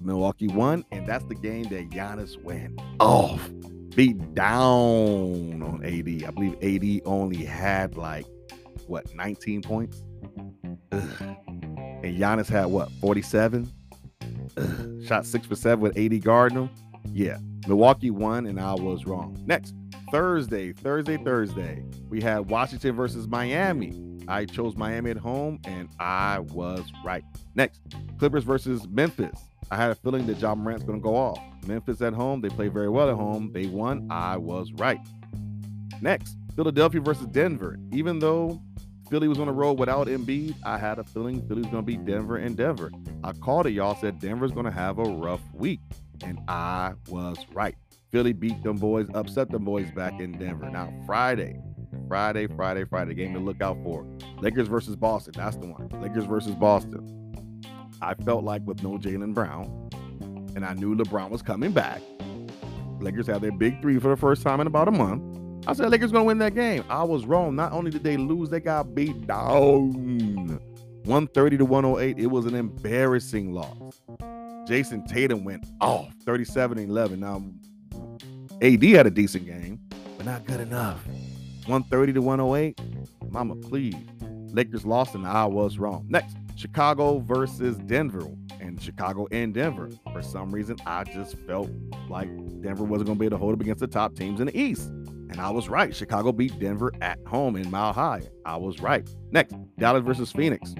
Milwaukee 0.00 0.48
won, 0.48 0.86
and 0.90 1.06
that's 1.06 1.24
the 1.24 1.34
game 1.34 1.64
that 1.64 1.90
Giannis 1.90 2.42
went 2.42 2.80
off 2.98 3.50
beat 3.94 4.34
down 4.34 5.62
on 5.62 5.82
AD. 5.84 6.24
I 6.24 6.30
believe 6.30 6.56
AD 6.62 7.06
only 7.06 7.44
had 7.44 7.96
like 7.96 8.26
what 8.86 9.14
19 9.14 9.62
points. 9.62 10.02
Ugh. 10.92 11.02
And 12.02 12.18
Giannis 12.18 12.48
had 12.48 12.66
what 12.66 12.90
47. 12.92 13.70
Ugh. 14.56 15.04
Shot 15.04 15.26
six 15.26 15.46
for 15.46 15.54
seven 15.54 15.80
with 15.80 15.96
AD 15.96 16.22
Gardner. 16.22 16.68
Yeah, 17.12 17.38
Milwaukee 17.66 18.10
won, 18.10 18.46
and 18.46 18.60
I 18.60 18.74
was 18.74 19.06
wrong. 19.06 19.36
Next 19.46 19.74
Thursday, 20.10 20.72
Thursday, 20.72 21.16
Thursday, 21.16 21.84
we 22.08 22.20
had 22.20 22.50
Washington 22.50 22.94
versus 22.94 23.26
Miami. 23.26 23.92
I 24.28 24.44
chose 24.44 24.76
Miami 24.76 25.10
at 25.10 25.16
home, 25.16 25.60
and 25.64 25.88
I 25.98 26.40
was 26.40 26.84
right. 27.04 27.24
Next, 27.54 27.80
Clippers 28.18 28.44
versus 28.44 28.86
Memphis. 28.88 29.49
I 29.70 29.76
had 29.76 29.90
a 29.90 29.94
feeling 29.94 30.26
that 30.26 30.38
Ja 30.38 30.54
Morant's 30.54 30.84
going 30.84 30.98
to 30.98 31.02
go 31.02 31.16
off. 31.16 31.38
Memphis 31.66 32.00
at 32.00 32.12
home, 32.12 32.40
they 32.40 32.48
play 32.48 32.68
very 32.68 32.88
well 32.88 33.08
at 33.08 33.16
home. 33.16 33.52
They 33.52 33.66
won. 33.66 34.08
I 34.10 34.36
was 34.36 34.72
right. 34.72 34.98
Next, 36.00 36.36
Philadelphia 36.56 37.00
versus 37.00 37.26
Denver. 37.26 37.78
Even 37.92 38.18
though 38.18 38.60
Philly 39.10 39.28
was 39.28 39.38
on 39.38 39.46
the 39.46 39.52
road 39.52 39.78
without 39.78 40.06
Embiid, 40.06 40.54
I 40.64 40.78
had 40.78 40.98
a 40.98 41.04
feeling 41.04 41.46
Philly 41.46 41.62
was 41.62 41.70
going 41.70 41.82
to 41.84 41.86
beat 41.86 42.04
Denver 42.04 42.36
and 42.36 42.56
Denver. 42.56 42.90
I 43.22 43.32
called 43.32 43.66
it, 43.66 43.72
y'all 43.72 43.96
said 43.96 44.18
Denver's 44.18 44.52
going 44.52 44.66
to 44.66 44.72
have 44.72 44.98
a 44.98 45.04
rough 45.04 45.42
week, 45.52 45.80
and 46.24 46.38
I 46.48 46.94
was 47.08 47.38
right. 47.52 47.76
Philly 48.10 48.32
beat 48.32 48.62
them 48.62 48.76
boys, 48.76 49.08
upset 49.14 49.50
them 49.50 49.64
boys 49.64 49.90
back 49.92 50.20
in 50.20 50.32
Denver. 50.38 50.68
Now, 50.70 50.92
Friday, 51.06 51.60
Friday, 52.08 52.46
Friday, 52.48 52.84
Friday, 52.84 53.14
game 53.14 53.34
to 53.34 53.40
look 53.40 53.60
out 53.60 53.76
for. 53.82 54.06
Lakers 54.40 54.68
versus 54.68 54.96
Boston. 54.96 55.34
That's 55.36 55.56
the 55.56 55.66
one. 55.66 55.88
Lakers 56.00 56.24
versus 56.24 56.54
Boston. 56.54 57.19
I 58.02 58.14
felt 58.14 58.44
like 58.44 58.62
with 58.66 58.82
no 58.82 58.98
Jaylen 58.98 59.34
Brown, 59.34 59.90
and 60.56 60.64
I 60.64 60.74
knew 60.74 60.94
LeBron 60.94 61.30
was 61.30 61.42
coming 61.42 61.72
back. 61.72 62.00
Lakers 63.00 63.26
had 63.26 63.40
their 63.40 63.52
big 63.52 63.80
three 63.80 63.98
for 63.98 64.08
the 64.08 64.16
first 64.16 64.42
time 64.42 64.60
in 64.60 64.66
about 64.66 64.88
a 64.88 64.90
month. 64.90 65.22
I 65.66 65.74
said 65.74 65.90
Lakers 65.90 66.12
gonna 66.12 66.24
win 66.24 66.38
that 66.38 66.54
game. 66.54 66.84
I 66.88 67.04
was 67.04 67.26
wrong. 67.26 67.54
Not 67.54 67.72
only 67.72 67.90
did 67.90 68.02
they 68.02 68.16
lose, 68.16 68.48
they 68.48 68.60
got 68.60 68.94
beat 68.94 69.26
down 69.26 69.92
130 71.04 71.58
to 71.58 71.64
108. 71.64 72.18
It 72.18 72.26
was 72.26 72.46
an 72.46 72.54
embarrassing 72.54 73.52
loss. 73.52 74.00
Jayson 74.66 75.06
Tatum 75.06 75.44
went 75.44 75.66
off 75.80 76.12
37 76.24 76.78
11. 76.78 77.20
Now, 77.20 77.42
AD 78.62 78.82
had 78.82 79.06
a 79.06 79.10
decent 79.10 79.46
game, 79.46 79.80
but 80.16 80.26
not 80.26 80.44
good 80.46 80.60
enough. 80.60 81.04
130 81.66 82.14
to 82.14 82.22
108. 82.22 82.80
Mama, 83.30 83.56
please. 83.56 83.94
Lakers 84.52 84.84
lost, 84.84 85.14
and 85.14 85.26
I 85.26 85.44
was 85.46 85.78
wrong. 85.78 86.06
Next, 86.08 86.36
Chicago 86.60 87.20
versus 87.20 87.78
Denver, 87.78 88.28
and 88.60 88.80
Chicago 88.82 89.26
and 89.32 89.54
Denver. 89.54 89.88
For 90.12 90.20
some 90.20 90.50
reason, 90.50 90.76
I 90.84 91.04
just 91.04 91.38
felt 91.46 91.70
like 92.10 92.28
Denver 92.60 92.84
wasn't 92.84 93.06
going 93.06 93.16
to 93.16 93.20
be 93.20 93.24
able 93.24 93.38
to 93.38 93.40
hold 93.40 93.54
up 93.54 93.60
against 93.62 93.80
the 93.80 93.86
top 93.86 94.14
teams 94.14 94.40
in 94.40 94.46
the 94.46 94.58
East. 94.58 94.88
And 94.90 95.40
I 95.40 95.48
was 95.48 95.70
right. 95.70 95.96
Chicago 95.96 96.32
beat 96.32 96.58
Denver 96.60 96.92
at 97.00 97.18
home 97.26 97.56
in 97.56 97.70
Mile 97.70 97.94
High. 97.94 98.22
I 98.44 98.58
was 98.58 98.82
right. 98.82 99.08
Next, 99.30 99.54
Dallas 99.78 100.04
versus 100.04 100.32
Phoenix. 100.32 100.74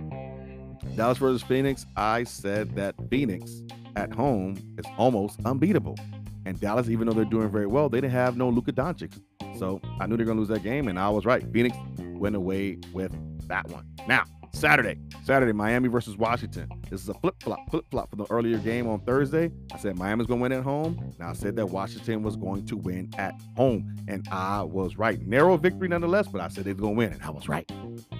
Dallas 0.96 1.16
versus 1.16 1.42
Phoenix. 1.42 1.86
I 1.96 2.24
said 2.24 2.74
that 2.76 2.94
Phoenix 3.08 3.62
at 3.96 4.12
home 4.12 4.58
is 4.76 4.84
almost 4.98 5.40
unbeatable. 5.46 5.96
And 6.44 6.60
Dallas, 6.60 6.90
even 6.90 7.06
though 7.06 7.14
they're 7.14 7.24
doing 7.24 7.48
very 7.48 7.66
well, 7.66 7.88
they 7.88 8.02
didn't 8.02 8.12
have 8.12 8.36
no 8.36 8.50
Luka 8.50 8.72
Doncic. 8.72 9.18
So 9.58 9.80
I 9.98 10.06
knew 10.06 10.18
they're 10.18 10.26
going 10.26 10.36
to 10.36 10.40
lose 10.40 10.48
that 10.48 10.62
game, 10.62 10.88
and 10.88 10.98
I 10.98 11.08
was 11.08 11.24
right. 11.24 11.42
Phoenix 11.54 11.74
went 11.98 12.36
away 12.36 12.78
with 12.92 13.16
that 13.48 13.66
one. 13.70 13.86
Now, 14.06 14.24
Saturday, 14.52 14.98
Saturday, 15.24 15.52
Miami 15.52 15.88
versus 15.88 16.16
Washington. 16.16 16.68
This 16.90 17.02
is 17.02 17.08
a 17.08 17.14
flip 17.14 17.36
flop, 17.42 17.58
flip 17.70 17.84
flop 17.90 18.10
from 18.10 18.18
the 18.18 18.26
earlier 18.30 18.58
game 18.58 18.88
on 18.88 19.00
Thursday. 19.00 19.50
I 19.72 19.78
said 19.78 19.96
Miami's 19.96 20.26
going 20.26 20.40
to 20.40 20.42
win 20.42 20.52
at 20.52 20.62
home. 20.62 21.14
Now 21.18 21.30
I 21.30 21.32
said 21.32 21.56
that 21.56 21.66
Washington 21.66 22.22
was 22.22 22.36
going 22.36 22.66
to 22.66 22.76
win 22.76 23.10
at 23.16 23.34
home, 23.56 23.96
and 24.08 24.26
I 24.30 24.62
was 24.62 24.96
right. 24.96 25.20
Narrow 25.26 25.56
victory 25.56 25.88
nonetheless, 25.88 26.28
but 26.28 26.40
I 26.40 26.48
said 26.48 26.64
they 26.64 26.72
were 26.72 26.80
going 26.80 26.94
to 26.94 26.98
win, 26.98 27.12
and 27.12 27.22
I 27.22 27.30
was 27.30 27.48
right. 27.48 27.70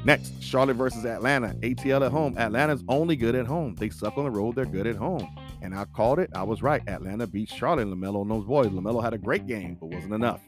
Next, 0.04 0.42
Charlotte 0.42 0.74
versus 0.76 1.04
Atlanta. 1.04 1.54
ATL 1.60 2.06
at 2.06 2.12
home. 2.12 2.36
Atlanta's 2.38 2.84
only 2.88 3.16
good 3.16 3.34
at 3.34 3.46
home. 3.46 3.74
They 3.74 3.90
suck 3.90 4.16
on 4.16 4.24
the 4.24 4.30
road. 4.30 4.54
They're 4.54 4.64
good 4.64 4.86
at 4.86 4.96
home. 4.96 5.28
And 5.62 5.74
I 5.74 5.84
called 5.84 6.18
it. 6.18 6.30
I 6.34 6.42
was 6.42 6.62
right. 6.62 6.82
Atlanta 6.88 7.26
beat 7.26 7.50
Charlotte. 7.50 7.88
LaMelo 7.88 8.22
and 8.22 8.30
those 8.30 8.44
boys. 8.44 8.68
LaMelo 8.68 9.02
had 9.02 9.12
a 9.12 9.18
great 9.18 9.46
game, 9.46 9.76
but 9.78 9.88
wasn't 9.88 10.14
enough. 10.14 10.40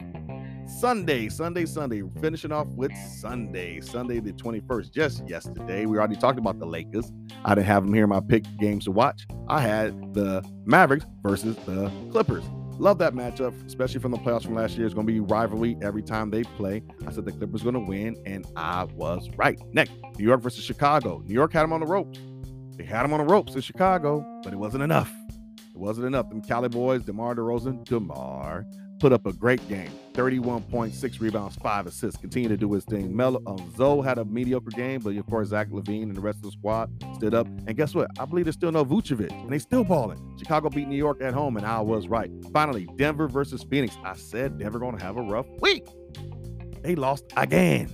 Sunday, 0.80 1.28
Sunday, 1.28 1.66
Sunday. 1.66 2.02
Finishing 2.20 2.52
off 2.52 2.66
with 2.68 2.92
Sunday, 2.96 3.80
Sunday 3.80 4.20
the 4.20 4.32
21st, 4.32 4.90
just 4.90 5.28
yesterday. 5.28 5.86
We 5.86 5.98
already 5.98 6.16
talked 6.16 6.38
about 6.38 6.58
the 6.58 6.66
Lakers. 6.66 7.12
I 7.44 7.54
didn't 7.54 7.66
have 7.66 7.84
them 7.84 7.94
here 7.94 8.04
in 8.04 8.10
my 8.10 8.20
pick 8.20 8.44
games 8.58 8.84
to 8.86 8.90
watch. 8.90 9.26
I 9.48 9.60
had 9.60 10.14
the 10.14 10.44
Mavericks 10.64 11.06
versus 11.22 11.56
the 11.66 11.90
Clippers. 12.10 12.44
Love 12.78 12.98
that 12.98 13.14
matchup, 13.14 13.54
especially 13.66 14.00
from 14.00 14.10
the 14.10 14.18
playoffs 14.18 14.42
from 14.42 14.54
last 14.54 14.76
year. 14.76 14.86
It's 14.86 14.94
going 14.94 15.06
to 15.06 15.12
be 15.12 15.20
rivalry 15.20 15.76
every 15.82 16.02
time 16.02 16.30
they 16.30 16.42
play. 16.42 16.82
I 17.06 17.12
said 17.12 17.26
the 17.26 17.32
Clippers 17.32 17.62
going 17.62 17.74
to 17.74 17.80
win, 17.80 18.16
and 18.26 18.44
I 18.56 18.84
was 18.84 19.28
right. 19.36 19.60
Next, 19.72 19.92
New 20.18 20.24
York 20.24 20.40
versus 20.40 20.64
Chicago. 20.64 21.22
New 21.26 21.34
York 21.34 21.52
had 21.52 21.62
them 21.62 21.72
on 21.72 21.80
the 21.80 21.86
ropes. 21.86 22.18
They 22.76 22.84
had 22.84 23.04
them 23.04 23.12
on 23.12 23.24
the 23.24 23.32
ropes 23.32 23.54
in 23.54 23.60
Chicago, 23.60 24.24
but 24.42 24.52
it 24.52 24.58
wasn't 24.58 24.82
enough. 24.82 25.12
It 25.28 25.78
wasn't 25.78 26.06
enough. 26.06 26.28
Them 26.28 26.42
Cali 26.42 26.68
boys, 26.68 27.04
DeMar 27.04 27.34
DeRozan, 27.34 27.84
DeMar, 27.84 28.66
put 29.03 29.12
up 29.12 29.26
a 29.26 29.32
great 29.32 29.68
game 29.68 29.90
31.6 30.12 31.20
rebounds, 31.20 31.57
five 31.57 31.86
assists, 31.86 32.20
continue 32.20 32.48
to 32.48 32.57
do 32.57 32.72
his 32.72 32.84
thing. 32.84 33.16
Melo, 33.16 33.42
um, 33.46 33.72
Zoe 33.76 34.05
had 34.05 34.18
a 34.18 34.24
mediocre 34.24 34.70
game, 34.70 35.00
but 35.00 35.16
of 35.16 35.26
course, 35.26 35.48
Zach 35.48 35.68
LaVine 35.70 36.05
and 36.05 36.14
the 36.14 36.20
rest 36.20 36.36
of 36.36 36.42
the 36.42 36.53
squad 36.53 36.88
stood 37.14 37.34
up. 37.34 37.48
And 37.66 37.76
guess 37.76 37.94
what? 37.94 38.09
I 38.20 38.26
believe 38.26 38.44
there's 38.44 38.55
still 38.55 38.70
no 38.70 38.84
Vucevic, 38.84 39.32
and 39.32 39.50
they 39.50 39.59
still 39.59 39.82
balling. 39.82 40.36
Chicago 40.38 40.68
beat 40.68 40.86
New 40.86 40.96
York 40.96 41.20
at 41.20 41.34
home, 41.34 41.57
and 41.57 41.66
I 41.66 41.80
was 41.80 42.07
right. 42.07 42.30
Finally, 42.53 42.86
Denver 42.96 43.26
versus 43.26 43.64
Phoenix. 43.64 43.96
I 44.05 44.14
said 44.14 44.59
Denver 44.59 44.78
going 44.78 44.96
to 44.96 45.03
have 45.03 45.16
a 45.16 45.22
rough 45.22 45.46
week. 45.61 45.86
They 46.82 46.94
lost 46.94 47.24
again. 47.36 47.92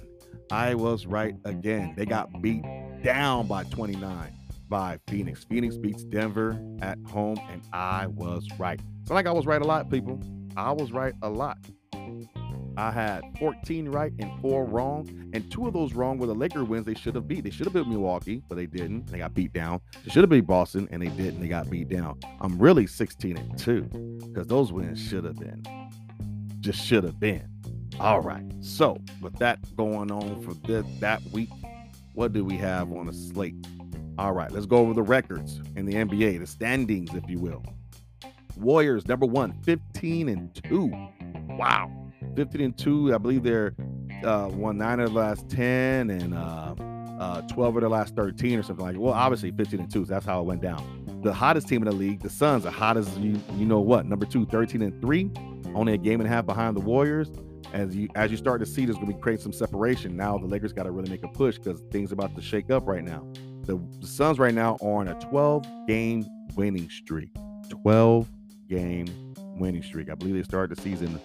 I 0.51 0.75
was 0.75 1.07
right 1.07 1.37
again. 1.45 1.95
They 1.97 2.05
got 2.05 2.43
beat 2.43 2.65
down 3.03 3.47
by 3.47 3.63
29 3.65 4.33
by 4.69 4.99
Phoenix. 5.07 5.45
Phoenix 5.45 5.79
beats 5.79 6.05
Denver 6.05 6.61
at 6.83 6.99
home, 7.07 7.39
and 7.51 7.63
I 7.73 8.09
was 8.09 8.47
right. 8.59 8.81
Not 9.09 9.15
like 9.15 9.27
I 9.27 9.33
was 9.33 9.47
right 9.47 9.63
a 9.63 9.65
lot, 9.65 9.89
people. 9.89 10.21
I 10.59 10.73
was 10.73 10.91
right 10.91 11.15
a 11.23 11.31
lot. 11.31 11.57
I 12.77 12.91
had 12.91 13.23
14 13.39 13.89
right 13.89 14.13
and 14.19 14.41
four 14.41 14.65
wrong, 14.65 15.31
and 15.33 15.49
two 15.53 15.69
of 15.69 15.73
those 15.73 15.95
wrong 15.95 16.19
were 16.19 16.27
the 16.27 16.35
Laker 16.35 16.65
wins 16.65 16.85
they 16.85 16.95
should 16.95 17.15
have 17.15 17.29
beat. 17.29 17.45
They 17.45 17.51
should 17.51 17.67
have 17.67 17.75
beat 17.75 17.87
Milwaukee, 17.87 18.43
but 18.49 18.57
they 18.57 18.67
didn't. 18.67 19.07
They 19.07 19.19
got 19.19 19.35
beat 19.35 19.53
down. 19.53 19.81
They 20.05 20.11
should 20.11 20.23
have 20.23 20.31
beat 20.31 20.49
Boston, 20.49 20.89
and 20.91 21.01
they 21.01 21.11
didn't. 21.11 21.41
They 21.41 21.47
got 21.47 21.71
beat 21.71 21.89
down. 21.89 22.19
I'm 22.41 22.59
really 22.59 22.89
16 22.89 23.37
and 23.37 23.57
two 23.57 23.83
because 24.27 24.49
those 24.49 24.73
wins 24.73 25.01
should 25.01 25.23
have 25.25 25.37
been, 25.37 25.63
just 26.59 26.85
should 26.85 27.05
have 27.05 27.21
been. 27.21 27.49
All 28.01 28.21
right. 28.21 28.45
So 28.61 28.99
with 29.21 29.37
that 29.39 29.61
going 29.77 30.11
on 30.11 30.43
for 30.43 30.55
this 30.67 30.85
that 30.99 31.23
week, 31.33 31.51
what 32.15 32.33
do 32.33 32.45
we 32.45 32.57
have 32.57 32.91
on 32.93 33.07
the 33.07 33.13
slate? 33.13 33.55
All 34.19 34.33
right, 34.33 34.51
let's 34.51 34.67
go 34.67 34.79
over 34.79 34.93
the 34.93 35.03
records 35.03 35.61
in 35.77 35.87
the 35.87 35.95
NBA, 35.95 36.41
the 36.41 36.47
standings, 36.49 37.15
if 37.15 37.31
you 37.31 37.39
will. 37.39 37.63
Warriors, 38.59 39.07
number 39.07 39.27
one, 39.27 39.53
15 39.63 40.29
and 40.29 40.55
2. 40.65 40.93
Wow. 41.51 41.91
15 42.37 42.61
and 42.61 42.79
2. 42.79 43.15
I 43.15 43.19
believe 43.19 43.43
they're 43.43 43.75
uh, 44.25 44.49
won 44.53 44.79
nine 44.79 45.01
of 45.01 45.13
the 45.13 45.19
last 45.19 45.49
10 45.49 46.11
and 46.11 46.35
uh, 46.35 46.75
uh, 47.19 47.41
12 47.43 47.77
of 47.77 47.83
the 47.83 47.89
last 47.89 48.15
13 48.15 48.59
or 48.59 48.63
something 48.63 48.85
like 48.85 48.95
that. 48.95 49.01
Well, 49.01 49.15
obviously 49.15 49.51
15 49.51 49.81
and 49.81 49.91
2. 49.91 50.05
So 50.05 50.11
that's 50.11 50.27
how 50.27 50.41
it 50.41 50.45
went 50.45 50.63
down. 50.63 51.21
The 51.23 51.33
hottest 51.33 51.69
team 51.69 51.83
in 51.83 51.89
the 51.89 51.95
league, 51.95 52.21
the 52.21 52.31
Suns, 52.31 52.65
are 52.65 52.71
hot 52.71 52.97
as 52.97 53.19
you 53.19 53.41
you 53.57 53.67
know 53.67 53.81
what. 53.81 54.07
Number 54.07 54.25
two, 54.25 54.47
13 54.47 54.83
and 54.83 55.01
3. 55.01 55.31
Only 55.75 55.95
a 55.95 55.99
game 55.99 56.21
and 56.21 56.29
a 56.29 56.33
half 56.33 56.47
behind 56.47 56.77
the 56.77 56.81
Warriors. 56.81 57.31
As 57.73 57.95
you 57.95 58.09
as 58.15 58.31
you 58.31 58.37
start 58.37 58.61
to 58.61 58.67
see, 58.67 58.85
there's 58.85 58.97
gonna 58.97 59.13
be 59.13 59.21
creating 59.21 59.43
some 59.43 59.53
separation. 59.53 60.17
Now 60.17 60.39
the 60.39 60.47
Lakers 60.47 60.73
got 60.73 60.85
to 60.85 60.93
really 60.93 61.11
make 61.11 61.25
a 61.25 61.29
push 61.29 61.59
because 61.59 61.83
things 61.91 62.13
are 62.13 62.15
about 62.15 62.37
to 62.37 62.41
shake 62.41 62.71
up 62.71 62.87
right 62.87 63.03
now. 63.03 63.27
The, 63.63 63.77
the 64.01 64.07
Suns 64.07 64.39
right 64.39 64.55
now 64.55 64.79
are 64.81 65.01
on 65.01 65.09
a 65.09 65.21
12 65.29 65.67
game 65.89 66.25
winning 66.55 66.89
streak. 66.89 67.31
12 67.69 68.29
game 68.69 69.35
winning 69.59 69.83
streak. 69.83 70.11
I 70.11 70.15
believe 70.15 70.35
they 70.35 70.43
started 70.43 70.77
the 70.77 70.81
season 70.83 71.21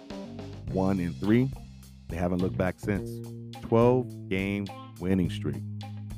one 0.72 1.00
and 1.00 1.16
three. 1.20 1.52
They 2.10 2.16
haven't 2.18 2.40
looked 2.40 2.58
back 2.58 2.80
since. 2.80 3.10
12 3.62 4.30
game 4.30 4.68
winning 5.00 5.30
streak. 5.30 5.62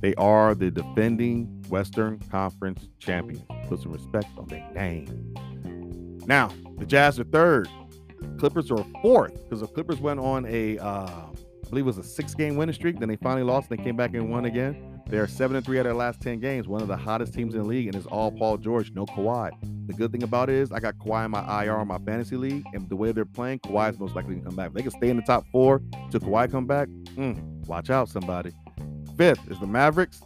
They 0.01 0.13
are 0.15 0.53
the 0.53 0.71
defending 0.71 1.63
Western 1.69 2.19
Conference 2.29 2.89
champions. 2.99 3.43
Put 3.67 3.81
some 3.81 3.91
respect 3.91 4.27
on 4.37 4.47
their 4.47 4.67
name. 4.73 5.33
Now, 6.25 6.51
the 6.77 6.85
Jazz 6.85 7.19
are 7.19 7.23
third. 7.23 7.69
Clippers 8.37 8.71
are 8.71 8.85
fourth 9.01 9.33
because 9.43 9.61
the 9.61 9.67
Clippers 9.67 9.99
went 9.99 10.19
on 10.19 10.45
a, 10.47 10.77
uh, 10.79 11.05
I 11.05 11.69
believe 11.69 11.85
it 11.85 11.87
was 11.87 11.97
a 11.97 12.03
six 12.03 12.33
game 12.33 12.55
winning 12.55 12.75
streak. 12.75 12.99
Then 12.99 13.09
they 13.09 13.15
finally 13.15 13.43
lost 13.43 13.69
and 13.69 13.79
they 13.79 13.83
came 13.83 13.95
back 13.95 14.13
and 14.13 14.29
won 14.29 14.45
again. 14.45 14.94
They're 15.07 15.27
seven 15.27 15.55
and 15.55 15.65
three 15.65 15.77
out 15.77 15.81
of 15.81 15.85
their 15.85 15.93
last 15.93 16.19
10 16.21 16.39
games, 16.39 16.67
one 16.67 16.81
of 16.81 16.87
the 16.87 16.97
hottest 16.97 17.33
teams 17.33 17.53
in 17.53 17.61
the 17.61 17.67
league, 17.67 17.87
and 17.87 17.95
it's 17.95 18.07
all 18.07 18.31
Paul 18.31 18.57
George, 18.57 18.91
no 18.91 19.05
Kawhi. 19.05 19.51
The 19.87 19.93
good 19.93 20.11
thing 20.11 20.23
about 20.23 20.49
it 20.49 20.55
is 20.55 20.71
I 20.71 20.79
got 20.79 20.97
Kawhi 20.97 21.25
in 21.25 21.31
my 21.31 21.63
IR 21.63 21.75
on 21.75 21.87
my 21.87 21.99
fantasy 21.99 22.37
league, 22.37 22.65
and 22.73 22.89
the 22.89 22.95
way 22.95 23.11
they're 23.11 23.23
playing, 23.23 23.59
Kawhi 23.59 23.91
is 23.91 23.99
most 23.99 24.15
likely 24.15 24.35
to 24.35 24.41
come 24.41 24.55
back. 24.55 24.69
If 24.69 24.73
they 24.73 24.81
can 24.81 24.91
stay 24.91 25.09
in 25.09 25.17
the 25.17 25.23
top 25.23 25.45
four 25.51 25.81
till 26.09 26.21
Kawhi 26.21 26.49
come 26.49 26.65
back, 26.65 26.87
mm, 27.15 27.39
watch 27.67 27.91
out, 27.91 28.09
somebody. 28.09 28.51
Fifth 29.15 29.49
is 29.49 29.59
the 29.59 29.67
Mavericks. 29.67 30.21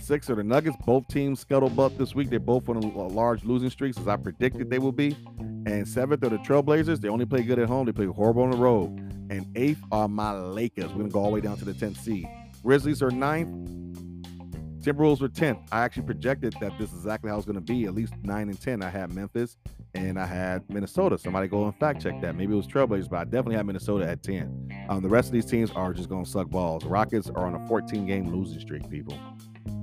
Six 0.00 0.28
are 0.28 0.34
the 0.34 0.44
Nuggets. 0.44 0.76
Both 0.84 1.08
teams 1.08 1.42
scuttlebutt 1.42 1.96
this 1.96 2.14
week. 2.14 2.28
They're 2.28 2.40
both 2.40 2.68
on 2.68 2.76
a, 2.76 2.80
a 2.80 3.08
large 3.08 3.44
losing 3.44 3.70
streaks, 3.70 3.96
as 3.96 4.08
I 4.08 4.16
predicted 4.16 4.68
they 4.68 4.78
will 4.78 4.92
be. 4.92 5.16
And 5.66 5.88
seventh 5.88 6.22
are 6.24 6.28
the 6.28 6.38
Trailblazers. 6.38 7.00
They 7.00 7.08
only 7.08 7.24
play 7.24 7.42
good 7.42 7.58
at 7.58 7.68
home. 7.68 7.86
They 7.86 7.92
play 7.92 8.06
horrible 8.06 8.42
on 8.42 8.50
the 8.50 8.56
road. 8.58 8.90
And 9.30 9.46
eighth 9.56 9.80
are 9.90 10.08
my 10.08 10.32
Lakers. 10.32 10.90
We're 10.90 10.98
gonna 10.98 11.08
go 11.08 11.20
all 11.20 11.28
the 11.28 11.34
way 11.34 11.40
down 11.40 11.56
to 11.56 11.64
the 11.64 11.72
10th 11.72 11.96
seed. 11.96 12.28
Grizzlies 12.64 13.02
are 13.02 13.10
ninth. 13.10 13.54
Timberwolves 14.82 15.20
were 15.20 15.28
10th. 15.28 15.66
I 15.70 15.82
actually 15.82 16.04
projected 16.04 16.54
that 16.60 16.78
this 16.78 16.90
is 16.92 16.98
exactly 16.98 17.30
how 17.30 17.36
it's 17.36 17.46
going 17.46 17.54
to 17.56 17.60
be, 17.60 17.84
at 17.84 17.94
least 17.94 18.14
9 18.22 18.48
and 18.48 18.60
10. 18.60 18.82
I 18.82 18.88
had 18.88 19.12
Memphis 19.14 19.56
and 19.94 20.18
I 20.18 20.26
had 20.26 20.68
Minnesota. 20.70 21.16
Somebody 21.18 21.46
go 21.46 21.64
and 21.64 21.74
fact 21.76 22.02
check 22.02 22.20
that. 22.22 22.36
Maybe 22.36 22.54
it 22.54 22.56
was 22.56 22.66
Trailblazers, 22.66 23.08
but 23.08 23.18
I 23.18 23.24
definitely 23.24 23.56
had 23.56 23.66
Minnesota 23.66 24.08
at 24.08 24.22
10. 24.22 24.86
Um, 24.88 25.02
the 25.02 25.08
rest 25.08 25.28
of 25.28 25.32
these 25.32 25.46
teams 25.46 25.70
are 25.72 25.92
just 25.92 26.08
going 26.08 26.24
to 26.24 26.30
suck 26.30 26.48
balls. 26.48 26.82
The 26.82 26.88
Rockets 26.88 27.30
are 27.30 27.46
on 27.46 27.54
a 27.54 27.68
14 27.68 28.06
game 28.06 28.34
losing 28.34 28.60
streak, 28.60 28.88
people. 28.90 29.18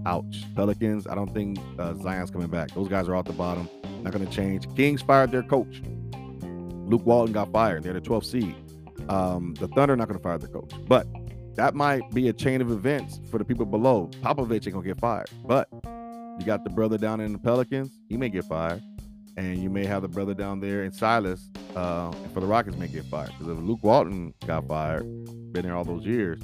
Ouch. 0.06 0.44
Pelicans, 0.56 1.08
I 1.08 1.16
don't 1.16 1.34
think 1.34 1.60
uh, 1.80 1.94
Zion's 1.96 2.32
coming 2.32 2.50
back. 2.50 2.72
Those 2.72 2.88
guys 2.88 3.08
are 3.08 3.16
off 3.16 3.26
the 3.26 3.34
bottom. 3.34 3.70
Not 4.02 4.12
going 4.12 4.26
to 4.26 4.32
change. 4.32 4.68
Kings 4.76 5.02
fired 5.02 5.32
their 5.32 5.44
coach. 5.44 5.82
Luke 6.14 7.06
Walton 7.06 7.34
got 7.34 7.52
fired. 7.52 7.84
They're 7.84 7.94
the 7.94 8.02
12th 8.02 8.26
seed. 8.26 8.56
Um, 9.10 9.54
the 9.56 9.68
Thunder 9.70 9.96
not 9.96 10.08
going 10.08 10.20
to 10.20 10.24
fire 10.24 10.38
their 10.38 10.50
coach. 10.50 10.72
But 10.88 11.08
that 11.56 11.76
might 11.76 12.10
be 12.12 12.30
a 12.30 12.34
chain 12.34 12.62
of 12.62 12.72
events 12.72 13.20
for 13.30 13.38
the 13.38 13.46
people 13.46 13.66
below. 13.66 14.10
Popovich 14.22 14.66
ain't 14.66 14.74
gonna 14.74 14.86
get 14.86 15.00
fired, 15.00 15.30
but 15.46 15.68
you 16.40 16.46
got 16.46 16.64
the 16.64 16.70
brother 16.70 16.98
down 16.98 17.20
in 17.20 17.34
the 17.34 17.38
Pelicans, 17.38 17.92
he 18.10 18.18
may 18.18 18.30
get 18.30 18.46
fired, 18.46 18.82
and 19.38 19.58
you 19.58 19.70
may 19.70 19.86
have 19.86 20.02
the 20.02 20.08
brother 20.08 20.34
down 20.34 20.60
there 20.60 20.84
in 20.84 20.92
Silas 20.92 21.50
uh, 21.76 22.12
for 22.34 22.40
the 22.40 22.46
Rockets 22.46 22.78
may 22.78 22.88
get 22.88 23.06
fired 23.06 23.32
because 23.38 23.48
if 23.48 23.58
Luke 23.64 23.84
Walton 23.84 24.34
got 24.46 24.68
fired, 24.68 25.04
been 25.54 25.64
there 25.64 25.76
all 25.76 25.84
those 25.84 26.06
years, 26.06 26.40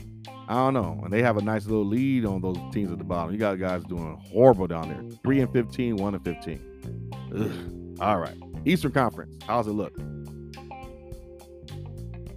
I 0.47 0.55
don't 0.55 0.73
know. 0.73 0.99
And 1.03 1.11
they 1.11 1.21
have 1.21 1.37
a 1.37 1.41
nice 1.41 1.65
little 1.65 1.85
lead 1.85 2.25
on 2.25 2.41
those 2.41 2.57
teams 2.71 2.91
at 2.91 2.97
the 2.97 3.03
bottom. 3.03 3.33
You 3.33 3.39
got 3.39 3.55
guys 3.55 3.83
doing 3.83 4.17
horrible 4.31 4.67
down 4.67 4.89
there, 4.89 5.01
three 5.23 5.39
and 5.39 5.51
15, 5.51 5.97
one 5.97 6.15
and 6.15 6.23
15. 6.23 7.11
Ugh. 7.35 7.99
All 8.01 8.19
right, 8.19 8.35
Eastern 8.65 8.91
Conference, 8.91 9.37
how's 9.45 9.67
it 9.67 9.71
look? 9.71 9.97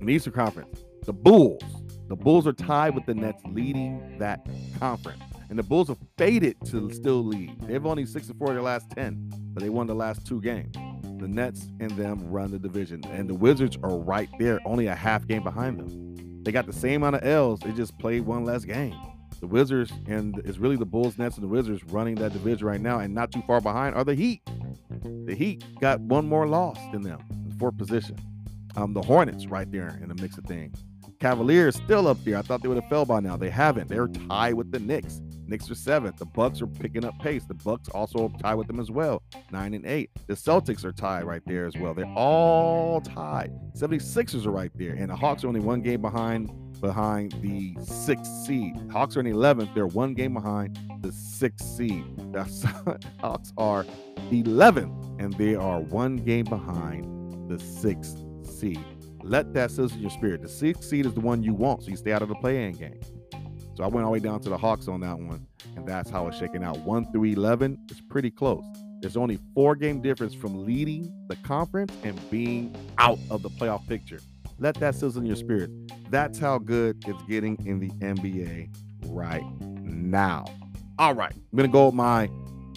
In 0.00 0.06
the 0.06 0.12
Eastern 0.14 0.32
Conference, 0.32 0.84
the 1.04 1.12
Bulls 1.12 1.62
the 2.11 2.16
Bulls 2.16 2.44
are 2.44 2.52
tied 2.52 2.96
with 2.96 3.06
the 3.06 3.14
Nets 3.14 3.40
leading 3.52 4.18
that 4.18 4.44
conference. 4.80 5.22
And 5.48 5.56
the 5.56 5.62
Bulls 5.62 5.86
have 5.86 5.98
faded 6.18 6.56
to 6.66 6.90
still 6.90 7.24
lead. 7.24 7.56
They've 7.68 7.86
only 7.86 8.04
six 8.04 8.28
and 8.28 8.36
four 8.36 8.48
in 8.48 8.54
their 8.54 8.64
last 8.64 8.90
10, 8.90 9.30
but 9.54 9.62
they 9.62 9.68
won 9.68 9.86
the 9.86 9.94
last 9.94 10.26
two 10.26 10.40
games. 10.40 10.74
The 11.20 11.28
Nets 11.28 11.68
and 11.78 11.92
them 11.92 12.28
run 12.28 12.50
the 12.50 12.58
division. 12.58 13.04
And 13.12 13.30
the 13.30 13.34
Wizards 13.34 13.78
are 13.84 13.96
right 13.96 14.28
there, 14.40 14.58
only 14.64 14.88
a 14.88 14.94
half 14.96 15.24
game 15.28 15.44
behind 15.44 15.78
them. 15.78 16.42
They 16.42 16.50
got 16.50 16.66
the 16.66 16.72
same 16.72 17.04
amount 17.04 17.22
of 17.22 17.28
L's. 17.28 17.61
They 17.61 17.70
just 17.70 17.96
played 18.00 18.22
one 18.22 18.44
less 18.44 18.64
game. 18.64 18.96
The 19.38 19.46
Wizards 19.46 19.92
and 20.08 20.36
it's 20.44 20.58
really 20.58 20.76
the 20.76 20.84
Bulls, 20.84 21.16
Nets, 21.16 21.36
and 21.36 21.44
the 21.44 21.48
Wizards 21.48 21.84
running 21.84 22.16
that 22.16 22.32
division 22.32 22.66
right 22.66 22.80
now, 22.80 22.98
and 22.98 23.14
not 23.14 23.30
too 23.30 23.42
far 23.46 23.61
behind 23.61 23.94
are 23.94 24.02
the 24.02 24.16
Heat. 24.16 24.42
The 25.26 25.36
Heat 25.36 25.62
got 25.80 26.00
one 26.00 26.26
more 26.26 26.48
loss 26.48 26.76
than 26.90 27.02
them, 27.02 27.20
in 27.30 27.56
fourth 27.56 27.78
position. 27.78 28.16
Um, 28.74 28.94
the 28.94 29.02
Hornets 29.02 29.46
right 29.46 29.70
there 29.70 29.96
in 30.02 30.08
the 30.08 30.16
mix 30.16 30.36
of 30.36 30.44
things. 30.44 30.76
Cavaliers 31.20 31.76
still 31.76 32.08
up 32.08 32.22
there. 32.24 32.38
I 32.38 32.42
thought 32.42 32.62
they 32.62 32.68
would 32.68 32.80
have 32.80 32.88
fell 32.88 33.04
by 33.04 33.20
now. 33.20 33.36
They 33.36 33.50
haven't. 33.50 33.88
They're 33.88 34.08
tied 34.08 34.54
with 34.54 34.72
the 34.72 34.78
Knicks. 34.78 35.20
Knicks 35.46 35.70
are 35.70 35.74
seventh. 35.74 36.16
The 36.16 36.24
Bucks 36.24 36.62
are 36.62 36.66
picking 36.66 37.04
up 37.04 37.18
pace. 37.18 37.44
The 37.44 37.54
Bucks 37.54 37.90
also 37.90 38.32
tied 38.40 38.54
with 38.54 38.68
them 38.68 38.80
as 38.80 38.90
well, 38.90 39.22
nine 39.50 39.74
and 39.74 39.84
eight. 39.84 40.10
The 40.28 40.34
Celtics 40.34 40.82
are 40.84 40.92
tied 40.92 41.24
right 41.24 41.42
there 41.44 41.66
as 41.66 41.76
well. 41.76 41.92
They're 41.92 42.06
all 42.16 43.02
tied. 43.02 43.52
76ers 43.76 44.46
are 44.46 44.50
right 44.50 44.70
there, 44.76 44.94
and 44.94 45.10
the 45.10 45.16
Hawks 45.16 45.44
are 45.44 45.48
only 45.48 45.60
one 45.60 45.82
game 45.82 46.00
behind 46.00 46.50
behind 46.80 47.32
the 47.42 47.76
sixth 47.82 48.32
seed. 48.46 48.74
Hawks 48.90 49.14
are 49.16 49.20
in 49.20 49.26
11th. 49.26 49.74
They're 49.74 49.86
one 49.86 50.14
game 50.14 50.32
behind 50.32 50.78
the 51.02 51.12
sixth 51.12 51.66
seed. 51.66 52.04
The 52.32 52.44
Hawks 53.20 53.52
are 53.58 53.84
11th, 54.30 55.20
and 55.20 55.34
they 55.34 55.54
are 55.54 55.80
one 55.80 56.16
game 56.16 56.46
behind 56.46 57.50
the 57.50 57.58
sixth 57.58 58.24
seed. 58.42 58.82
Let 59.22 59.52
that 59.54 59.70
sizzle 59.70 59.96
in 59.96 60.00
your 60.00 60.10
spirit. 60.10 60.42
The 60.42 60.48
sixth 60.48 60.84
seed 60.84 61.06
is 61.06 61.14
the 61.14 61.20
one 61.20 61.42
you 61.42 61.54
want, 61.54 61.82
so 61.82 61.90
you 61.90 61.96
stay 61.96 62.12
out 62.12 62.22
of 62.22 62.28
the 62.28 62.34
play-in 62.36 62.72
game. 62.72 63.00
So 63.76 63.84
I 63.84 63.86
went 63.86 64.04
all 64.04 64.12
the 64.12 64.18
way 64.18 64.20
down 64.20 64.40
to 64.40 64.48
the 64.48 64.58
Hawks 64.58 64.88
on 64.88 65.00
that 65.00 65.18
one, 65.18 65.46
and 65.76 65.86
that's 65.86 66.10
how 66.10 66.26
it's 66.28 66.38
shaking 66.38 66.64
out. 66.64 66.78
One 66.80 67.10
through 67.12 67.24
11 67.24 67.78
is 67.90 68.00
pretty 68.10 68.30
close. 68.30 68.64
There's 69.00 69.16
only 69.16 69.38
four 69.54 69.74
game 69.76 70.02
difference 70.02 70.34
from 70.34 70.66
leading 70.66 71.12
the 71.28 71.36
conference 71.36 71.92
and 72.02 72.18
being 72.30 72.74
out 72.98 73.18
of 73.30 73.42
the 73.42 73.48
playoff 73.48 73.86
picture. 73.88 74.20
Let 74.58 74.74
that 74.76 74.94
sizzle 74.94 75.22
in 75.22 75.26
your 75.26 75.36
spirit. 75.36 75.70
That's 76.10 76.38
how 76.38 76.58
good 76.58 77.02
it's 77.06 77.22
getting 77.22 77.56
in 77.64 77.80
the 77.80 77.88
NBA 78.04 78.68
right 79.06 79.42
now. 79.62 80.44
All 80.98 81.14
right, 81.14 81.32
I'm 81.32 81.56
gonna 81.56 81.68
go 81.68 81.86
with 81.86 81.94
my 81.94 82.28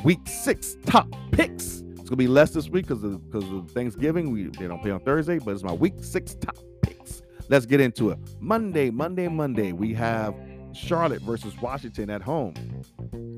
week 0.06 0.22
six 0.26 0.78
top 0.86 1.14
picks. 1.34 1.83
It's 2.04 2.10
gonna 2.10 2.18
be 2.18 2.28
less 2.28 2.52
this 2.52 2.68
week 2.68 2.86
because 2.86 3.02
of 3.02 3.32
because 3.32 3.50
of 3.50 3.72
Thanksgiving. 3.72 4.34
We 4.34 4.48
they 4.48 4.68
don't 4.68 4.82
play 4.82 4.92
on 4.92 5.00
Thursday, 5.00 5.40
but 5.40 5.52
it's 5.52 5.64
my 5.64 5.72
week 5.72 5.94
six 6.02 6.36
top 6.36 6.58
picks. 6.82 7.22
Let's 7.48 7.66
get 7.66 7.80
into 7.80 8.10
it. 8.10 8.20
Monday, 8.42 8.90
Monday, 8.90 9.30
Monday. 9.30 9.72
We 9.72 9.94
have 9.94 10.36
Charlotte 10.74 11.22
versus 11.22 11.54
Washington 11.62 12.10
at 12.10 12.22
home. 12.22 12.56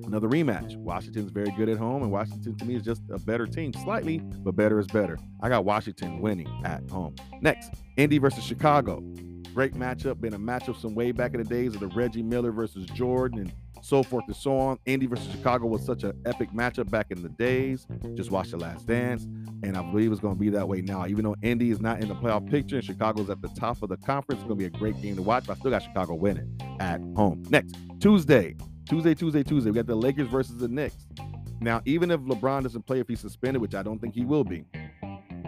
Another 0.08 0.28
rematch. 0.28 0.76
Washington's 0.78 1.30
very 1.30 1.52
good 1.52 1.70
at 1.70 1.78
home, 1.78 2.02
and 2.02 2.12
Washington 2.12 2.58
to 2.58 2.66
me 2.66 2.76
is 2.76 2.82
just 2.82 3.04
a 3.12 3.20
better 3.20 3.46
team, 3.46 3.72
slightly, 3.72 4.18
but 4.18 4.56
better 4.56 4.80
is 4.80 4.88
better. 4.88 5.20
I 5.42 5.50
got 5.50 5.64
Washington 5.64 6.20
winning 6.20 6.50
at 6.66 6.90
home. 6.90 7.14
Next, 7.42 7.70
Indy 7.98 8.18
versus 8.18 8.44
Chicago. 8.44 9.00
Great 9.54 9.76
matchup. 9.76 10.20
Been 10.20 10.34
a 10.34 10.40
matchup 10.40 10.82
some 10.82 10.96
way 10.96 11.12
back 11.12 11.36
in 11.36 11.44
the 11.44 11.48
days 11.48 11.76
of 11.76 11.82
the 11.82 11.88
Reggie 11.90 12.24
Miller 12.24 12.52
versus 12.52 12.88
Jordan 12.88 13.42
and 13.42 13.54
so 13.86 14.04
forth 14.04 14.26
and 14.28 14.36
so 14.36 14.58
on. 14.58 14.80
Indy 14.86 15.06
versus 15.06 15.32
Chicago 15.32 15.68
was 15.68 15.86
such 15.86 16.04
an 16.04 16.14
epic 16.26 16.50
matchup 16.52 16.90
back 16.90 17.08
in 17.12 17.22
the 17.22 17.30
days. 17.30 17.86
Just 18.16 18.32
watch 18.32 18.52
the 18.52 18.58
last 18.58 18.88
dance. 18.88 19.24
And 19.64 19.78
I 19.78 19.82
believe 19.82 20.12
it's 20.12 20.22
going 20.22 20.36
to 20.36 20.40
be 20.40 20.50
that 20.50 20.68
way 20.68 20.82
now. 20.82 21.06
Even 21.08 21.24
though 21.24 21.36
Indy 21.42 21.72
is 21.72 21.80
not 21.80 22.02
in 22.02 22.08
the 22.08 22.16
playoff 22.16 22.50
picture 22.50 22.78
and 22.78 22.86
Chicago's 22.86 23.30
at 23.30 23.42
the 23.42 23.50
top 23.50 23.82
of 23.84 23.90
the 23.90 23.98
conference, 23.98 24.42
it's 24.42 24.48
going 24.48 24.60
to 24.60 24.70
be 24.70 24.76
a 24.76 24.80
great 24.80 25.00
game 25.02 25.16
to 25.16 25.22
watch. 25.22 25.46
But 25.48 25.58
I 25.58 25.60
still 25.60 25.72
got 25.72 25.84
Chicago 25.84 26.16
winning 26.16 26.60
at 26.80 27.00
home. 27.16 27.44
Next, 27.50 27.76
Tuesday. 28.00 28.56
Tuesday, 28.90 29.16
Tuesday, 29.16 29.44
Tuesday. 29.44 29.72
We 29.72 29.76
got 29.76 29.88
the 29.88 29.96
Lakers 29.96 30.28
versus 30.28 30.58
the 30.58 30.68
Knicks. 30.68 31.08
Now, 31.60 31.82
even 31.86 32.12
if 32.12 32.20
LeBron 32.22 32.64
doesn't 32.64 32.86
play 32.86 33.00
if 33.00 33.08
he's 33.08 33.20
suspended, 33.20 33.62
which 33.62 33.74
I 33.74 33.82
don't 33.82 34.00
think 34.00 34.14
he 34.14 34.26
will 34.26 34.44
be, 34.44 34.66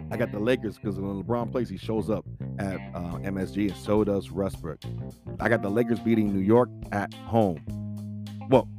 I 0.10 0.18
got 0.18 0.32
the 0.32 0.40
Lakers 0.40 0.78
because 0.78 1.00
when 1.00 1.22
LeBron 1.22 1.52
plays, 1.52 1.70
he 1.70 1.78
shows 1.78 2.10
up 2.10 2.26
at 2.60 2.78
uh, 2.96 3.20
MSG, 3.20 3.70
and 3.70 3.78
so 3.78 4.04
does 4.04 4.32
Westbrook. 4.32 4.80
I 5.40 5.50
got 5.50 5.62
the 5.62 5.70
Lakers 5.70 6.00
beating 6.00 6.34
New 6.34 6.40
York 6.40 6.70
at 6.92 7.14
home. 7.14 7.87
Well, 8.50 8.70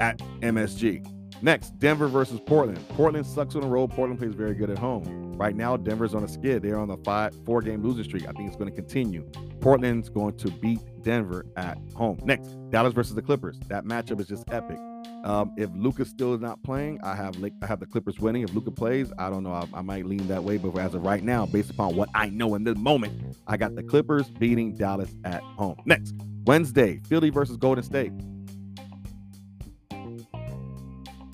at 0.00 0.18
MSG. 0.40 1.12
Next, 1.42 1.78
Denver 1.78 2.08
versus 2.08 2.40
Portland. 2.40 2.82
Portland 2.90 3.26
sucks 3.26 3.54
on 3.54 3.60
the 3.60 3.66
road. 3.68 3.90
Portland 3.90 4.18
plays 4.18 4.34
very 4.34 4.54
good 4.54 4.70
at 4.70 4.78
home. 4.78 5.34
Right 5.36 5.54
now, 5.54 5.76
Denver's 5.76 6.14
on 6.14 6.24
a 6.24 6.28
skid. 6.28 6.62
They're 6.62 6.78
on 6.78 6.88
the 6.88 6.96
five, 6.98 7.34
four 7.44 7.60
game 7.60 7.82
losing 7.82 8.04
streak. 8.04 8.26
I 8.26 8.32
think 8.32 8.48
it's 8.48 8.56
going 8.56 8.70
to 8.70 8.74
continue. 8.74 9.22
Portland's 9.60 10.08
going 10.08 10.36
to 10.38 10.50
beat 10.50 10.80
Denver 11.02 11.44
at 11.56 11.78
home. 11.94 12.18
Next, 12.24 12.56
Dallas 12.70 12.94
versus 12.94 13.14
the 13.14 13.22
Clippers. 13.22 13.58
That 13.68 13.84
matchup 13.84 14.18
is 14.20 14.28
just 14.28 14.50
epic. 14.50 14.78
Um, 15.24 15.52
if 15.56 15.68
Luka 15.74 16.04
still 16.04 16.34
is 16.34 16.40
not 16.40 16.62
playing, 16.62 17.00
I 17.02 17.14
have 17.14 17.36
I 17.62 17.66
have 17.66 17.80
the 17.80 17.86
Clippers 17.86 18.18
winning. 18.18 18.42
If 18.42 18.54
Luka 18.54 18.70
plays, 18.70 19.12
I 19.18 19.28
don't 19.28 19.42
know. 19.42 19.52
I, 19.52 19.66
I, 19.74 19.82
might 19.82 20.06
lean 20.06 20.26
that 20.28 20.42
way, 20.42 20.56
but 20.56 20.78
as 20.78 20.94
of 20.94 21.04
right 21.04 21.22
now, 21.22 21.46
based 21.46 21.70
upon 21.70 21.96
what 21.96 22.08
I 22.14 22.28
know 22.28 22.54
in 22.54 22.64
this 22.64 22.76
moment, 22.76 23.36
I 23.46 23.56
got 23.56 23.74
the 23.74 23.82
Clippers 23.82 24.28
beating 24.30 24.74
Dallas 24.76 25.14
at 25.24 25.42
home. 25.42 25.76
Next, 25.84 26.14
Wednesday, 26.46 27.00
Philly 27.08 27.30
versus 27.30 27.56
Golden 27.56 27.82
State. 27.82 28.12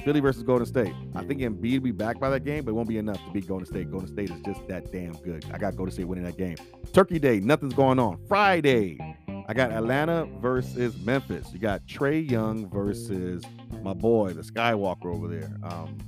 Philly 0.05 0.21
versus 0.21 0.43
Golden 0.43 0.67
State. 0.67 0.95
I 1.15 1.25
think 1.25 1.41
Embiid 1.41 1.75
will 1.75 1.81
be 1.81 1.93
back 1.93 2.19
by 2.19 2.31
that 2.31 2.45
game, 2.45 2.65
but 2.65 2.71
it 2.71 2.75
won't 2.75 2.89
be 2.89 2.99
enough 2.99 3.25
to 3.25 3.31
beat 3.33 3.47
Golden 3.47 3.67
State. 3.67 3.91
Golden 3.91 4.09
State 4.09 4.31
is 4.31 4.41
just 4.43 4.67
that 4.69 4.93
damn 4.93 5.13
good. 5.13 5.45
I 5.53 5.59
got 5.59 5.77
Golden 5.77 5.93
State 5.93 6.05
winning 6.05 6.25
that 6.25 6.37
game. 6.37 6.57
Turkey 6.93 7.19
Day, 7.19 7.41
nothing's 7.41 7.75
going 7.75 7.99
on. 7.99 8.19
Friday, 8.27 8.99
I 9.49 9.55
got 9.55 9.73
Atlanta 9.73 10.27
versus 10.41 10.97
Memphis. 11.05 11.53
You 11.53 11.59
got 11.59 11.87
Trae 11.87 12.29
Young 12.29 12.69
versus 12.71 13.43
my 13.83 13.95
boy, 13.95 14.33
the 14.33 14.43
Skywalker 14.43 15.07
over 15.07 15.29
there. 15.29 15.51
Um, 15.63 15.99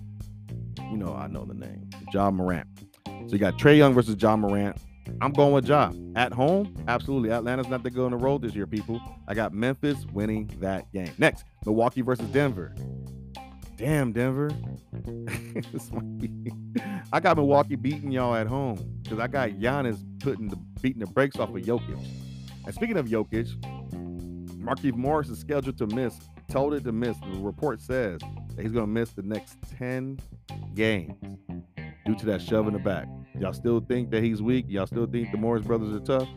you 0.90 0.96
know, 0.96 1.14
I 1.14 1.26
know 1.26 1.44
the 1.44 1.54
name, 1.54 1.88
John 2.12 2.34
Morant. 2.34 2.66
So 3.06 3.32
you 3.32 3.38
got 3.38 3.58
Trae 3.58 3.76
Young 3.76 3.94
versus 3.94 4.14
John 4.16 4.40
Morant. 4.40 4.76
I'm 5.20 5.32
going 5.32 5.52
with 5.52 5.66
John 5.66 6.12
At 6.16 6.32
home, 6.32 6.74
absolutely. 6.88 7.30
Atlanta's 7.30 7.68
not 7.68 7.82
that 7.82 7.90
good 7.90 8.06
on 8.06 8.10
the 8.12 8.16
road 8.16 8.42
this 8.42 8.54
year, 8.54 8.66
people. 8.66 9.00
I 9.28 9.34
got 9.34 9.52
Memphis 9.52 10.06
winning 10.12 10.50
that 10.60 10.90
game. 10.92 11.12
Next, 11.18 11.44
Milwaukee 11.64 12.00
versus 12.00 12.26
Denver. 12.28 12.74
Damn, 13.76 14.12
Denver. 14.12 14.50
I 17.12 17.20
got 17.20 17.36
Milwaukee 17.36 17.76
beating 17.76 18.12
y'all 18.12 18.34
at 18.34 18.46
home 18.46 19.00
because 19.02 19.18
I 19.18 19.26
got 19.26 19.50
Giannis 19.50 20.02
putting 20.20 20.48
the 20.48 20.56
beating 20.80 21.00
the 21.00 21.06
brakes 21.06 21.38
off 21.38 21.50
of 21.50 21.56
Jokic. 21.56 22.06
And 22.64 22.74
speaking 22.74 22.96
of 22.96 23.06
Jokic, 23.06 23.48
Markieff 24.60 24.94
Morris 24.94 25.28
is 25.28 25.38
scheduled 25.38 25.76
to 25.78 25.86
miss, 25.88 26.18
told 26.50 26.74
it 26.74 26.84
to 26.84 26.92
miss. 26.92 27.16
The 27.18 27.40
report 27.40 27.80
says 27.80 28.20
that 28.54 28.62
he's 28.62 28.72
going 28.72 28.86
to 28.86 28.92
miss 28.92 29.10
the 29.10 29.22
next 29.22 29.58
10 29.78 30.18
games 30.74 31.12
due 32.06 32.14
to 32.14 32.26
that 32.26 32.40
shove 32.40 32.66
in 32.66 32.72
the 32.72 32.78
back. 32.78 33.06
Y'all 33.38 33.52
still 33.52 33.80
think 33.80 34.10
that 34.10 34.22
he's 34.22 34.40
weak? 34.40 34.66
Y'all 34.68 34.86
still 34.86 35.06
think 35.06 35.32
the 35.32 35.38
Morris 35.38 35.66
brothers 35.66 35.94
are 35.94 36.04
tough? 36.04 36.28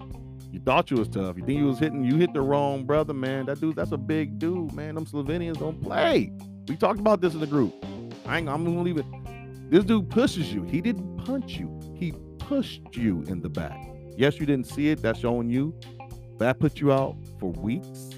You 0.51 0.59
thought 0.59 0.89
you 0.89 0.97
was 0.97 1.07
tough. 1.07 1.38
You 1.38 1.45
think 1.45 1.59
you 1.59 1.65
was 1.65 1.79
hitting, 1.79 2.03
you 2.03 2.17
hit 2.17 2.33
the 2.33 2.41
wrong 2.41 2.85
brother, 2.85 3.13
man. 3.13 3.45
That 3.45 3.61
dude, 3.61 3.75
that's 3.75 3.91
a 3.91 3.97
big 3.97 4.39
dude, 4.39 4.73
man. 4.73 4.95
Them 4.95 5.05
Slovenians 5.05 5.59
don't 5.59 5.81
play. 5.81 6.31
We 6.68 6.76
talked 6.76 6.99
about 6.99 7.22
this 7.22 7.34
in 7.34 7.39
the 7.39 7.47
group. 7.47 7.74
I 8.26 8.39
ain't, 8.39 8.49
I'm 8.49 8.65
gonna 8.65 8.82
leave 8.82 8.97
it. 8.97 9.05
This 9.70 9.84
dude 9.84 10.09
pushes 10.09 10.53
you. 10.53 10.63
He 10.63 10.82
didn't 10.82 11.18
punch 11.18 11.57
you. 11.57 11.80
He 11.95 12.13
pushed 12.39 12.95
you 12.95 13.24
in 13.28 13.41
the 13.41 13.49
back. 13.49 13.78
Yes, 14.18 14.39
you 14.39 14.45
didn't 14.45 14.68
see 14.68 14.89
it. 14.89 15.01
That's 15.01 15.20
showing 15.20 15.49
you. 15.49 15.74
That 16.39 16.59
put 16.59 16.80
you 16.80 16.91
out 16.91 17.15
for 17.39 17.51
weeks, 17.51 18.09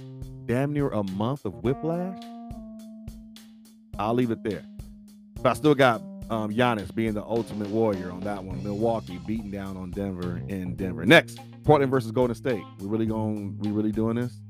damn 0.45 0.74
near 0.74 0.89
a 0.89 1.04
month 1.04 1.45
of 1.45 1.64
whiplash. 1.64 2.22
I'll 3.97 4.14
leave 4.14 4.32
it 4.32 4.43
there. 4.43 4.64
But 5.41 5.50
I 5.50 5.54
still 5.54 5.76
got 5.76 6.02
um, 6.30 6.52
Giannis 6.52 6.93
being 6.93 7.14
the 7.14 7.24
ultimate 7.24 7.70
warrior 7.70 8.12
on 8.12 8.22
that 8.22 8.43
one. 8.43 8.64
Milwaukee 8.64 9.20
beating 9.26 9.52
down 9.52 9.78
on 9.78 9.91
Denver 9.91 10.41
in 10.47 10.76
Denver. 10.76 11.06
Next, 11.06 11.39
Portland 11.64 11.91
versus 11.91 12.12
Golden 12.12 12.36
State. 12.36 12.64
We 12.80 12.88
really 12.88 13.06
going? 13.06 13.58
We 13.60 13.72
really 13.72 13.91
doing 13.91 14.16
this? 14.16 14.41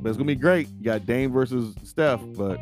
But 0.00 0.08
it's 0.08 0.16
gonna 0.16 0.26
be 0.26 0.34
great. 0.34 0.68
You 0.78 0.84
got 0.84 1.06
Dame 1.06 1.32
versus 1.32 1.74
Steph, 1.82 2.20
but 2.36 2.60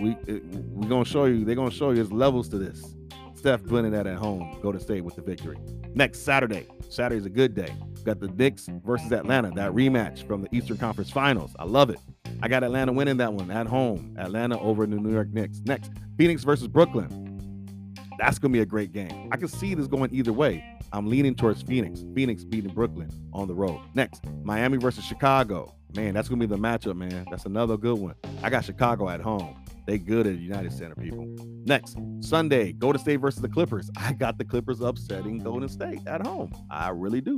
we 0.00 0.16
we 0.26 0.86
gonna 0.86 1.04
show 1.04 1.24
you. 1.26 1.44
They're 1.44 1.54
gonna 1.54 1.70
show 1.70 1.90
you 1.90 1.96
there's 1.96 2.12
levels 2.12 2.48
to 2.50 2.58
this. 2.58 2.94
Steph 3.34 3.62
winning 3.62 3.92
that 3.92 4.06
at 4.06 4.16
home. 4.16 4.58
Golden 4.62 4.80
State 4.80 5.04
with 5.04 5.16
the 5.16 5.22
victory. 5.22 5.58
Next 5.94 6.20
Saturday. 6.20 6.66
Saturday's 6.88 7.26
a 7.26 7.30
good 7.30 7.54
day. 7.54 7.74
Got 8.02 8.20
the 8.20 8.28
Knicks 8.28 8.68
versus 8.84 9.12
Atlanta. 9.12 9.50
That 9.50 9.72
rematch 9.72 10.26
from 10.26 10.42
the 10.42 10.48
Eastern 10.54 10.78
Conference 10.78 11.10
Finals. 11.10 11.54
I 11.58 11.64
love 11.64 11.90
it. 11.90 11.98
I 12.42 12.48
got 12.48 12.64
Atlanta 12.64 12.92
winning 12.92 13.18
that 13.18 13.32
one 13.32 13.50
at 13.50 13.66
home. 13.66 14.16
Atlanta 14.18 14.58
over 14.60 14.86
the 14.86 14.96
New 14.96 15.12
York 15.12 15.28
Knicks. 15.28 15.60
Next, 15.64 15.90
Phoenix 16.16 16.42
versus 16.42 16.68
Brooklyn. 16.68 17.94
That's 18.18 18.38
gonna 18.38 18.52
be 18.52 18.60
a 18.60 18.66
great 18.66 18.92
game. 18.92 19.28
I 19.32 19.36
can 19.36 19.48
see 19.48 19.74
this 19.74 19.86
going 19.86 20.14
either 20.14 20.32
way. 20.32 20.64
I'm 20.92 21.08
leaning 21.08 21.34
towards 21.34 21.62
Phoenix. 21.62 22.04
Phoenix 22.14 22.44
beating 22.44 22.72
Brooklyn 22.72 23.10
on 23.32 23.48
the 23.48 23.54
road. 23.54 23.80
Next, 23.94 24.22
Miami 24.42 24.78
versus 24.78 25.04
Chicago. 25.04 25.74
Man, 25.96 26.14
that's 26.14 26.28
gonna 26.28 26.40
be 26.40 26.46
the 26.46 26.56
matchup, 26.56 26.96
man. 26.96 27.26
That's 27.30 27.46
another 27.46 27.76
good 27.76 27.98
one. 27.98 28.14
I 28.42 28.50
got 28.50 28.64
Chicago 28.64 29.08
at 29.08 29.20
home. 29.20 29.63
They 29.86 29.98
good 29.98 30.26
at 30.26 30.38
United 30.38 30.72
Center, 30.72 30.94
people. 30.94 31.26
Next, 31.66 31.98
Sunday, 32.20 32.72
Golden 32.72 33.00
State 33.00 33.16
versus 33.16 33.42
the 33.42 33.48
Clippers. 33.48 33.90
I 33.96 34.12
got 34.14 34.38
the 34.38 34.44
Clippers 34.44 34.80
upsetting 34.80 35.38
Golden 35.38 35.68
State 35.68 36.00
at 36.06 36.26
home. 36.26 36.52
I 36.70 36.88
really 36.88 37.20
do. 37.20 37.36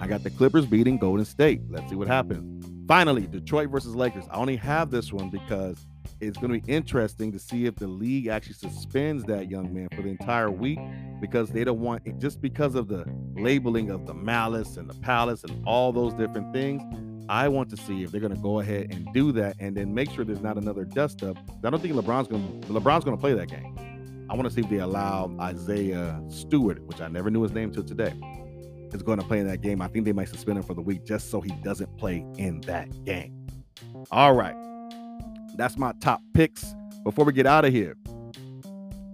I 0.00 0.06
got 0.08 0.24
the 0.24 0.30
Clippers 0.30 0.66
beating 0.66 0.98
Golden 0.98 1.24
State. 1.24 1.60
Let's 1.68 1.88
see 1.88 1.96
what 1.96 2.08
happens. 2.08 2.66
Finally, 2.88 3.28
Detroit 3.28 3.70
versus 3.70 3.94
Lakers. 3.94 4.24
I 4.30 4.36
only 4.36 4.56
have 4.56 4.90
this 4.90 5.12
one 5.12 5.30
because 5.30 5.86
it's 6.20 6.36
going 6.36 6.52
to 6.52 6.66
be 6.66 6.72
interesting 6.72 7.32
to 7.32 7.38
see 7.38 7.66
if 7.66 7.76
the 7.76 7.86
league 7.86 8.26
actually 8.26 8.54
suspends 8.54 9.24
that 9.24 9.50
young 9.50 9.72
man 9.72 9.88
for 9.94 10.02
the 10.02 10.08
entire 10.08 10.50
week 10.50 10.78
because 11.20 11.50
they 11.50 11.64
don't 11.64 11.80
want 11.80 12.02
it 12.06 12.18
just 12.18 12.40
because 12.40 12.74
of 12.74 12.88
the 12.88 13.04
labeling 13.36 13.90
of 13.90 14.06
the 14.06 14.14
malice 14.14 14.76
and 14.76 14.88
the 14.88 14.94
palace 14.94 15.44
and 15.44 15.66
all 15.66 15.92
those 15.92 16.12
different 16.14 16.52
things 16.52 16.82
I 17.28 17.48
want 17.48 17.70
to 17.70 17.76
see 17.76 18.02
if 18.02 18.10
they're 18.10 18.20
going 18.20 18.34
to 18.34 18.40
go 18.40 18.60
ahead 18.60 18.88
and 18.90 19.12
do 19.12 19.32
that, 19.32 19.56
and 19.58 19.76
then 19.76 19.94
make 19.94 20.10
sure 20.10 20.24
there's 20.24 20.42
not 20.42 20.56
another 20.56 20.84
dust 20.84 21.22
up. 21.22 21.36
I 21.64 21.70
don't 21.70 21.80
think 21.80 21.94
LeBron's 21.94 22.28
going. 22.28 22.60
to 22.62 22.68
LeBron's 22.68 23.04
going 23.04 23.16
to 23.16 23.20
play 23.20 23.34
that 23.34 23.48
game. 23.48 23.76
I 24.28 24.34
want 24.34 24.48
to 24.48 24.54
see 24.54 24.60
if 24.62 24.70
they 24.70 24.78
allow 24.78 25.34
Isaiah 25.40 26.20
Stewart, 26.28 26.82
which 26.86 27.00
I 27.00 27.08
never 27.08 27.30
knew 27.30 27.42
his 27.42 27.52
name 27.52 27.70
till 27.72 27.84
today, 27.84 28.12
is 28.92 29.02
going 29.02 29.18
to 29.18 29.24
play 29.24 29.40
in 29.40 29.46
that 29.48 29.60
game. 29.60 29.82
I 29.82 29.88
think 29.88 30.04
they 30.04 30.12
might 30.12 30.28
suspend 30.28 30.58
him 30.58 30.64
for 30.64 30.74
the 30.74 30.80
week 30.80 31.04
just 31.04 31.30
so 31.30 31.40
he 31.40 31.50
doesn't 31.62 31.96
play 31.98 32.24
in 32.36 32.60
that 32.62 33.04
game. 33.04 33.46
All 34.10 34.34
right. 34.34 34.56
that's 35.56 35.76
my 35.76 35.92
top 36.00 36.20
picks. 36.34 36.74
Before 37.04 37.24
we 37.24 37.32
get 37.32 37.46
out 37.46 37.64
of 37.64 37.72
here, 37.72 37.96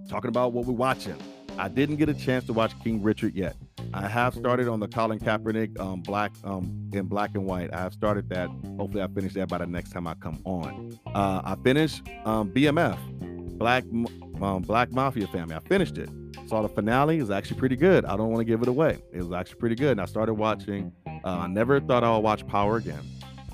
talking 0.09 0.29
about 0.29 0.53
what 0.53 0.67
we're 0.67 0.75
watching. 0.75 1.17
I 1.59 1.69
didn't 1.69 1.97
get 1.97 2.09
a 2.09 2.15
chance 2.15 2.45
to 2.47 2.53
watch 2.53 2.73
King 2.83 3.03
Richard 3.03 3.35
yet. 3.35 3.57
I 3.93 4.07
have 4.09 4.35
started 4.35 4.69
on 4.69 4.81
the 4.81 4.89
Colin 4.89 5.19
Kaepernick 5.19 5.79
um, 5.81 6.01
black 6.03 6.33
um, 6.45 6.89
in 6.93 7.07
black 7.07 7.31
and 7.35 7.45
white. 7.45 7.73
I 7.73 7.81
have 7.81 7.93
started 7.93 8.29
that. 8.31 8.49
Hopefully, 8.79 9.03
I 9.03 9.09
finish 9.09 9.35
that 9.35 9.49
by 9.49 9.59
the 9.59 9.67
next 9.67 9.91
time 9.91 10.07
I 10.07 10.15
come 10.15 10.41
on. 10.45 10.99
Uh, 11.07 11.43
I 11.45 11.57
finished 11.63 12.03
um, 12.25 12.51
BMF, 12.51 12.99
Black 13.59 13.85
um, 14.43 14.63
Black 14.63 14.93
Mafia 14.93 15.27
Family. 15.29 15.55
I 15.55 15.61
finished 15.61 15.99
it. 15.99 16.09
Saw 16.47 16.63
the 16.63 16.69
finale. 16.69 17.19
It 17.19 17.21
was 17.21 17.31
actually 17.31 17.59
pretty 17.59 17.77
good. 17.77 18.05
I 18.05 18.17
don't 18.17 18.29
want 18.31 18.41
to 18.41 18.45
give 18.45 18.63
it 18.63 18.69
away. 18.69 18.99
It 19.13 19.23
was 19.23 19.33
actually 19.33 19.59
pretty 19.59 19.77
good. 19.77 19.93
And 19.93 20.01
I 20.01 20.07
started 20.07 20.35
watching. 20.35 20.93
Uh, 21.07 21.29
I 21.29 21.47
never 21.47 21.81
thought 21.81 22.03
I 22.03 22.11
would 22.11 22.25
watch 22.25 22.47
Power 22.47 22.77
again, 22.77 23.03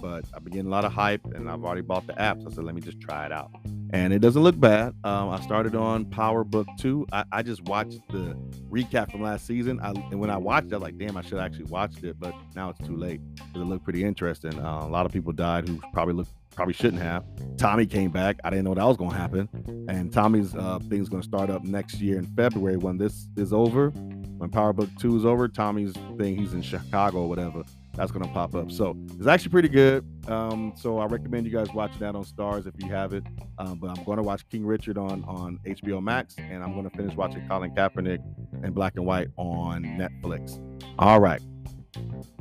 but 0.06 0.24
I've 0.32 0.44
been 0.44 0.52
getting 0.52 0.68
a 0.68 0.70
lot 0.70 0.84
of 0.84 0.92
hype, 0.92 1.24
and 1.34 1.50
I've 1.50 1.64
already 1.64 1.80
bought 1.80 2.06
the 2.06 2.20
app. 2.20 2.40
So 2.40 2.48
I 2.48 2.52
said, 2.52 2.64
let 2.64 2.76
me 2.76 2.80
just 2.80 3.00
try 3.00 3.26
it 3.26 3.32
out 3.32 3.50
and 3.90 4.12
it 4.12 4.18
doesn't 4.18 4.42
look 4.42 4.58
bad. 4.58 4.94
Um, 5.04 5.30
I 5.30 5.40
started 5.40 5.74
on 5.74 6.06
Power 6.06 6.42
Book 6.44 6.66
Two. 6.78 7.06
I, 7.12 7.24
I, 7.30 7.42
just 7.42 7.62
watched 7.62 8.00
the 8.08 8.36
recap 8.68 9.12
from 9.12 9.22
last 9.22 9.46
season, 9.46 9.78
I, 9.80 9.90
and 9.90 10.18
when 10.18 10.28
I 10.28 10.36
watched 10.36 10.68
it, 10.68 10.72
I 10.72 10.76
was 10.78 10.82
like, 10.82 10.98
"Damn, 10.98 11.16
I 11.16 11.22
should 11.22 11.34
have 11.34 11.46
actually 11.46 11.66
watched 11.66 12.02
it," 12.02 12.18
but 12.18 12.34
now 12.56 12.70
it's 12.70 12.84
too 12.86 12.96
late 12.96 13.20
it 13.54 13.58
looked 13.58 13.84
pretty 13.84 14.02
interesting. 14.02 14.58
Uh, 14.58 14.82
a 14.82 14.88
lot 14.88 15.06
of 15.06 15.12
people 15.12 15.32
died 15.32 15.68
who 15.68 15.80
probably 15.92 16.14
looked 16.14 16.30
probably 16.56 16.74
shouldn't 16.74 17.02
have. 17.02 17.24
Tommy 17.58 17.86
came 17.86 18.10
back. 18.10 18.38
I 18.42 18.50
didn't 18.50 18.64
know 18.64 18.74
that 18.74 18.84
was 18.84 18.96
going 18.96 19.10
to 19.10 19.16
happen, 19.16 19.48
and 19.88 20.12
Tommy's 20.12 20.54
uh, 20.54 20.80
thing's 20.88 21.08
going 21.08 21.22
to 21.22 21.28
start 21.28 21.48
up 21.48 21.62
next 21.62 22.00
year 22.00 22.18
in 22.18 22.26
February 22.34 22.76
when 22.76 22.98
this 22.98 23.28
is 23.36 23.52
over. 23.52 23.90
When 24.38 24.50
Power 24.50 24.72
Book 24.72 24.90
Two 24.98 25.16
is 25.16 25.24
over, 25.24 25.46
Tommy's 25.46 25.94
thing, 26.18 26.36
he's 26.36 26.54
in 26.54 26.62
Chicago 26.62 27.22
or 27.22 27.28
whatever 27.28 27.62
that's 27.96 28.12
going 28.12 28.24
to 28.24 28.32
pop 28.32 28.54
up. 28.54 28.70
So 28.70 28.96
it's 29.18 29.26
actually 29.26 29.50
pretty 29.50 29.68
good. 29.68 30.04
Um, 30.28 30.74
so 30.76 30.98
I 30.98 31.06
recommend 31.06 31.46
you 31.46 31.52
guys 31.52 31.68
watching 31.72 32.00
that 32.00 32.14
on 32.14 32.24
Starz 32.24 32.66
if 32.66 32.74
you 32.78 32.88
have 32.90 33.12
it. 33.14 33.24
Um, 33.58 33.78
but 33.78 33.88
I'm 33.88 34.04
going 34.04 34.18
to 34.18 34.22
watch 34.22 34.46
King 34.48 34.66
Richard 34.66 34.98
on 34.98 35.24
on 35.24 35.58
HBO 35.66 36.02
Max, 36.02 36.36
and 36.38 36.62
I'm 36.62 36.72
going 36.74 36.88
to 36.88 36.96
finish 36.96 37.14
watching 37.16 37.46
Colin 37.48 37.74
Kaepernick 37.74 38.22
in 38.64 38.72
black 38.72 38.94
and 38.96 39.06
white 39.06 39.28
on 39.36 39.82
Netflix. 39.82 40.60
All 40.98 41.20
right, 41.20 41.40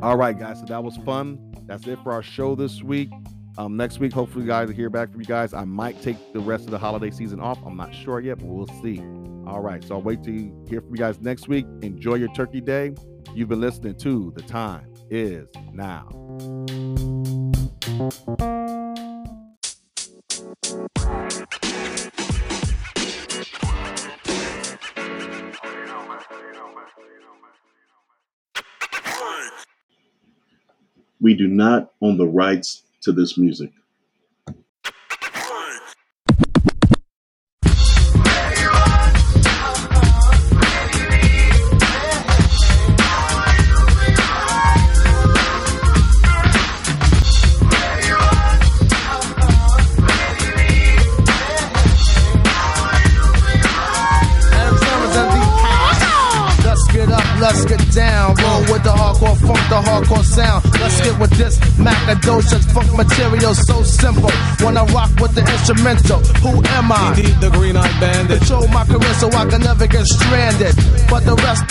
all 0.01 0.17
right, 0.17 0.37
guys. 0.37 0.59
So 0.59 0.65
that 0.65 0.83
was 0.83 0.97
fun. 0.97 1.53
That's 1.65 1.87
it 1.87 1.99
for 2.03 2.11
our 2.11 2.23
show 2.23 2.55
this 2.55 2.83
week. 2.83 3.09
Um, 3.57 3.77
next 3.77 3.99
week, 3.99 4.11
hopefully, 4.11 4.43
you 4.43 4.49
guys 4.49 4.67
will 4.67 4.75
hear 4.75 4.89
back 4.89 5.11
from 5.11 5.21
you 5.21 5.25
guys. 5.25 5.53
I 5.53 5.63
might 5.63 6.01
take 6.01 6.33
the 6.33 6.41
rest 6.41 6.65
of 6.65 6.71
the 6.71 6.77
holiday 6.77 7.09
season 7.11 7.39
off. 7.39 7.59
I'm 7.65 7.77
not 7.77 7.95
sure 7.95 8.19
yet, 8.19 8.39
but 8.39 8.47
we'll 8.47 8.67
see. 8.83 8.99
All 9.47 9.61
right, 9.61 9.81
so 9.81 9.95
I'll 9.95 10.01
wait 10.01 10.23
to 10.23 10.31
hear 10.67 10.81
from 10.81 10.89
you 10.89 10.97
guys 10.97 11.21
next 11.21 11.47
week. 11.47 11.65
Enjoy 11.81 12.15
your 12.15 12.33
turkey 12.33 12.59
day. 12.59 12.93
You've 13.33 13.47
been 13.47 13.61
listening 13.61 13.95
to 13.95 14.33
The 14.35 14.41
Time 14.41 14.94
is 15.09 15.47
now. 15.73 16.07
We 31.21 31.33
do 31.33 31.47
not 31.47 31.91
own 32.01 32.17
the 32.17 32.27
rights 32.27 32.83
to 33.01 33.11
this 33.11 33.37
music. 33.37 33.71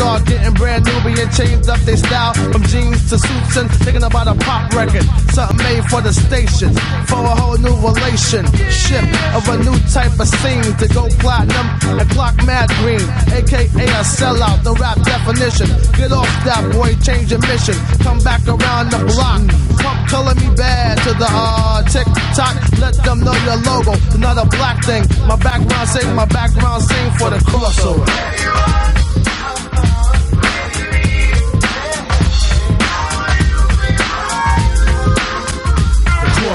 The 0.04 0.20
getting 0.36 0.52
brand 0.52 0.84
new, 0.84 1.00
being 1.00 1.30
changed 1.32 1.68
up 1.68 1.80
their 1.80 1.96
style 1.96 2.34
from 2.52 2.62
jeans 2.68 3.08
to 3.08 3.16
suits 3.16 3.56
and 3.56 3.70
thinking 3.80 4.04
about 4.04 4.28
a 4.28 4.36
pop 4.44 4.70
record. 4.76 5.02
Something 5.32 5.56
made 5.64 5.84
for 5.88 6.04
the 6.04 6.12
station, 6.12 6.76
for 7.08 7.24
a 7.24 7.34
whole 7.34 7.56
new 7.56 7.72
relationship 7.80 9.00
of 9.32 9.48
a 9.48 9.56
new 9.64 9.72
type 9.88 10.12
of 10.20 10.28
scene 10.28 10.76
to 10.76 10.86
go 10.92 11.08
platinum 11.24 11.66
and 11.96 12.08
clock 12.12 12.36
mad 12.44 12.68
green, 12.84 13.00
aka 13.32 13.64
a 13.64 14.04
sellout. 14.04 14.62
The 14.62 14.76
rap 14.76 15.00
definition. 15.00 15.72
Get 15.96 16.12
off 16.12 16.28
that 16.44 16.62
boy, 16.76 16.92
change 17.00 17.32
your 17.32 17.40
mission. 17.48 17.74
Come 18.04 18.20
back 18.20 18.44
around 18.44 18.92
the 18.92 19.00
block. 19.08 19.40
Pump 19.80 20.00
color 20.12 20.36
me 20.36 20.52
bad 20.54 21.00
to 21.08 21.16
the 21.16 21.28
uh, 21.32 21.80
tick 21.88 22.06
tock. 22.36 22.54
Let 22.78 22.92
them 23.08 23.24
know 23.24 23.34
your 23.48 23.56
logo. 23.64 23.96
Another 24.12 24.44
black 24.52 24.84
thing. 24.84 25.08
My 25.26 25.36
background 25.40 25.88
sing, 25.88 26.14
my 26.14 26.26
background 26.26 26.84
sing 26.84 27.10
for 27.16 27.30
the 27.32 27.40
crossover. 27.48 28.83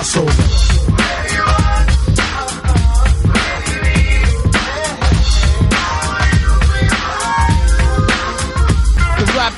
Crossover. 0.10 0.49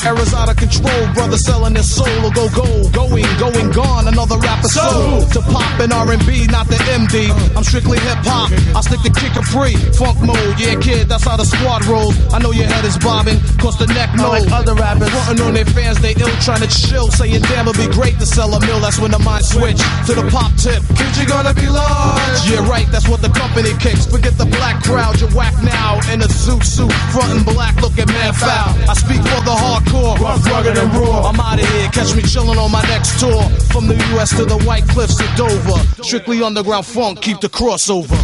Era's 0.04 0.34
out 0.34 0.50
of 0.50 0.58
control, 0.58 1.14
brother 1.14 1.38
selling 1.38 1.76
his 1.76 1.86
soul 1.86 2.10
will 2.26 2.34
go 2.34 2.50
gold. 2.50 2.92
Going, 2.92 3.30
going, 3.38 3.70
gone, 3.70 4.08
another 4.08 4.38
rapper 4.38 4.68
soul. 4.68 5.22
To 5.30 5.42
pop 5.54 5.80
and 5.80 5.94
R&B, 5.94 6.48
not 6.50 6.66
the 6.66 6.82
MD. 6.98 7.30
I'm 7.56 7.64
strictly 7.64 8.00
hip 8.02 8.18
hop. 8.26 8.50
I 8.74 8.82
stick 8.82 9.06
to 9.06 9.14
kick 9.14 9.38
a 9.38 9.46
free, 9.46 9.78
funk 9.94 10.18
mode. 10.26 10.58
Yeah, 10.58 10.82
kid, 10.82 11.06
that's 11.06 11.24
how 11.24 11.38
the 11.38 11.46
squad 11.46 11.86
rolls. 11.86 12.18
I 12.34 12.40
know 12.42 12.50
your 12.50 12.66
head 12.66 12.84
is 12.84 12.98
bobbing, 12.98 13.38
cause 13.62 13.78
the 13.78 13.86
neck 13.94 14.10
no. 14.18 14.34
Like 14.34 14.50
other 14.50 14.74
rappers, 14.74 15.10
frontin' 15.14 15.46
on 15.46 15.54
their 15.54 15.70
fans, 15.70 16.02
they 16.02 16.18
ill 16.18 16.34
trying 16.42 16.66
to 16.66 16.72
chill. 16.72 17.14
Saying 17.14 17.46
damn, 17.54 17.68
it'll 17.68 17.78
be 17.78 17.92
great 17.94 18.18
to 18.18 18.26
sell 18.26 18.50
a 18.58 18.60
mill. 18.66 18.82
That's 18.82 18.98
when 18.98 19.12
the 19.12 19.22
mind 19.22 19.46
switch 19.46 19.78
to 20.10 20.18
the 20.18 20.26
pop 20.34 20.50
tip. 20.58 20.82
Kid, 20.98 21.14
you 21.14 21.30
gonna 21.30 21.54
be 21.54 21.70
large. 21.70 22.42
Yeah, 22.50 22.66
right, 22.66 22.90
that's 22.90 23.06
what 23.06 23.22
the 23.22 23.30
company 23.38 23.78
kicks. 23.78 24.10
Forget 24.10 24.34
the 24.42 24.50
black 24.50 24.82
crowd, 24.82 25.22
you're 25.22 25.30
whack 25.38 25.54
now. 25.62 26.02
In 26.10 26.26
a 26.26 26.30
zoot 26.30 26.66
suit, 26.66 26.92
frontin' 27.14 27.46
black, 27.46 27.78
looking 27.86 28.10
man 28.10 28.34
foul. 28.34 28.74
I 28.90 28.98
speak 28.98 29.22
for 29.22 29.46
the 29.46 29.54
hardcore 29.54 29.91
hardcore, 29.92 30.20
rough, 30.20 30.46
rugged, 30.46 30.78
and 30.78 30.94
raw. 30.94 31.30
I'm 31.30 31.40
out 31.40 31.62
of 31.62 31.68
here, 31.68 31.90
catch 31.90 32.16
me 32.16 32.22
chillin' 32.22 32.58
on 32.58 32.72
my 32.72 32.82
next 32.84 33.20
tour. 33.20 33.44
From 33.72 33.88
the 33.88 33.96
US 34.16 34.36
to 34.38 34.46
the 34.46 34.58
White 34.60 34.88
Cliffs 34.88 35.20
of 35.20 35.36
Dover. 35.36 36.04
Strictly 36.04 36.42
underground 36.44 36.86
funk, 36.86 37.22
keep 37.22 37.40
the 37.40 37.50
crossover. 37.50 38.18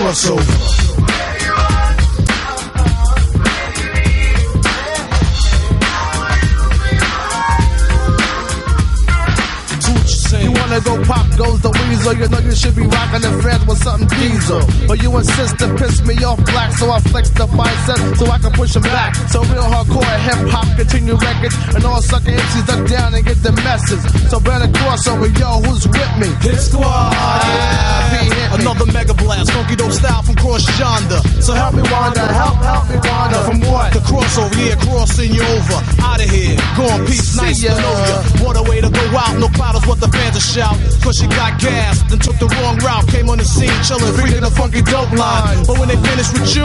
crossover. 0.00 0.69
The. 12.14 12.20
You 12.20 12.28
know 12.28 12.38
you 12.38 12.54
should 12.54 12.76
be 12.76 12.82
rocking 12.82 13.22
the 13.22 13.32
fans 13.42 13.66
with 13.66 13.78
something 13.82 14.08
diesel. 14.18 14.60
But 14.86 15.02
you 15.02 15.16
insist 15.16 15.58
to 15.58 15.74
piss 15.76 16.02
me 16.02 16.14
off 16.24 16.38
black, 16.46 16.72
so 16.72 16.90
I 16.90 17.00
flex 17.00 17.30
the 17.30 17.46
bicep 17.46 17.98
so 18.16 18.26
I 18.26 18.38
can 18.38 18.52
push 18.52 18.74
them 18.74 18.82
back. 18.82 19.14
So 19.30 19.42
real 19.44 19.64
hardcore 19.64 20.04
hip 20.26 20.40
hop 20.50 20.66
continue 20.76 21.14
records, 21.14 21.56
and 21.74 21.84
all 21.84 22.02
sucker 22.02 22.30
MCs 22.30 22.66
duck 22.66 22.88
down 22.88 23.14
and 23.14 23.24
get 23.24 23.38
the 23.42 23.52
message. 23.64 24.02
So 24.28 24.40
burn 24.40 24.62
a 24.62 24.68
crossover, 24.68 25.30
yo, 25.38 25.60
who's 25.64 25.86
with 25.86 26.12
me? 26.18 26.28
Hit 26.42 26.58
squad, 26.58 27.12
yeah. 27.14 28.54
Another 28.54 28.86
mega 28.92 29.14
blast, 29.14 29.52
funky 29.52 29.76
dope 29.76 29.92
style 29.92 30.22
from 30.22 30.34
cross 30.36 30.66
yonder. 30.78 31.20
So 31.40 31.54
help 31.54 31.74
me 31.74 31.82
wander, 31.88 32.26
help, 32.26 32.58
help 32.58 32.90
me 32.90 32.98
wander. 33.06 33.40
From 33.46 33.60
what? 33.70 33.92
The 33.92 34.00
crossover, 34.00 34.58
yeah, 34.58 34.76
crossing 34.82 35.32
you 35.32 35.42
over. 35.42 35.78
Out 36.02 36.20
of 36.20 36.28
here, 36.28 36.56
go 36.76 36.84
on, 36.90 37.06
peace, 37.06 37.36
nice 37.36 37.62
to 37.62 37.70
know 37.70 37.96
ya. 38.10 38.44
What 38.44 38.56
a 38.56 38.62
way 38.68 38.80
to 38.80 38.90
go 38.90 39.04
out, 39.16 39.38
no 39.38 39.46
is 39.46 39.86
what 39.86 40.00
the 40.00 40.08
fans 40.08 40.36
are 40.36 40.40
shout. 40.40 40.76
Cause 41.02 41.18
she 41.18 41.26
got 41.28 41.60
gas, 41.60 41.99
then 42.08 42.18
took 42.18 42.36
the 42.38 42.48
wrong 42.60 42.78
route. 42.78 43.06
Came 43.08 43.28
on 43.28 43.38
the 43.38 43.44
scene, 43.44 43.74
chillin', 43.84 44.14
breathing 44.16 44.44
a 44.44 44.50
funky 44.50 44.82
dope 44.82 45.12
line. 45.12 45.64
But 45.66 45.78
when 45.78 45.88
they 45.88 45.98
finish 46.00 46.32
with 46.32 46.48
you, 46.54 46.64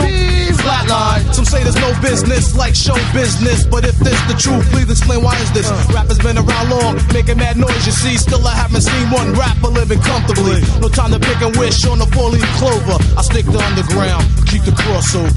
flatline. 0.62 1.34
Some 1.34 1.46
say 1.46 1.64
there's 1.64 1.80
no 1.80 1.92
business 2.02 2.56
like 2.56 2.76
show 2.76 2.98
business, 3.14 3.66
but 3.66 3.86
if 3.86 3.98
this 4.00 4.20
the 4.30 4.36
truth, 4.38 4.66
please 4.72 4.90
explain 4.90 5.22
why 5.22 5.36
is 5.42 5.52
this? 5.52 5.70
Uh. 5.70 5.94
Rappers 5.94 6.20
been 6.20 6.38
around 6.38 6.70
long, 6.70 6.96
making 7.14 7.38
mad 7.38 7.58
noise. 7.58 7.86
You 7.86 7.92
see, 7.92 8.18
still 8.18 8.46
I 8.46 8.56
haven't 8.56 8.82
seen 8.82 9.10
one 9.12 9.34
rapper 9.34 9.70
living 9.70 10.00
comfortably. 10.02 10.62
No 10.80 10.90
time 10.90 11.12
to 11.12 11.20
pick 11.20 11.42
and 11.42 11.56
wish 11.58 11.86
on 11.86 12.02
a 12.02 12.08
four-leaf 12.14 12.48
clover. 12.58 12.98
I 13.18 13.22
stick 13.22 13.46
to 13.46 13.60
underground, 13.60 14.26
keep 14.48 14.64
the 14.64 14.72
crossover. 14.72 15.34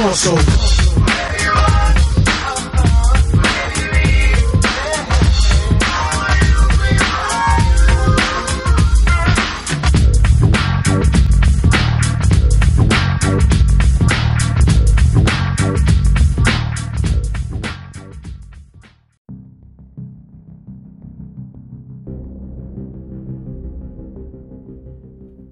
crossover. 0.00 0.59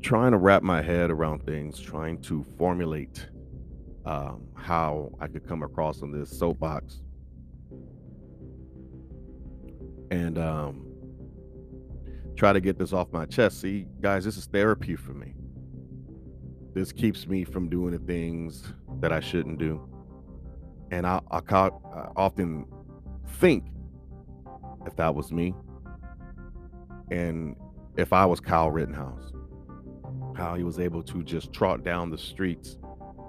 Trying 0.09 0.33
to 0.33 0.39
wrap 0.39 0.63
my 0.63 0.81
head 0.81 1.11
around 1.11 1.45
things, 1.45 1.79
trying 1.79 2.19
to 2.19 2.43
formulate 2.57 3.29
um, 4.07 4.41
how 4.55 5.13
I 5.21 5.27
could 5.27 5.47
come 5.47 5.63
across 5.63 6.01
on 6.01 6.11
this 6.11 6.31
soapbox. 6.31 7.03
And 10.11 10.39
um, 10.39 10.87
try 12.37 12.55
to 12.55 12.61
get 12.61 12.79
this 12.79 12.95
off 12.95 13.13
my 13.13 13.27
chest. 13.27 13.61
See, 13.61 13.85
guys, 14.01 14.25
this 14.25 14.39
is 14.39 14.47
therapy 14.47 14.97
for 14.97 15.13
me. 15.13 15.35
This 16.73 16.91
keeps 16.91 17.27
me 17.27 17.45
from 17.45 17.69
doing 17.69 17.91
the 17.91 17.99
things 17.99 18.73
that 19.01 19.13
I 19.13 19.21
shouldn't 19.21 19.59
do. 19.59 19.87
And 20.91 21.07
I, 21.07 21.21
I, 21.31 21.41
I 21.51 21.71
often 22.17 22.65
think 23.41 23.67
if 24.87 24.97
that 24.97 25.15
was 25.15 25.33
me 25.33 25.53
and 27.11 27.55
if 27.99 28.15
I 28.15 28.25
was 28.25 28.41
Kyle 28.41 28.71
Rittenhouse 28.71 29.35
how 30.39 30.55
he 30.55 30.63
was 30.63 30.79
able 30.79 31.03
to 31.03 31.23
just 31.23 31.53
trot 31.53 31.83
down 31.83 32.11
the 32.11 32.19
streets 32.19 32.79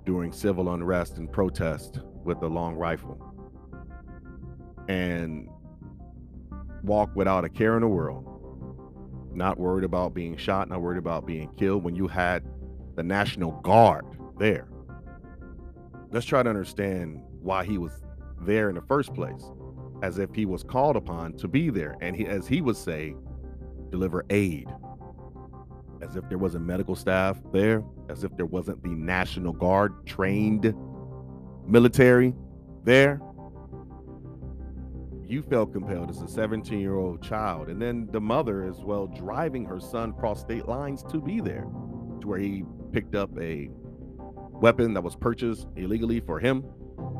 during 0.05 0.31
civil 0.31 0.73
unrest 0.73 1.17
and 1.17 1.31
protest 1.31 1.99
with 2.23 2.41
a 2.43 2.47
long 2.47 2.75
rifle 2.75 3.17
and 4.87 5.49
walk 6.83 7.09
without 7.15 7.43
a 7.43 7.49
care 7.49 7.75
in 7.75 7.81
the 7.81 7.87
world, 7.87 8.25
not 9.33 9.59
worried 9.59 9.83
about 9.83 10.13
being 10.13 10.37
shot, 10.37 10.69
not 10.69 10.81
worried 10.81 10.97
about 10.97 11.25
being 11.25 11.49
killed 11.57 11.83
when 11.83 11.95
you 11.95 12.07
had 12.07 12.43
the 12.95 13.03
National 13.03 13.51
Guard 13.61 14.05
there. 14.39 14.67
Let's 16.11 16.25
try 16.25 16.41
to 16.41 16.49
understand 16.49 17.21
why 17.41 17.63
he 17.65 17.77
was 17.77 17.91
there 18.41 18.69
in 18.69 18.75
the 18.75 18.81
first 18.81 19.13
place, 19.13 19.43
as 20.01 20.17
if 20.17 20.33
he 20.33 20.45
was 20.45 20.63
called 20.63 20.95
upon 20.95 21.33
to 21.33 21.47
be 21.47 21.69
there, 21.69 21.97
and 22.01 22.15
he, 22.15 22.25
as 22.25 22.47
he 22.47 22.61
would 22.61 22.77
say, 22.77 23.15
deliver 23.91 24.25
aid 24.29 24.67
as 26.01 26.15
if 26.15 26.27
there 26.29 26.37
wasn't 26.37 26.65
medical 26.65 26.95
staff 26.95 27.37
there, 27.51 27.83
as 28.09 28.23
if 28.23 28.35
there 28.37 28.45
wasn't 28.45 28.81
the 28.83 28.89
National 28.89 29.53
Guard 29.53 30.05
trained 30.05 30.73
military 31.65 32.33
there. 32.83 33.21
You 35.27 35.43
felt 35.43 35.73
compelled 35.73 36.09
as 36.09 36.21
a 36.21 36.27
17 36.27 36.79
year 36.79 36.95
old 36.95 37.21
child, 37.21 37.69
and 37.69 37.81
then 37.81 38.07
the 38.11 38.21
mother 38.21 38.63
as 38.63 38.79
well 38.79 39.07
driving 39.07 39.65
her 39.65 39.79
son 39.79 40.09
across 40.11 40.41
state 40.41 40.67
lines 40.67 41.03
to 41.03 41.21
be 41.21 41.39
there, 41.39 41.67
to 42.21 42.27
where 42.27 42.39
he 42.39 42.63
picked 42.91 43.15
up 43.15 43.29
a 43.39 43.69
weapon 44.53 44.93
that 44.95 45.01
was 45.01 45.15
purchased 45.15 45.67
illegally 45.75 46.19
for 46.19 46.39
him 46.39 46.65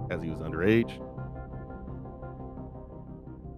as 0.10 0.24
he 0.24 0.30
was 0.30 0.40
underage. 0.40 0.98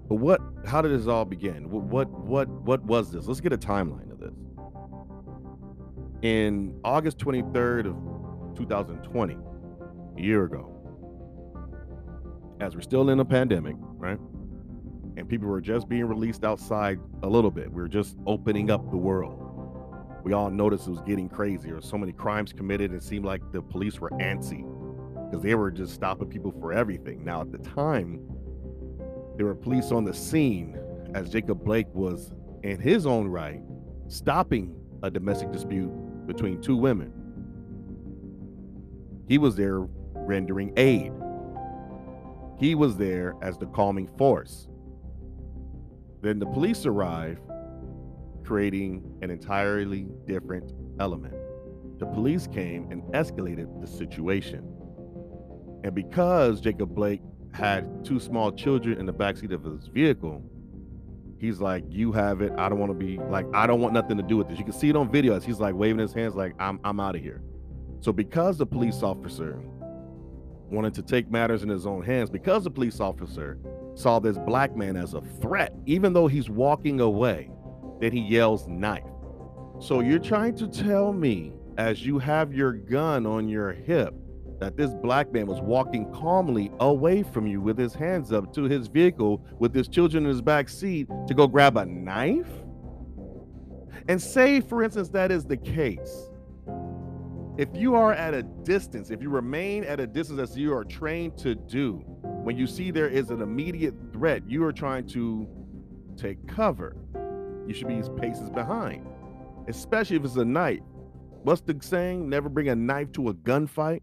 But 0.09 0.15
what? 0.15 0.41
How 0.65 0.81
did 0.81 0.91
this 0.91 1.07
all 1.07 1.23
begin? 1.23 1.69
What? 1.69 2.09
What? 2.09 2.09
What, 2.09 2.49
what 2.49 2.83
was 2.83 3.11
this? 3.13 3.27
Let's 3.27 3.39
get 3.39 3.53
a 3.53 3.57
timeline 3.57 4.10
in 6.21 6.79
August 6.83 7.17
23rd 7.17 7.87
of 7.87 8.57
2020, 8.57 9.37
a 10.17 10.21
year 10.21 10.43
ago, 10.43 10.67
as 12.59 12.75
we're 12.75 12.81
still 12.81 13.09
in 13.09 13.19
a 13.19 13.25
pandemic, 13.25 13.75
right? 13.79 14.19
And 15.17 15.27
people 15.27 15.47
were 15.47 15.61
just 15.61 15.89
being 15.89 16.05
released 16.05 16.43
outside 16.43 16.99
a 17.23 17.27
little 17.27 17.51
bit. 17.51 17.71
We 17.71 17.81
were 17.81 17.87
just 17.87 18.17
opening 18.27 18.69
up 18.69 18.89
the 18.91 18.97
world. 18.97 19.37
We 20.23 20.33
all 20.33 20.51
noticed 20.51 20.87
it 20.87 20.91
was 20.91 21.01
getting 21.01 21.27
crazy. 21.27 21.65
There 21.65 21.75
were 21.75 21.81
so 21.81 21.97
many 21.97 22.13
crimes 22.13 22.53
committed. 22.53 22.93
It 22.93 23.01
seemed 23.01 23.25
like 23.25 23.41
the 23.51 23.61
police 23.61 23.99
were 23.99 24.11
antsy 24.11 24.63
because 25.29 25.43
they 25.43 25.55
were 25.55 25.71
just 25.71 25.93
stopping 25.93 26.29
people 26.29 26.53
for 26.59 26.71
everything. 26.71 27.25
Now, 27.25 27.41
at 27.41 27.51
the 27.51 27.57
time, 27.57 28.19
there 29.37 29.47
were 29.47 29.55
police 29.55 29.91
on 29.91 30.05
the 30.05 30.13
scene 30.13 30.77
as 31.15 31.31
Jacob 31.31 31.63
Blake 31.63 31.87
was, 31.93 32.31
in 32.61 32.79
his 32.79 33.07
own 33.07 33.27
right, 33.27 33.61
stopping 34.07 34.75
a 35.01 35.09
domestic 35.09 35.51
dispute 35.51 35.91
between 36.31 36.61
two 36.61 36.77
women. 36.77 37.11
He 39.27 39.37
was 39.37 39.55
there 39.55 39.81
rendering 40.15 40.71
aid. 40.77 41.11
He 42.57 42.73
was 42.75 42.95
there 42.95 43.33
as 43.41 43.57
the 43.57 43.65
calming 43.67 44.07
force. 44.17 44.67
Then 46.21 46.39
the 46.39 46.45
police 46.45 46.85
arrive, 46.85 47.39
creating 48.43 49.03
an 49.21 49.29
entirely 49.29 50.07
different 50.25 50.71
element. 50.99 51.35
The 51.99 52.05
police 52.05 52.47
came 52.47 52.89
and 52.91 53.03
escalated 53.13 53.81
the 53.81 53.87
situation. 53.87 54.63
And 55.83 55.93
because 55.93 56.61
Jacob 56.61 56.95
Blake 56.95 57.21
had 57.51 58.05
two 58.05 58.19
small 58.19 58.51
children 58.51 58.99
in 58.99 59.05
the 59.05 59.13
backseat 59.13 59.51
of 59.51 59.63
his 59.63 59.87
vehicle, 59.87 60.43
he's 61.41 61.59
like, 61.59 61.83
"You 61.89 62.11
have 62.11 62.41
it. 62.41 62.53
I 62.57 62.69
don't 62.69 62.79
want 62.79 62.91
to 62.91 62.97
be 62.97 63.17
like, 63.17 63.47
I 63.53 63.65
don't 63.67 63.81
want 63.81 63.93
nothing 63.93 64.15
to 64.17 64.23
do 64.23 64.37
with 64.37 64.47
this." 64.47 64.59
You 64.59 64.63
can 64.63 64.73
see 64.73 64.89
it 64.89 64.95
on 64.95 65.11
video 65.11 65.35
as 65.35 65.43
he's 65.43 65.59
like 65.59 65.75
waving 65.75 65.99
his 65.99 66.13
hands, 66.13 66.35
like, 66.35 66.53
"I'm 66.59 66.79
I'm 66.83 66.99
out 66.99 67.15
of 67.15 67.21
here." 67.21 67.41
So 67.99 68.13
because 68.13 68.57
the 68.57 68.65
police 68.65 69.03
officer 69.03 69.59
wanted 70.69 70.93
to 70.93 71.01
take 71.01 71.29
matters 71.29 71.63
in 71.63 71.69
his 71.69 71.85
own 71.85 72.03
hands, 72.03 72.29
because 72.29 72.63
the 72.63 72.71
police 72.71 72.99
officer 73.01 73.57
saw 73.95 74.19
this 74.19 74.37
black 74.37 74.75
man 74.77 74.95
as 74.95 75.13
a 75.13 75.21
threat, 75.41 75.75
even 75.85 76.13
though 76.13 76.27
he's 76.27 76.49
walking 76.49 77.01
away, 77.01 77.51
then 77.99 78.11
he 78.11 78.21
yells 78.21 78.67
knife. 78.67 79.03
So 79.79 79.99
you're 79.99 80.19
trying 80.19 80.55
to 80.55 80.67
tell 80.67 81.11
me 81.11 81.53
as 81.77 82.05
you 82.05 82.19
have 82.19 82.53
your 82.53 82.73
gun 82.73 83.25
on 83.25 83.49
your 83.49 83.71
hip 83.71 84.13
that 84.61 84.77
this 84.77 84.93
black 84.93 85.33
man 85.33 85.47
was 85.47 85.59
walking 85.59 86.05
calmly 86.13 86.71
away 86.81 87.23
from 87.23 87.47
you 87.47 87.59
with 87.59 87.75
his 87.75 87.95
hands 87.95 88.31
up 88.31 88.53
to 88.53 88.65
his 88.65 88.87
vehicle 88.87 89.43
with 89.57 89.73
his 89.73 89.87
children 89.87 90.23
in 90.23 90.29
his 90.29 90.39
back 90.39 90.69
seat 90.69 91.09
to 91.27 91.33
go 91.33 91.47
grab 91.47 91.77
a 91.77 91.85
knife? 91.85 92.47
And 94.07 94.21
say, 94.21 94.61
for 94.61 94.83
instance, 94.83 95.09
that 95.09 95.31
is 95.31 95.45
the 95.45 95.57
case. 95.57 96.29
If 97.57 97.69
you 97.73 97.95
are 97.95 98.13
at 98.13 98.35
a 98.35 98.43
distance, 98.43 99.09
if 99.09 99.19
you 99.19 99.29
remain 99.29 99.83
at 99.83 99.99
a 99.99 100.05
distance 100.05 100.39
as 100.39 100.55
you 100.55 100.75
are 100.75 100.83
trained 100.83 101.39
to 101.39 101.55
do, 101.55 102.03
when 102.43 102.55
you 102.55 102.67
see 102.67 102.91
there 102.91 103.09
is 103.09 103.31
an 103.31 103.41
immediate 103.41 103.95
threat, 104.13 104.43
you 104.47 104.63
are 104.63 104.71
trying 104.71 105.07
to 105.07 105.47
take 106.17 106.47
cover. 106.47 106.95
You 107.65 107.73
should 107.73 107.87
be 107.87 107.99
paces 108.19 108.51
behind, 108.51 109.07
especially 109.67 110.17
if 110.17 110.25
it's 110.25 110.35
a 110.35 110.45
knife. 110.45 110.81
What's 111.41 111.61
the 111.61 111.75
saying? 111.81 112.29
Never 112.29 112.47
bring 112.47 112.69
a 112.69 112.75
knife 112.75 113.11
to 113.13 113.29
a 113.29 113.33
gunfight 113.33 114.01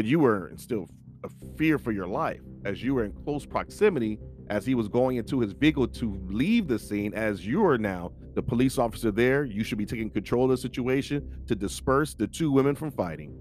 but 0.00 0.06
you 0.06 0.18
were 0.18 0.50
still 0.56 0.88
a 1.24 1.28
fear 1.58 1.76
for 1.76 1.92
your 1.92 2.06
life 2.06 2.40
as 2.64 2.82
you 2.82 2.94
were 2.94 3.04
in 3.04 3.12
close 3.12 3.44
proximity 3.44 4.18
as 4.48 4.64
he 4.64 4.74
was 4.74 4.88
going 4.88 5.18
into 5.18 5.40
his 5.40 5.52
vehicle 5.52 5.86
to 5.86 6.18
leave 6.26 6.66
the 6.66 6.78
scene 6.78 7.12
as 7.12 7.44
you 7.44 7.62
are 7.66 7.76
now 7.76 8.10
the 8.34 8.42
police 8.42 8.78
officer 8.78 9.10
there 9.10 9.44
you 9.44 9.62
should 9.62 9.76
be 9.76 9.84
taking 9.84 10.08
control 10.08 10.44
of 10.44 10.52
the 10.52 10.56
situation 10.56 11.44
to 11.46 11.54
disperse 11.54 12.14
the 12.14 12.26
two 12.26 12.50
women 12.50 12.74
from 12.74 12.90
fighting. 12.90 13.38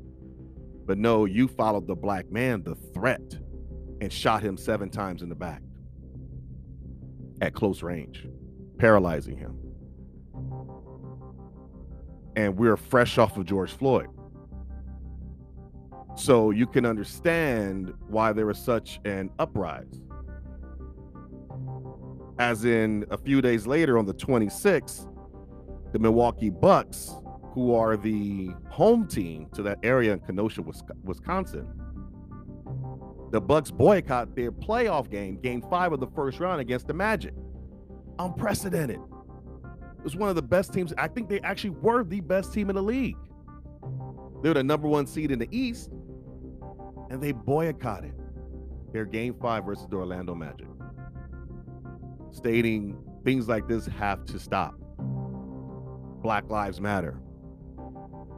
But 0.86 0.97
no 0.97 1.24
you 1.24 1.47
followed 1.47 1.88
the 1.88 1.95
black 1.95 2.30
man 2.30 2.62
the 2.62 2.76
threat 2.76 3.38
and 4.01 4.12
shot 4.12 4.43
him 4.43 4.57
seven 4.57 4.89
times 4.89 5.22
in 5.22 5.30
the 5.30 5.36
back. 5.36 5.62
At 7.39 7.53
close 7.53 7.82
range 7.82 8.28
paralyzing 8.80 9.38
him. 9.38 9.57
And 12.36 12.57
we're 12.57 12.76
fresh 12.76 13.18
off 13.18 13.38
of 13.38 13.45
george 13.45 13.72
floyd 13.72 14.10
so 16.16 16.51
you 16.51 16.68
can 16.68 16.86
understand 16.86 17.93
why 18.07 18.34
there 18.34 18.45
was 18.45 18.57
such 18.57 18.99
an 19.05 19.30
uprise. 19.39 20.01
As 22.39 22.66
in, 22.66 23.05
a 23.10 23.18
few 23.18 23.41
days 23.41 23.68
later 23.68 23.97
on 23.97 24.05
the 24.05 24.14
26th, 24.14 25.07
the 25.91 25.99
Milwaukee 25.99 26.49
Bucks, 26.49 27.14
who 27.53 27.74
are 27.76 27.97
the 27.97 28.51
home 28.70 29.07
team 29.07 29.47
to 29.53 29.62
that 29.64 29.80
area 29.84 30.14
in 30.14 30.20
Kenosha, 30.20 30.64
Wisconsin, 31.03 31.68
the 33.32 33.41
Bucks 33.41 33.72
boycott 33.72 34.36
their 34.36 34.51
playoff 34.51 35.10
game, 35.10 35.38
game 35.39 35.62
five 35.70 35.91
of 35.91 35.99
the 35.99 36.07
first 36.07 36.39
round 36.39 36.62
against 36.62 36.88
the 36.88 36.93
Magic. 36.93 37.34
Unprecedented. 38.18 38.99
It 38.99 40.03
was 40.03 40.16
one 40.16 40.30
of 40.30 40.36
the 40.36 40.41
best 40.41 40.74
teams. 40.74 40.93
I 40.97 41.07
think 41.07 41.30
they 41.30 41.39
actually 41.41 41.72
were 41.72 42.03
the 42.03 42.22
best 42.22 42.53
team 42.53 42.70
in 42.70 42.76
the 42.76 42.84
league. 42.84 43.18
They're 44.41 44.53
the 44.53 44.64
number 44.64 44.88
one 44.88 45.05
seed 45.05 45.32
in 45.32 45.39
the 45.39 45.49
East, 45.51 45.91
and 47.10 47.22
they 47.22 47.32
boycotted 47.32 48.14
their 48.91 49.05
game 49.05 49.36
five 49.41 49.66
versus 49.66 49.88
the 49.89 49.95
Orlando 49.95 50.36
Magic, 50.36 50.68
stating 52.32 52.97
things 53.24 53.47
like 53.47 53.68
this 53.68 53.86
have 53.86 54.26
to 54.26 54.39
stop. 54.39 54.76
Black 56.22 56.49
Lives 56.49 56.82
Matter, 56.82 57.14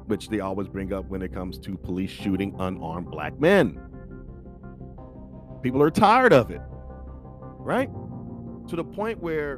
which 0.05 0.29
they 0.29 0.39
always 0.39 0.67
bring 0.67 0.93
up 0.93 1.05
when 1.05 1.21
it 1.21 1.33
comes 1.33 1.57
to 1.59 1.77
police 1.77 2.11
shooting 2.11 2.55
unarmed 2.59 3.09
black 3.09 3.39
men. 3.39 3.79
People 5.63 5.81
are 5.81 5.91
tired 5.91 6.33
of 6.33 6.51
it, 6.51 6.61
right? 7.57 7.89
To 8.67 8.75
the 8.75 8.83
point 8.83 9.19
where 9.19 9.57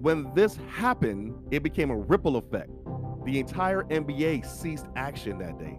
when 0.00 0.32
this 0.34 0.58
happened, 0.68 1.34
it 1.50 1.62
became 1.62 1.90
a 1.90 1.96
ripple 1.96 2.36
effect. 2.36 2.70
The 3.24 3.38
entire 3.38 3.84
NBA 3.84 4.44
ceased 4.44 4.86
action 4.96 5.38
that 5.38 5.58
day. 5.58 5.78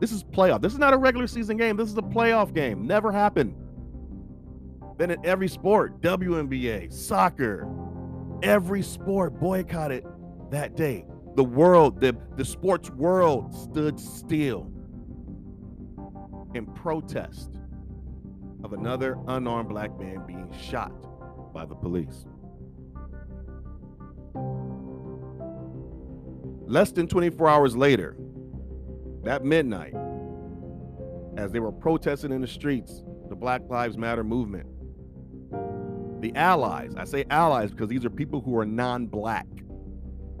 This 0.00 0.12
is 0.12 0.24
playoff. 0.24 0.62
This 0.62 0.72
is 0.72 0.78
not 0.78 0.94
a 0.94 0.96
regular 0.96 1.26
season 1.26 1.58
game. 1.58 1.76
This 1.76 1.90
is 1.90 1.98
a 1.98 2.02
playoff 2.02 2.54
game. 2.54 2.86
Never 2.86 3.12
happened. 3.12 3.54
Then 4.96 5.10
in 5.10 5.24
every 5.24 5.48
sport, 5.48 6.00
WNBA, 6.00 6.92
soccer, 6.92 7.68
every 8.42 8.82
sport 8.82 9.38
boycotted 9.38 10.04
that 10.50 10.74
day. 10.74 11.04
The 11.36 11.44
world, 11.44 12.00
the, 12.00 12.16
the 12.36 12.44
sports 12.44 12.90
world 12.90 13.54
stood 13.54 14.00
still 14.00 14.70
in 16.54 16.66
protest 16.66 17.60
of 18.64 18.72
another 18.72 19.18
unarmed 19.28 19.68
black 19.68 19.96
man 19.98 20.24
being 20.26 20.52
shot 20.58 20.92
by 21.52 21.64
the 21.66 21.74
police. 21.74 22.24
Less 26.66 26.92
than 26.92 27.06
24 27.06 27.48
hours 27.48 27.76
later, 27.76 28.16
that 29.24 29.44
midnight, 29.44 29.94
as 31.36 31.52
they 31.52 31.60
were 31.60 31.72
protesting 31.72 32.32
in 32.32 32.40
the 32.40 32.46
streets, 32.46 33.02
the 33.28 33.36
Black 33.36 33.62
Lives 33.68 33.96
Matter 33.96 34.24
movement, 34.24 34.66
the 36.20 36.34
allies, 36.34 36.94
I 36.96 37.04
say 37.04 37.24
allies 37.30 37.70
because 37.70 37.88
these 37.88 38.04
are 38.04 38.10
people 38.10 38.40
who 38.40 38.58
are 38.58 38.66
non 38.66 39.06
black, 39.06 39.46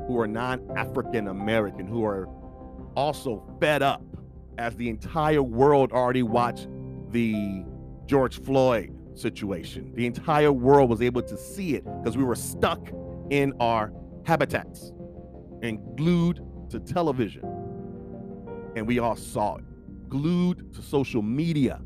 who 0.06 0.18
are 0.18 0.26
non 0.26 0.70
African 0.76 1.28
American, 1.28 1.86
who 1.86 2.04
are 2.04 2.28
also 2.96 3.42
fed 3.60 3.82
up 3.82 4.02
as 4.58 4.76
the 4.76 4.88
entire 4.88 5.42
world 5.42 5.92
already 5.92 6.22
watched 6.22 6.68
the 7.10 7.64
George 8.06 8.42
Floyd 8.42 8.94
situation. 9.14 9.92
The 9.94 10.06
entire 10.06 10.52
world 10.52 10.90
was 10.90 11.00
able 11.00 11.22
to 11.22 11.36
see 11.36 11.76
it 11.76 11.84
because 11.84 12.16
we 12.16 12.24
were 12.24 12.34
stuck 12.34 12.90
in 13.30 13.52
our 13.60 13.92
habitats 14.24 14.92
and 15.62 15.78
glued 15.96 16.40
to 16.70 16.80
television. 16.80 17.59
And 18.80 18.86
we 18.86 18.98
all 18.98 19.14
saw 19.14 19.56
it, 19.56 19.64
glued 20.08 20.72
to 20.72 20.80
social 20.80 21.20
media. 21.20 21.82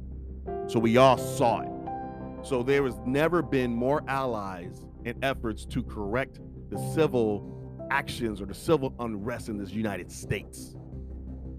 So 0.68 0.78
we 0.78 0.96
all 0.96 1.18
saw 1.18 1.62
it. 1.62 2.46
So 2.46 2.62
there 2.62 2.84
has 2.84 2.94
never 3.04 3.42
been 3.42 3.72
more 3.72 4.04
allies 4.06 4.86
in 5.04 5.16
efforts 5.24 5.64
to 5.64 5.82
correct 5.82 6.38
the 6.70 6.78
civil 6.94 7.50
actions 7.90 8.40
or 8.40 8.46
the 8.46 8.54
civil 8.54 8.94
unrest 9.00 9.48
in 9.48 9.58
this 9.58 9.70
United 9.72 10.08
States. 10.08 10.76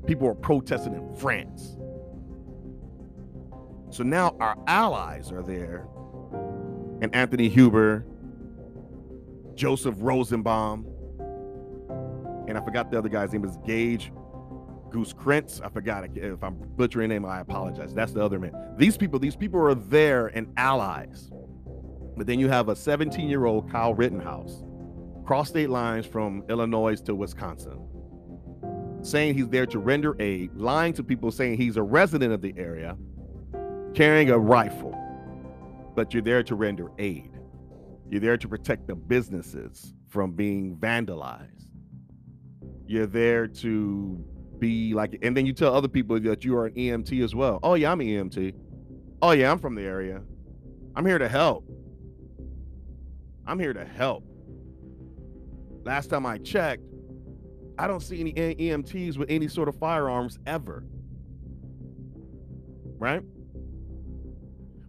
People 0.08 0.26
are 0.30 0.36
protesting 0.36 0.94
in 0.94 1.14
France. 1.16 1.76
So 3.90 4.04
now 4.04 4.38
our 4.40 4.56
allies 4.68 5.34
are 5.34 5.44
there, 5.44 5.86
and 7.02 7.14
Anthony 7.14 7.50
Huber, 7.50 8.06
Joseph 9.54 9.96
Rosenbaum, 9.98 10.86
and 12.48 12.58
I 12.58 12.64
forgot 12.64 12.90
the 12.90 12.98
other 12.98 13.10
guy's 13.10 13.34
name 13.34 13.44
is 13.44 13.58
Gaige 13.58 14.12
Goose 14.96 15.12
Krentz. 15.12 15.60
I 15.62 15.68
forgot 15.68 16.06
if 16.16 16.42
I'm 16.42 16.56
butchering 16.78 17.10
name. 17.10 17.26
I 17.26 17.42
apologize. 17.42 17.94
That's 17.94 18.14
the 18.14 18.24
other 18.24 18.40
man. 18.40 18.54
These 18.78 18.96
people, 18.96 19.20
these 19.20 19.36
people 19.36 19.60
are 19.60 19.76
there 19.76 20.28
and 20.28 20.54
allies. 20.56 21.30
But 22.16 22.28
then 22.28 22.40
you 22.40 22.48
have 22.48 22.70
a 22.70 22.78
17 22.78 23.28
year 23.28 23.44
old 23.44 23.70
Kyle 23.70 23.94
Rittenhouse 23.94 24.64
cross 25.26 25.50
state 25.50 25.70
lines 25.70 26.06
from 26.06 26.46
Illinois 26.48 27.02
to 27.02 27.14
Wisconsin, 27.14 27.80
saying 29.02 29.34
he's 29.34 29.50
there 29.50 29.66
to 29.66 29.80
render 29.80 30.16
aid, 30.22 30.52
lying 30.56 30.94
to 30.94 31.04
people 31.04 31.30
saying 31.30 31.58
he's 31.58 31.76
a 31.76 31.84
resident 31.84 32.32
of 32.32 32.42
the 32.42 32.54
area, 32.56 32.96
carrying 33.96 34.30
a 34.30 34.40
rifle. 34.40 34.96
But 35.94 36.14
you're 36.14 36.24
there 36.24 36.44
to 36.44 36.56
render 36.56 36.90
aid. 37.00 37.32
You're 38.10 38.22
there 38.22 38.38
to 38.38 38.48
protect 38.48 38.88
the 38.88 38.96
businesses 38.96 39.94
from 40.08 40.32
being 40.32 40.78
vandalized. 40.78 41.68
You're 42.88 43.08
there 43.08 43.48
to 43.48 44.24
be 44.60 44.94
like, 44.94 45.18
and 45.22 45.36
then 45.36 45.46
you 45.46 45.54
tell 45.54 45.74
other 45.74 45.88
people 45.88 46.20
that 46.20 46.44
you 46.44 46.58
are 46.58 46.68
an 46.68 46.74
EMT 46.74 47.24
as 47.24 47.36
well. 47.36 47.60
Oh, 47.64 47.76
yeah, 47.76 47.92
I'm 47.92 48.02
an 48.02 48.08
EMT. 48.08 48.54
Oh, 49.22 49.32
yeah, 49.32 49.52
I'm 49.52 49.60
from 49.60 49.76
the 49.76 49.84
area. 49.84 50.22
I'm 50.96 51.06
here 51.06 51.18
to 51.18 51.28
help. 51.28 51.66
I'm 53.48 53.60
here 53.60 53.74
to 53.74 53.86
help. 53.86 54.24
Last 55.84 56.08
time 56.08 56.26
I 56.26 56.38
checked, 56.40 56.84
I 57.78 57.88
don't 57.88 58.00
see 58.00 58.20
any 58.20 58.34
EMTs 58.34 59.18
with 59.18 59.30
any 59.30 59.48
sort 59.48 59.68
of 59.68 59.76
firearms 59.76 60.40
ever. 60.46 60.86
Right? 62.98 63.22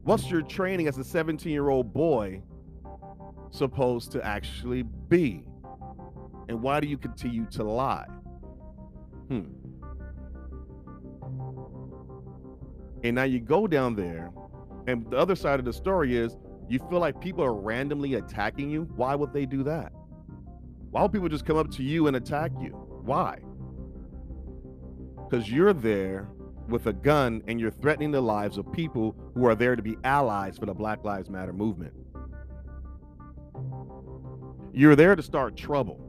What's 0.04 0.30
your 0.30 0.42
training 0.42 0.86
as 0.86 0.96
a 0.98 1.04
17 1.04 1.52
year 1.52 1.68
old 1.68 1.92
boy 1.92 2.42
supposed 3.50 4.12
to 4.12 4.24
actually 4.24 4.84
be? 4.84 5.44
And 6.48 6.62
why 6.62 6.78
do 6.78 6.86
you 6.86 6.96
continue 6.96 7.44
to 7.46 7.64
lie? 7.64 8.06
Hmm. 9.28 9.44
And 13.02 13.14
now 13.14 13.24
you 13.24 13.40
go 13.40 13.66
down 13.66 13.94
there, 13.94 14.32
and 14.86 15.08
the 15.10 15.16
other 15.16 15.36
side 15.36 15.58
of 15.58 15.64
the 15.64 15.72
story 15.72 16.16
is 16.16 16.36
you 16.68 16.78
feel 16.90 16.98
like 16.98 17.20
people 17.20 17.44
are 17.44 17.54
randomly 17.54 18.14
attacking 18.14 18.70
you. 18.70 18.88
Why 18.96 19.14
would 19.14 19.32
they 19.32 19.46
do 19.46 19.62
that? 19.64 19.92
Why 20.90 21.02
would 21.02 21.12
people 21.12 21.28
just 21.28 21.44
come 21.44 21.56
up 21.56 21.70
to 21.72 21.82
you 21.82 22.06
and 22.06 22.16
attack 22.16 22.52
you? 22.60 22.70
Why? 22.70 23.38
Because 25.28 25.50
you're 25.50 25.72
there 25.72 26.28
with 26.68 26.86
a 26.86 26.92
gun 26.92 27.42
and 27.46 27.60
you're 27.60 27.70
threatening 27.70 28.10
the 28.10 28.20
lives 28.20 28.58
of 28.58 28.72
people 28.72 29.14
who 29.34 29.46
are 29.46 29.54
there 29.54 29.76
to 29.76 29.82
be 29.82 29.96
allies 30.04 30.58
for 30.58 30.66
the 30.66 30.74
Black 30.74 31.04
Lives 31.04 31.30
Matter 31.30 31.52
movement. 31.52 31.92
You're 34.72 34.96
there 34.96 35.16
to 35.16 35.22
start 35.22 35.56
trouble. 35.56 36.05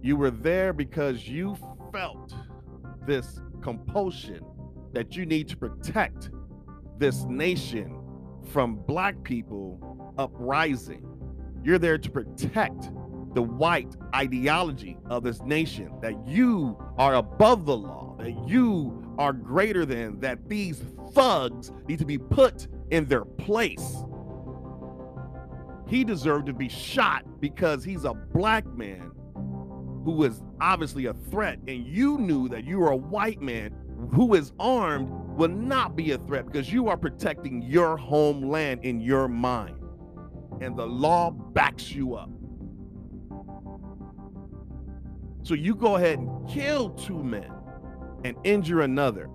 You 0.00 0.16
were 0.16 0.30
there 0.30 0.72
because 0.72 1.28
you 1.28 1.56
felt 1.92 2.34
this 3.06 3.40
compulsion 3.62 4.44
that 4.92 5.16
you 5.16 5.26
need 5.26 5.48
to 5.48 5.56
protect 5.56 6.30
this 6.98 7.24
nation 7.24 8.00
from 8.52 8.76
black 8.76 9.22
people 9.22 10.14
uprising. 10.18 11.04
You're 11.64 11.78
there 11.78 11.98
to 11.98 12.10
protect 12.10 12.90
the 13.34 13.42
white 13.42 13.94
ideology 14.14 14.96
of 15.06 15.22
this 15.22 15.42
nation 15.42 15.92
that 16.00 16.26
you 16.26 16.78
are 16.96 17.16
above 17.16 17.66
the 17.66 17.76
law, 17.76 18.16
that 18.18 18.32
you 18.48 19.14
are 19.18 19.32
greater 19.32 19.84
than, 19.84 20.20
that 20.20 20.48
these 20.48 20.82
thugs 21.12 21.72
need 21.86 21.98
to 21.98 22.06
be 22.06 22.18
put 22.18 22.68
in 22.90 23.04
their 23.06 23.24
place. 23.24 24.04
He 25.86 26.04
deserved 26.04 26.46
to 26.46 26.52
be 26.52 26.68
shot 26.68 27.40
because 27.40 27.82
he's 27.82 28.04
a 28.04 28.14
black 28.14 28.66
man 28.66 29.12
who 30.04 30.24
is 30.24 30.42
obviously 30.60 31.06
a 31.06 31.14
threat, 31.14 31.58
and 31.66 31.86
you 31.86 32.18
knew 32.18 32.48
that 32.48 32.64
you 32.64 32.78
were 32.78 32.90
a 32.90 32.96
white 32.96 33.40
man 33.40 33.74
who 34.12 34.34
is 34.34 34.52
armed 34.58 35.10
will 35.36 35.48
not 35.48 35.96
be 35.96 36.12
a 36.12 36.18
threat 36.18 36.46
because 36.46 36.72
you 36.72 36.88
are 36.88 36.96
protecting 36.96 37.62
your 37.62 37.96
homeland 37.96 38.84
in 38.84 39.00
your 39.00 39.28
mind. 39.28 39.76
And 40.60 40.76
the 40.76 40.86
law 40.86 41.30
backs 41.30 41.92
you 41.92 42.14
up. 42.14 42.30
So 45.42 45.54
you 45.54 45.74
go 45.74 45.96
ahead 45.96 46.18
and 46.18 46.48
kill 46.48 46.90
two 46.90 47.22
men 47.22 47.50
and 48.24 48.36
injure 48.44 48.82
another, 48.82 49.30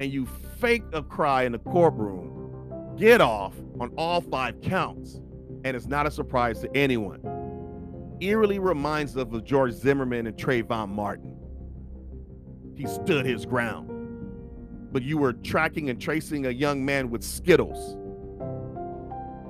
and 0.00 0.12
you 0.12 0.26
fake 0.58 0.82
a 0.92 1.02
cry 1.02 1.44
in 1.44 1.52
the 1.52 1.58
courtroom, 1.58 2.94
get 2.96 3.20
off 3.20 3.54
on 3.78 3.92
all 3.96 4.20
five 4.20 4.60
counts, 4.60 5.20
and 5.64 5.76
it's 5.76 5.86
not 5.86 6.06
a 6.06 6.10
surprise 6.10 6.60
to 6.60 6.76
anyone 6.76 7.20
eerily 8.20 8.58
reminds 8.58 9.16
us 9.16 9.26
of 9.32 9.44
George 9.44 9.72
Zimmerman 9.72 10.26
and 10.26 10.36
Trayvon 10.36 10.88
Martin. 10.88 11.36
He 12.74 12.86
stood 12.86 13.24
his 13.26 13.46
ground. 13.46 13.90
But 14.92 15.02
you 15.02 15.18
were 15.18 15.32
tracking 15.32 15.90
and 15.90 16.00
tracing 16.00 16.46
a 16.46 16.50
young 16.50 16.84
man 16.84 17.10
with 17.10 17.22
Skittles. 17.22 17.96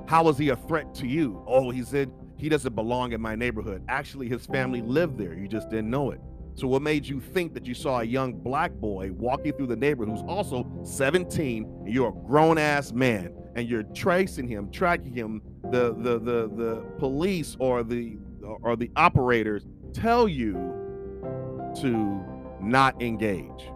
How 0.08 0.24
was 0.24 0.38
he 0.38 0.48
a 0.50 0.56
threat 0.56 0.94
to 0.96 1.06
you? 1.06 1.42
Oh, 1.46 1.70
he 1.70 1.82
said 1.82 2.10
he 2.38 2.48
doesn't 2.48 2.74
belong 2.74 3.12
in 3.12 3.20
my 3.20 3.34
neighborhood. 3.34 3.82
Actually, 3.88 4.28
his 4.28 4.46
family 4.46 4.82
lived 4.82 5.18
there. 5.18 5.34
You 5.34 5.48
just 5.48 5.68
didn't 5.68 5.90
know 5.90 6.10
it. 6.10 6.20
So, 6.54 6.66
what 6.66 6.80
made 6.80 7.06
you 7.06 7.20
think 7.20 7.52
that 7.54 7.66
you 7.66 7.74
saw 7.74 8.00
a 8.00 8.04
young 8.04 8.32
black 8.32 8.72
boy 8.72 9.12
walking 9.12 9.52
through 9.52 9.66
the 9.66 9.76
neighborhood 9.76 10.16
who's 10.16 10.26
also 10.26 10.66
17 10.84 11.64
and 11.84 11.92
you're 11.92 12.08
a 12.08 12.26
grown 12.26 12.56
ass 12.56 12.92
man 12.92 13.34
and 13.56 13.68
you're 13.68 13.82
tracing 13.82 14.48
him, 14.48 14.70
tracking 14.70 15.12
him? 15.12 15.42
The, 15.70 15.94
the 15.94 16.18
the 16.18 16.50
the 16.54 16.84
police 16.98 17.56
or 17.58 17.82
the 17.82 18.16
or 18.62 18.76
the 18.76 18.90
operators 18.96 19.66
tell 19.92 20.28
you 20.28 20.54
to 21.80 22.24
not 22.60 23.00
engage, 23.02 23.70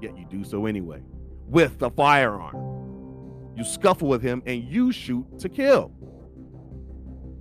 yet 0.00 0.16
you 0.16 0.26
do 0.30 0.44
so 0.44 0.66
anyway 0.66 1.02
with 1.48 1.78
the 1.78 1.90
firearm. 1.90 3.54
You 3.56 3.64
scuffle 3.64 4.08
with 4.08 4.22
him 4.22 4.42
and 4.46 4.62
you 4.62 4.92
shoot 4.92 5.26
to 5.40 5.48
kill. 5.48 5.92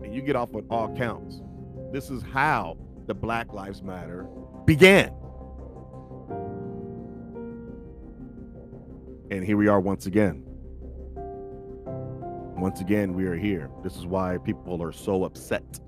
And 0.02 0.16
you 0.16 0.22
get 0.22 0.36
off 0.36 0.56
on 0.56 0.66
all 0.70 0.96
counts. 0.96 1.42
This 1.92 2.10
is 2.10 2.24
how 2.24 2.78
the 3.06 3.14
Black 3.14 3.54
Lives 3.54 3.84
Matter 3.84 4.28
began. 4.66 5.14
And 9.30 9.44
here 9.44 9.58
we 9.58 9.68
are 9.68 9.80
once 9.80 10.06
again. 10.06 10.44
Once 12.56 12.82
again, 12.82 13.14
we 13.14 13.26
are 13.26 13.36
here. 13.36 13.70
This 13.84 13.98
is 13.98 14.08
why 14.08 14.38
people 14.38 14.82
are 14.82 14.92
so 14.92 15.26
upset 15.26 15.80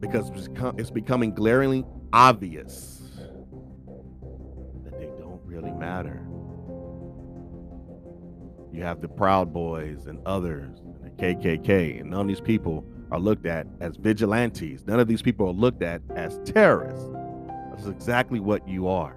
because 0.00 0.30
it's, 0.76 0.90
becoming 0.90 1.34
glaringly 1.34 1.84
obvious 2.12 3.02
that 4.84 4.98
they 4.98 5.06
don't 5.18 5.40
really 5.44 5.72
matter. 5.72 6.26
You 8.72 8.82
have 8.82 9.00
the 9.00 9.08
Proud 9.08 9.52
Boys 9.52 10.06
and 10.06 10.20
others, 10.26 10.80
and 10.80 11.04
the 11.04 11.10
KKK, 11.10 12.00
and 12.00 12.10
none 12.10 12.22
of 12.22 12.28
these 12.28 12.40
people 12.40 12.86
are 13.10 13.18
looked 13.18 13.46
at 13.46 13.66
as 13.80 13.96
vigilantes. 13.96 14.86
None 14.86 15.00
of 15.00 15.08
these 15.08 15.22
people 15.22 15.48
are 15.48 15.52
looked 15.52 15.82
at 15.82 16.02
as 16.14 16.38
terrorists. 16.44 17.08
That's 17.70 17.86
exactly 17.86 18.40
what 18.40 18.66
you 18.68 18.88
are. 18.88 19.16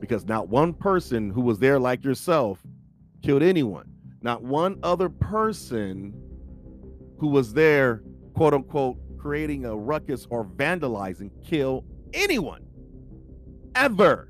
Because 0.00 0.24
not 0.24 0.48
one 0.48 0.72
person 0.72 1.30
who 1.30 1.40
was 1.40 1.58
there 1.58 1.78
like 1.78 2.04
yourself 2.04 2.62
killed 3.22 3.42
anyone. 3.42 3.88
Not 4.22 4.42
one 4.42 4.78
other 4.82 5.08
person 5.08 6.14
who 7.18 7.28
was 7.28 7.52
there, 7.52 8.02
quote 8.34 8.54
unquote, 8.54 8.96
creating 9.22 9.64
a 9.64 9.76
ruckus 9.76 10.26
or 10.30 10.44
vandalizing 10.44 11.30
kill 11.44 11.84
anyone 12.12 12.66
ever. 13.76 14.28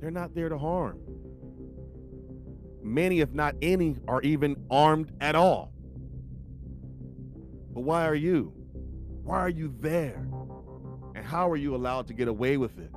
They're 0.00 0.12
not 0.12 0.32
there 0.32 0.48
to 0.48 0.56
harm. 0.56 1.00
Many, 2.82 3.18
if 3.18 3.32
not 3.32 3.56
any, 3.60 3.96
are 4.06 4.22
even 4.22 4.56
armed 4.70 5.10
at 5.20 5.34
all. 5.34 5.72
But 7.74 7.80
why 7.80 8.06
are 8.06 8.14
you? 8.14 8.52
Why 9.24 9.40
are 9.40 9.48
you 9.48 9.74
there? 9.80 10.24
And 11.16 11.24
how 11.24 11.50
are 11.50 11.56
you 11.56 11.74
allowed 11.74 12.06
to 12.06 12.14
get 12.14 12.28
away 12.28 12.56
with 12.56 12.78
it? 12.78 12.92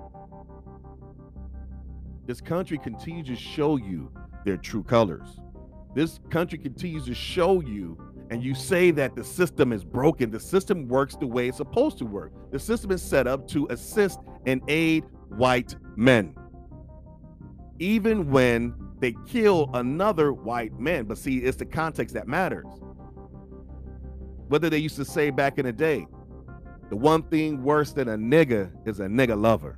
This 2.28 2.40
country 2.40 2.78
continues 2.78 3.28
to 3.28 3.36
show 3.36 3.78
you 3.78 4.12
their 4.46 4.58
true 4.58 4.84
colors. 4.84 5.40
This 5.96 6.20
country 6.30 6.60
continues 6.60 7.06
to 7.06 7.16
show 7.16 7.62
you, 7.62 7.98
and 8.34 8.44
you 8.44 8.56
say 8.56 8.90
that 8.90 9.16
the 9.16 9.24
system 9.24 9.72
is 9.72 9.84
broken. 9.84 10.32
The 10.32 10.40
system 10.40 10.88
works 10.88 11.16
the 11.16 11.28
way 11.28 11.50
it's 11.50 11.58
supposed 11.58 12.00
to 12.00 12.06
work. 12.06 12.32
The 12.52 12.58
system 12.58 12.90
is 12.90 13.00
set 13.00 13.28
up 13.28 13.48
to 13.50 13.68
assist 13.70 14.22
and 14.48 14.60
aid 14.68 15.04
white 15.30 15.76
men. 15.96 16.34
Even 17.78 18.32
when 18.32 18.74
they 18.98 19.16
kill 19.28 19.70
another 19.76 20.34
white 20.34 20.80
man. 20.80 21.06
But 21.06 21.20
see, 21.20 21.44
it's 21.44 21.58
the 21.58 21.66
context 21.66 22.16
that 22.16 22.28
matters. 22.28 22.66
Whether 24.48 24.68
they 24.68 24.80
used 24.80 24.96
to 24.96 25.06
say 25.06 25.30
back 25.30 25.60
in 25.60 25.68
the 25.68 25.72
day, 25.72 26.08
the 26.90 26.96
one 26.96 27.22
thing 27.22 27.62
worse 27.62 27.94
than 27.94 28.10
a 28.10 28.18
nigga 28.18 28.72
is 28.88 29.00
a 29.00 29.06
nigga 29.06 29.40
lover. 29.40 29.78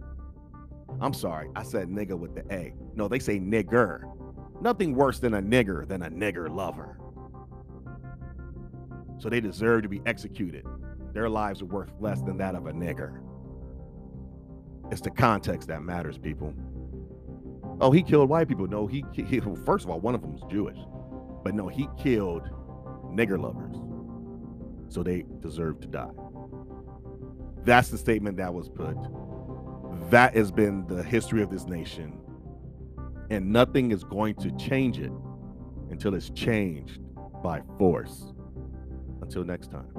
I'm 1.01 1.13
sorry, 1.13 1.49
I 1.57 1.63
said 1.63 1.89
nigga 1.89 2.17
with 2.17 2.33
the 2.35 2.45
A. 2.55 2.73
No, 2.95 3.09
they 3.09 3.19
say 3.19 3.37
nigger. 3.37 4.03
Nothing 4.61 4.95
worse 4.95 5.19
than 5.19 5.33
a 5.33 5.41
nigger 5.41 5.85
than 5.85 6.03
a 6.03 6.09
nigger 6.09 6.49
lover. 6.49 6.99
So 9.17 9.29
they 9.29 9.39
deserve 9.39 9.83
to 9.83 9.89
be 9.89 10.01
executed. 10.05 10.65
Their 11.13 11.29
lives 11.29 11.61
are 11.61 11.65
worth 11.65 11.91
less 11.99 12.21
than 12.21 12.37
that 12.37 12.55
of 12.55 12.67
a 12.67 12.73
nigger. 12.73 13.21
It's 14.91 15.01
the 15.01 15.11
context 15.11 15.67
that 15.69 15.81
matters, 15.81 16.17
people. 16.17 16.53
Oh, 17.81 17.91
he 17.91 18.03
killed 18.03 18.29
white 18.29 18.47
people. 18.47 18.67
No, 18.67 18.87
he, 18.87 19.03
he 19.13 19.39
first 19.65 19.85
of 19.85 19.91
all, 19.91 19.99
one 19.99 20.15
of 20.15 20.21
them 20.21 20.33
was 20.33 20.43
Jewish. 20.49 20.77
But 21.43 21.55
no, 21.55 21.67
he 21.67 21.87
killed 21.97 22.49
nigger 23.11 23.39
lovers. 23.41 23.75
So 24.93 25.03
they 25.03 25.25
deserve 25.39 25.79
to 25.81 25.87
die. 25.87 26.11
That's 27.63 27.89
the 27.89 27.97
statement 27.97 28.37
that 28.37 28.53
was 28.53 28.69
put. 28.69 28.95
That 30.11 30.35
has 30.35 30.51
been 30.51 30.85
the 30.87 31.01
history 31.01 31.41
of 31.41 31.49
this 31.49 31.65
nation. 31.65 32.19
And 33.29 33.51
nothing 33.51 33.91
is 33.91 34.03
going 34.03 34.35
to 34.35 34.51
change 34.51 34.99
it 34.99 35.11
until 35.89 36.13
it's 36.13 36.29
changed 36.29 36.99
by 37.41 37.61
force. 37.77 38.33
Until 39.25 39.43
next 39.43 39.71
time. 39.71 39.89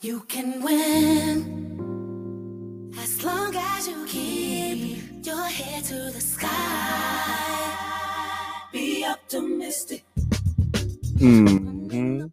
You 0.00 0.20
can 0.28 0.62
win 0.62 1.34
as 2.96 3.24
long 3.24 3.56
as 3.56 3.88
you 3.88 4.06
keep 4.06 5.26
your 5.26 5.42
head 5.42 5.82
to 5.84 6.12
the 6.14 6.20
sky. 6.20 6.52
Be 8.72 9.04
optimistic. 9.04 10.04
Mm-hmm. 11.18 12.26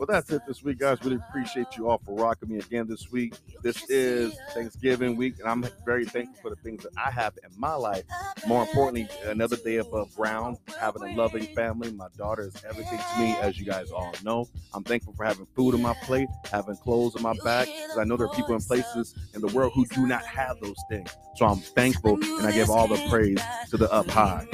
Well, 0.00 0.06
that's 0.06 0.30
it 0.30 0.40
this 0.46 0.62
week, 0.62 0.78
guys. 0.78 0.96
Really 1.04 1.18
appreciate 1.28 1.76
you 1.76 1.90
all 1.90 2.00
for 2.06 2.16
rocking 2.16 2.48
me 2.48 2.56
again 2.56 2.86
this 2.88 3.12
week. 3.12 3.34
This 3.62 3.84
is 3.90 4.34
Thanksgiving 4.54 5.14
week, 5.14 5.38
and 5.38 5.46
I'm 5.46 5.62
very 5.84 6.06
thankful 6.06 6.36
for 6.40 6.48
the 6.48 6.56
things 6.62 6.84
that 6.84 6.92
I 6.96 7.10
have 7.10 7.34
in 7.44 7.50
my 7.60 7.74
life. 7.74 8.04
More 8.46 8.62
importantly, 8.62 9.10
another 9.26 9.56
day 9.56 9.76
above 9.76 10.16
ground, 10.16 10.56
having 10.80 11.02
a 11.02 11.14
loving 11.14 11.54
family. 11.54 11.92
My 11.92 12.06
daughter 12.16 12.44
is 12.44 12.54
everything 12.66 12.98
to 12.98 13.20
me, 13.20 13.36
as 13.42 13.60
you 13.60 13.66
guys 13.66 13.90
all 13.90 14.14
know. 14.24 14.48
I'm 14.72 14.84
thankful 14.84 15.12
for 15.12 15.24
having 15.26 15.46
food 15.54 15.74
on 15.74 15.82
my 15.82 15.92
plate, 16.04 16.28
having 16.50 16.78
clothes 16.78 17.14
on 17.14 17.20
my 17.20 17.34
back, 17.44 17.66
because 17.66 17.98
I 17.98 18.04
know 18.04 18.16
there 18.16 18.26
are 18.26 18.34
people 18.34 18.54
in 18.54 18.62
places 18.62 19.14
in 19.34 19.42
the 19.42 19.48
world 19.48 19.72
who 19.74 19.84
do 19.88 20.06
not 20.06 20.24
have 20.24 20.58
those 20.62 20.82
things. 20.88 21.14
So 21.36 21.44
I'm 21.44 21.58
thankful, 21.58 22.14
and 22.14 22.46
I 22.46 22.52
give 22.52 22.70
all 22.70 22.88
the 22.88 23.06
praise 23.10 23.38
to 23.68 23.76
the 23.76 23.92
up 23.92 24.08
high. 24.08 24.46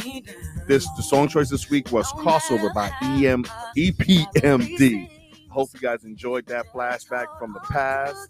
This 0.66 0.88
the 0.96 1.04
song 1.04 1.28
choice 1.28 1.50
this 1.50 1.70
week 1.70 1.92
was 1.92 2.10
"Crossover" 2.14 2.74
by 2.74 2.90
EM 3.00 3.44
EPMD 3.76 5.15
hope 5.56 5.70
you 5.72 5.80
guys 5.80 6.04
enjoyed 6.04 6.44
that 6.44 6.66
flashback 6.70 7.38
from 7.38 7.54
the 7.54 7.60
past. 7.60 8.28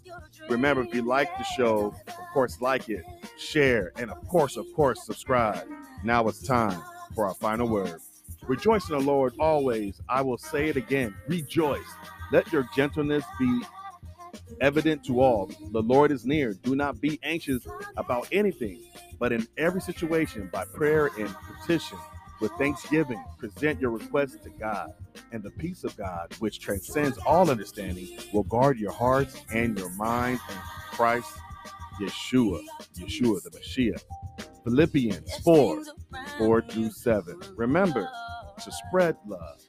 Remember, 0.49 0.81
if 0.81 0.95
you 0.95 1.01
like 1.01 1.27
the 1.37 1.43
show, 1.43 1.93
of 2.07 2.33
course, 2.33 2.61
like 2.61 2.87
it, 2.87 3.03
share, 3.37 3.91
and 3.97 4.09
of 4.09 4.25
course, 4.29 4.55
of 4.55 4.65
course, 4.73 5.05
subscribe. 5.05 5.67
Now 6.05 6.25
it's 6.29 6.41
time 6.41 6.81
for 7.13 7.27
our 7.27 7.33
final 7.33 7.67
word. 7.67 7.99
Rejoice 8.43 8.89
in 8.89 8.97
the 8.97 9.03
Lord 9.03 9.33
always. 9.41 9.99
I 10.07 10.21
will 10.21 10.37
say 10.37 10.69
it 10.69 10.77
again. 10.77 11.13
Rejoice. 11.27 11.83
Let 12.31 12.49
your 12.53 12.65
gentleness 12.73 13.25
be 13.37 13.61
evident 14.61 15.03
to 15.07 15.19
all. 15.19 15.51
The 15.73 15.81
Lord 15.81 16.13
is 16.13 16.25
near. 16.25 16.53
Do 16.53 16.77
not 16.77 17.01
be 17.01 17.19
anxious 17.23 17.67
about 17.97 18.29
anything, 18.31 18.81
but 19.19 19.33
in 19.33 19.45
every 19.57 19.81
situation, 19.81 20.49
by 20.53 20.63
prayer 20.63 21.09
and 21.19 21.35
petition, 21.59 21.97
with 22.39 22.51
thanksgiving, 22.53 23.23
present 23.37 23.79
your 23.79 23.91
requests 23.91 24.37
to 24.43 24.49
God, 24.49 24.93
and 25.31 25.43
the 25.43 25.51
peace 25.51 25.83
of 25.83 25.95
God, 25.97 26.33
which 26.39 26.59
transcends 26.59 27.17
all 27.19 27.49
understanding, 27.49 28.07
will 28.33 28.43
guard 28.43 28.77
your 28.77 28.91
hearts 28.91 29.41
and 29.53 29.77
your 29.77 29.89
minds 29.91 30.41
in 30.49 30.55
Christ 30.91 31.31
Yeshua, 32.01 32.61
Yeshua 32.95 33.41
the 33.43 33.51
Messiah. 33.51 33.99
Philippians 34.63 35.33
4 35.43 35.83
4 36.37 36.61
through 36.63 36.91
7. 36.91 37.39
Remember 37.55 38.09
to 38.63 38.71
spread 38.71 39.15
love, 39.25 39.61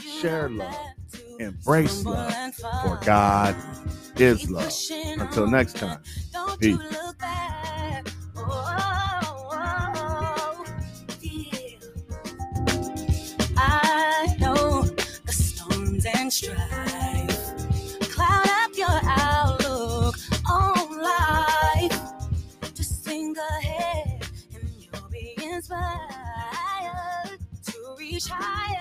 share 0.00 0.48
love, 0.50 0.76
embrace 1.38 2.04
love, 2.04 2.34
for 2.82 2.98
God 3.04 3.54
is 4.16 4.50
love. 4.50 4.72
Until 5.18 5.46
next 5.48 5.76
time, 5.76 6.02
peace. 6.60 6.78
And 16.30 16.34
strife 16.34 18.08
cloud 18.14 18.46
up 18.46 18.70
your 18.76 19.00
outlook 19.04 20.14
on 20.48 21.02
life. 21.02 22.00
Just 22.72 23.04
think 23.04 23.36
ahead 23.36 24.22
and 24.54 24.70
you'll 24.78 25.08
be 25.10 25.34
inspired 25.42 25.80
to 27.66 27.96
reach 27.98 28.28
higher 28.28 28.28
higher. 28.28 28.79